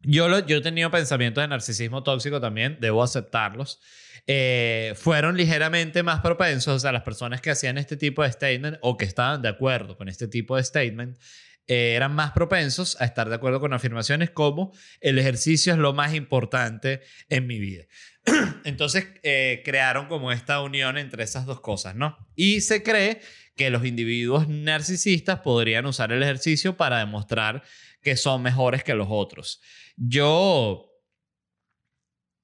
Yo, 0.00 0.28
lo, 0.28 0.46
yo 0.46 0.58
he 0.58 0.60
tenido 0.60 0.92
pensamientos 0.92 1.42
de 1.42 1.48
narcisismo 1.48 2.04
tóxico 2.04 2.40
también, 2.40 2.78
debo 2.80 3.02
aceptarlos. 3.02 3.80
Eh, 4.28 4.92
fueron 4.94 5.36
ligeramente 5.36 6.04
más 6.04 6.20
propensos, 6.20 6.76
o 6.76 6.78
sea, 6.78 6.92
las 6.92 7.02
personas 7.02 7.40
que 7.40 7.50
hacían 7.50 7.78
este 7.78 7.96
tipo 7.96 8.22
de 8.22 8.30
statement 8.30 8.78
o 8.80 8.96
que 8.96 9.06
estaban 9.06 9.42
de 9.42 9.48
acuerdo 9.48 9.96
con 9.96 10.08
este 10.08 10.28
tipo 10.28 10.56
de 10.56 10.62
statement, 10.62 11.18
eh, 11.66 11.94
eran 11.96 12.14
más 12.14 12.30
propensos 12.30 12.96
a 13.00 13.06
estar 13.06 13.28
de 13.28 13.34
acuerdo 13.34 13.58
con 13.58 13.72
afirmaciones 13.72 14.30
como 14.30 14.72
el 15.00 15.18
ejercicio 15.18 15.72
es 15.72 15.80
lo 15.80 15.94
más 15.94 16.14
importante 16.14 17.00
en 17.28 17.48
mi 17.48 17.58
vida. 17.58 17.86
Entonces 18.64 19.08
eh, 19.24 19.62
crearon 19.64 20.06
como 20.06 20.30
esta 20.30 20.60
unión 20.60 20.96
entre 20.96 21.24
esas 21.24 21.44
dos 21.44 21.60
cosas, 21.60 21.96
¿no? 21.96 22.16
Y 22.36 22.60
se 22.60 22.84
cree 22.84 23.20
que 23.56 23.70
los 23.70 23.84
individuos 23.84 24.48
narcisistas 24.48 25.40
podrían 25.40 25.86
usar 25.86 26.12
el 26.12 26.22
ejercicio 26.22 26.76
para 26.76 26.98
demostrar 26.98 27.62
que 28.02 28.16
son 28.16 28.42
mejores 28.42 28.84
que 28.84 28.94
los 28.94 29.08
otros. 29.10 29.60
Yo 29.96 30.90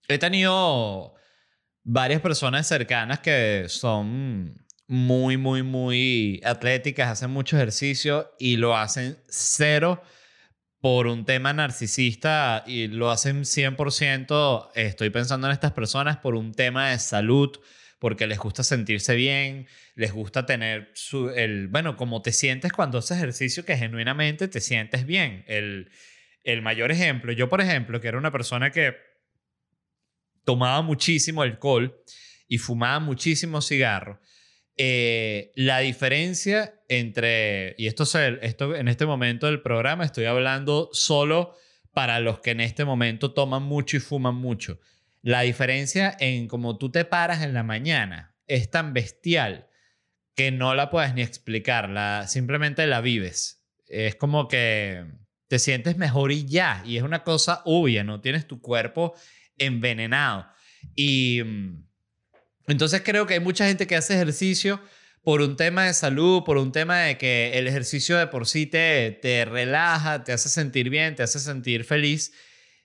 he 0.08 0.18
tenido 0.18 1.14
varias 1.82 2.20
personas 2.20 2.66
cercanas 2.66 3.20
que 3.20 3.66
son 3.68 4.66
muy, 4.86 5.36
muy, 5.36 5.62
muy 5.62 6.40
atléticas, 6.44 7.10
hacen 7.10 7.30
mucho 7.30 7.56
ejercicio 7.56 8.32
y 8.38 8.56
lo 8.56 8.76
hacen 8.76 9.18
cero 9.28 10.02
por 10.80 11.06
un 11.06 11.24
tema 11.24 11.52
narcisista 11.52 12.64
y 12.66 12.88
lo 12.88 13.10
hacen 13.10 13.42
100%, 13.42 14.70
estoy 14.74 15.10
pensando 15.10 15.46
en 15.46 15.52
estas 15.52 15.72
personas, 15.72 16.16
por 16.16 16.34
un 16.34 16.54
tema 16.54 16.90
de 16.90 16.98
salud, 16.98 17.50
porque 18.00 18.26
les 18.26 18.38
gusta 18.38 18.64
sentirse 18.64 19.14
bien, 19.14 19.68
les 19.94 20.12
gusta 20.12 20.46
tener 20.46 20.90
su, 20.94 21.28
el, 21.28 21.68
bueno, 21.68 21.96
como 21.96 22.22
te 22.22 22.32
sientes 22.32 22.72
cuando 22.72 22.98
haces 22.98 23.18
ejercicio, 23.18 23.64
que 23.64 23.76
genuinamente 23.76 24.48
te 24.48 24.60
sientes 24.60 25.06
bien. 25.06 25.44
El, 25.46 25.90
el 26.42 26.62
mayor 26.62 26.90
ejemplo, 26.90 27.30
yo 27.30 27.48
por 27.48 27.60
ejemplo, 27.60 28.00
que 28.00 28.08
era 28.08 28.18
una 28.18 28.32
persona 28.32 28.72
que 28.72 28.96
tomaba 30.44 30.80
muchísimo 30.82 31.42
alcohol 31.42 32.02
y 32.48 32.58
fumaba 32.58 32.98
muchísimo 33.00 33.60
cigarro, 33.60 34.18
eh, 34.78 35.52
la 35.56 35.80
diferencia 35.80 36.80
entre, 36.88 37.74
y 37.76 37.86
esto, 37.86 38.04
esto 38.40 38.74
en 38.74 38.88
este 38.88 39.04
momento 39.04 39.44
del 39.44 39.60
programa 39.60 40.04
estoy 40.04 40.24
hablando 40.24 40.88
solo 40.92 41.54
para 41.92 42.18
los 42.18 42.40
que 42.40 42.52
en 42.52 42.60
este 42.60 42.86
momento 42.86 43.34
toman 43.34 43.62
mucho 43.62 43.98
y 43.98 44.00
fuman 44.00 44.36
mucho. 44.36 44.80
La 45.22 45.42
diferencia 45.42 46.16
en 46.18 46.48
cómo 46.48 46.78
tú 46.78 46.90
te 46.90 47.04
paras 47.04 47.42
en 47.42 47.52
la 47.54 47.62
mañana 47.62 48.34
es 48.46 48.70
tan 48.70 48.94
bestial 48.94 49.68
que 50.34 50.50
no 50.50 50.74
la 50.74 50.90
puedes 50.90 51.14
ni 51.14 51.22
explicar, 51.22 51.90
la, 51.90 52.26
simplemente 52.26 52.86
la 52.86 53.00
vives. 53.00 53.62
Es 53.86 54.14
como 54.14 54.48
que 54.48 55.04
te 55.48 55.58
sientes 55.58 55.96
mejor 55.96 56.32
y 56.32 56.46
ya, 56.46 56.82
y 56.86 56.96
es 56.96 57.02
una 57.02 57.24
cosa 57.24 57.62
obvia, 57.64 58.04
no 58.04 58.20
tienes 58.20 58.46
tu 58.46 58.60
cuerpo 58.60 59.14
envenenado. 59.58 60.46
Y 60.94 61.42
mm, 61.44 61.84
entonces 62.68 63.02
creo 63.04 63.26
que 63.26 63.34
hay 63.34 63.40
mucha 63.40 63.66
gente 63.66 63.86
que 63.86 63.96
hace 63.96 64.14
ejercicio 64.14 64.80
por 65.22 65.42
un 65.42 65.56
tema 65.56 65.84
de 65.84 65.92
salud, 65.92 66.44
por 66.44 66.56
un 66.56 66.72
tema 66.72 67.00
de 67.00 67.18
que 67.18 67.58
el 67.58 67.66
ejercicio 67.66 68.16
de 68.16 68.26
por 68.26 68.46
sí 68.46 68.66
te, 68.66 69.18
te 69.20 69.44
relaja, 69.44 70.24
te 70.24 70.32
hace 70.32 70.48
sentir 70.48 70.88
bien, 70.88 71.14
te 71.14 71.22
hace 71.22 71.38
sentir 71.38 71.84
feliz. 71.84 72.32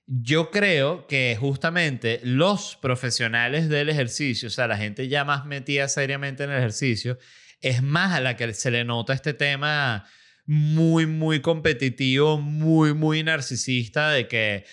Yo 0.08 0.51
creo 0.51 1.08
que 1.08 1.36
justamente 1.39 2.20
los 2.24 2.76
profesionales 2.76 3.70
del 3.70 3.89
ejercicio, 3.89 4.47
o 4.47 4.51
sea, 4.51 4.68
la 4.68 4.78
gente 4.78 5.08
ya 5.08 5.26
más 5.26 5.45
metida 5.45 5.88
seriamente 5.88 6.43
en 6.43 6.51
el 6.51 6.58
ejercicio, 6.58 7.18
es 7.60 7.82
más 7.82 8.14
a 8.14 8.22
la 8.22 8.36
que 8.36 8.53
se 8.53 8.70
le 8.70 8.86
nota 8.86 9.14
este 9.14 9.34
tema 9.34 10.06
muy, 10.45 11.08
muy 11.08 11.41
competitivo, 11.41 12.39
muy, 12.39 12.93
muy 12.93 13.24
narcisista 13.24 14.12
de 14.12 14.28
que 14.28 14.66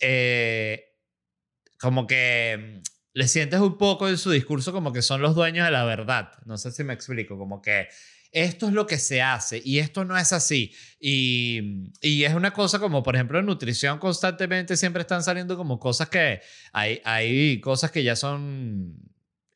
eh, 0.00 0.84
como 1.78 2.08
que 2.08 2.82
le 3.14 3.28
sientes 3.28 3.60
un 3.60 3.78
poco 3.78 4.08
en 4.08 4.18
su 4.18 4.30
discurso 4.30 4.72
como 4.72 4.92
que 4.92 5.02
son 5.02 5.22
los 5.22 5.34
dueños 5.34 5.66
de 5.66 5.72
la 5.72 5.84
verdad. 5.84 6.32
No 6.44 6.56
sé 6.58 6.72
si 6.72 6.82
me 6.82 6.94
explico, 6.94 7.38
como 7.38 7.62
que 7.62 7.88
esto 8.32 8.66
es 8.66 8.72
lo 8.72 8.86
que 8.86 8.98
se 8.98 9.22
hace 9.22 9.60
y 9.62 9.78
esto 9.78 10.04
no 10.04 10.16
es 10.16 10.32
así. 10.32 10.74
Y, 10.98 11.90
y, 12.00 12.24
es 12.24 12.34
una 12.34 12.52
cosa 12.52 12.78
como, 12.78 13.02
por 13.02 13.14
ejemplo, 13.14 13.38
en 13.38 13.46
nutrición 13.46 13.98
constantemente 13.98 14.76
siempre 14.76 15.02
están 15.02 15.22
saliendo 15.22 15.56
como 15.56 15.78
cosas 15.78 16.08
que 16.08 16.40
hay, 16.72 17.00
hay 17.04 17.60
cosas 17.60 17.90
que 17.90 18.02
ya 18.02 18.16
son 18.16 18.96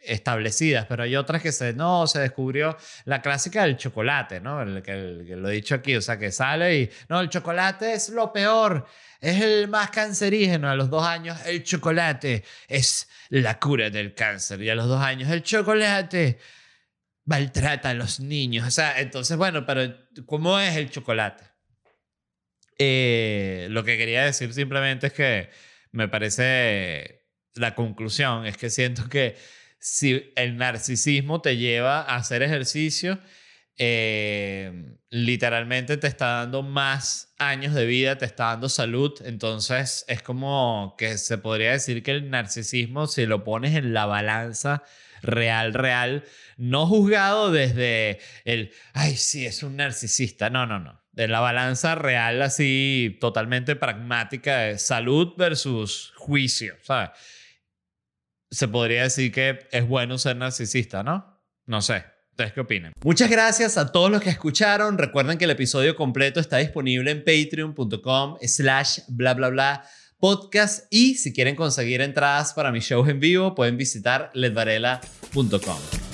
establecidas, 0.07 0.87
pero 0.87 1.03
hay 1.03 1.17
otras 1.17 1.43
que 1.43 1.53
se, 1.53 1.73
no, 1.73 2.07
se 2.07 2.21
descubrió 2.21 2.77
la 3.05 3.21
clásica 3.23 3.63
del 3.63 3.77
chocolate, 3.77 4.41
¿no? 4.41 4.63
El, 4.63 4.83
que, 4.83 4.95
lo 5.37 5.49
he 5.49 5.55
dicho 5.55 5.75
aquí, 5.75 5.97
o 5.97 6.03
sea, 6.03 6.19
que 6.19 6.31
sale 6.31 6.79
y, 6.79 6.91
no, 7.09 7.21
el 7.21 7.29
chocolate 7.29 7.93
es 7.93 8.11
lo 8.11 8.33
peor, 8.33 8.87
es 9.21 9.41
el 9.41 9.69
más 9.69 9.91
cancerígeno. 9.91 10.69
A 10.71 10.77
los 10.77 10.91
dos 10.91 11.05
años, 11.05 11.39
el 11.47 11.63
chocolate 11.65 12.45
es 12.69 13.09
la 13.31 13.59
cura 13.59 13.91
del 13.91 14.15
cáncer. 14.15 14.63
Y 14.63 14.71
a 14.71 14.75
los 14.75 14.87
dos 14.87 15.01
años, 15.01 15.31
el 15.31 15.43
chocolate 15.43 16.39
maltrata 17.27 17.91
a 17.91 17.95
los 17.95 18.21
niños. 18.21 18.67
O 18.67 18.71
sea, 18.71 18.99
entonces, 19.01 19.37
bueno, 19.37 19.67
pero 19.67 19.95
¿cómo 20.25 20.59
es 20.59 20.77
el 20.77 20.91
chocolate? 20.91 21.45
Eh, 22.79 23.69
lo 23.71 23.85
que 23.85 23.99
quería 23.99 24.25
decir 24.25 24.53
simplemente 24.55 25.09
es 25.09 25.13
que 25.13 25.51
me 25.93 26.09
parece 26.09 27.27
la 27.55 27.75
conclusión, 27.75 28.47
es 28.47 28.57
que 28.57 28.71
siento 28.71 29.09
que 29.09 29.37
si 29.79 30.33
el 30.37 30.57
narcisismo 30.57 31.41
te 31.41 31.57
lleva 31.57 32.03
a 32.03 32.17
hacer 32.17 32.43
ejercicio, 32.43 33.19
eh, 33.79 34.97
literalmente 35.11 35.97
te 35.97 36.07
está 36.07 36.27
dando 36.27 36.63
más 36.63 37.35
años 37.39 37.75
de 37.75 37.87
vida, 37.87 38.19
te 38.19 38.25
está 38.25 38.47
dando 38.47 38.69
salud. 38.69 39.13
Entonces 39.25 40.05
es 40.09 40.23
como 40.23 40.95
que 40.99 41.19
se 41.19 41.39
podría 41.39 41.73
decir 41.73 42.03
que 42.03 42.13
el 42.13 42.31
narcisismo, 42.31 43.07
si 43.07 43.27
lo 43.27 43.45
pones 43.45 43.75
en 43.75 43.93
la 43.95 44.07
balanza 44.07 44.83
real, 45.23 45.75
real, 45.75 46.25
no 46.57 46.87
juzgado 46.87 47.53
desde 47.53 48.19
el, 48.45 48.73
ay, 48.95 49.17
sí, 49.17 49.47
es 49.47 49.63
un 49.63 49.77
narcisista. 49.77 50.51
No, 50.51 50.67
no, 50.67 50.79
no. 50.79 51.03
En 51.17 51.31
la 51.31 51.41
balanza 51.41 51.95
real, 51.95 52.43
así 52.43 53.17
totalmente 53.21 53.77
pragmática 53.77 54.59
de 54.59 54.79
salud 54.79 55.35
versus 55.37 56.13
juicio, 56.17 56.75
¿sabes? 56.83 57.11
Se 58.51 58.69
podría 58.69 59.03
decir 59.03 59.33
que 59.33 59.67
es 59.71 59.87
bueno 59.87 60.19
ser 60.19 60.37
narcisista, 60.37 61.03
¿no? 61.03 61.43
No 61.67 61.81
sé. 61.83 62.05
¿Ustedes 62.31 62.53
qué 62.53 62.61
opinan? 62.61 62.93
Muchas 63.03 63.31
gracias 63.31 63.79
a 63.79 63.93
todos 63.93 64.11
los 64.11 64.21
que 64.21 64.29
escucharon. 64.29 64.99
Recuerden 64.99 65.39
que 65.39 65.45
el 65.45 65.51
episodio 65.51 65.97
completo 65.97 66.39
está 66.39 66.59
disponible 66.59 67.11
en 67.11 67.25
patreon.com 67.25 68.37
slash 68.43 69.01
bla 69.09 69.33
bla 69.33 69.49
bla 69.49 69.85
podcast 70.19 70.87
y 70.91 71.15
si 71.15 71.33
quieren 71.33 71.57
conseguir 71.57 72.03
entradas 72.03 72.53
para 72.53 72.73
mis 72.73 72.85
shows 72.85 73.09
en 73.09 73.21
vivo 73.21 73.55
pueden 73.55 73.79
visitar 73.79 74.31
ledvarela.com. 74.35 76.06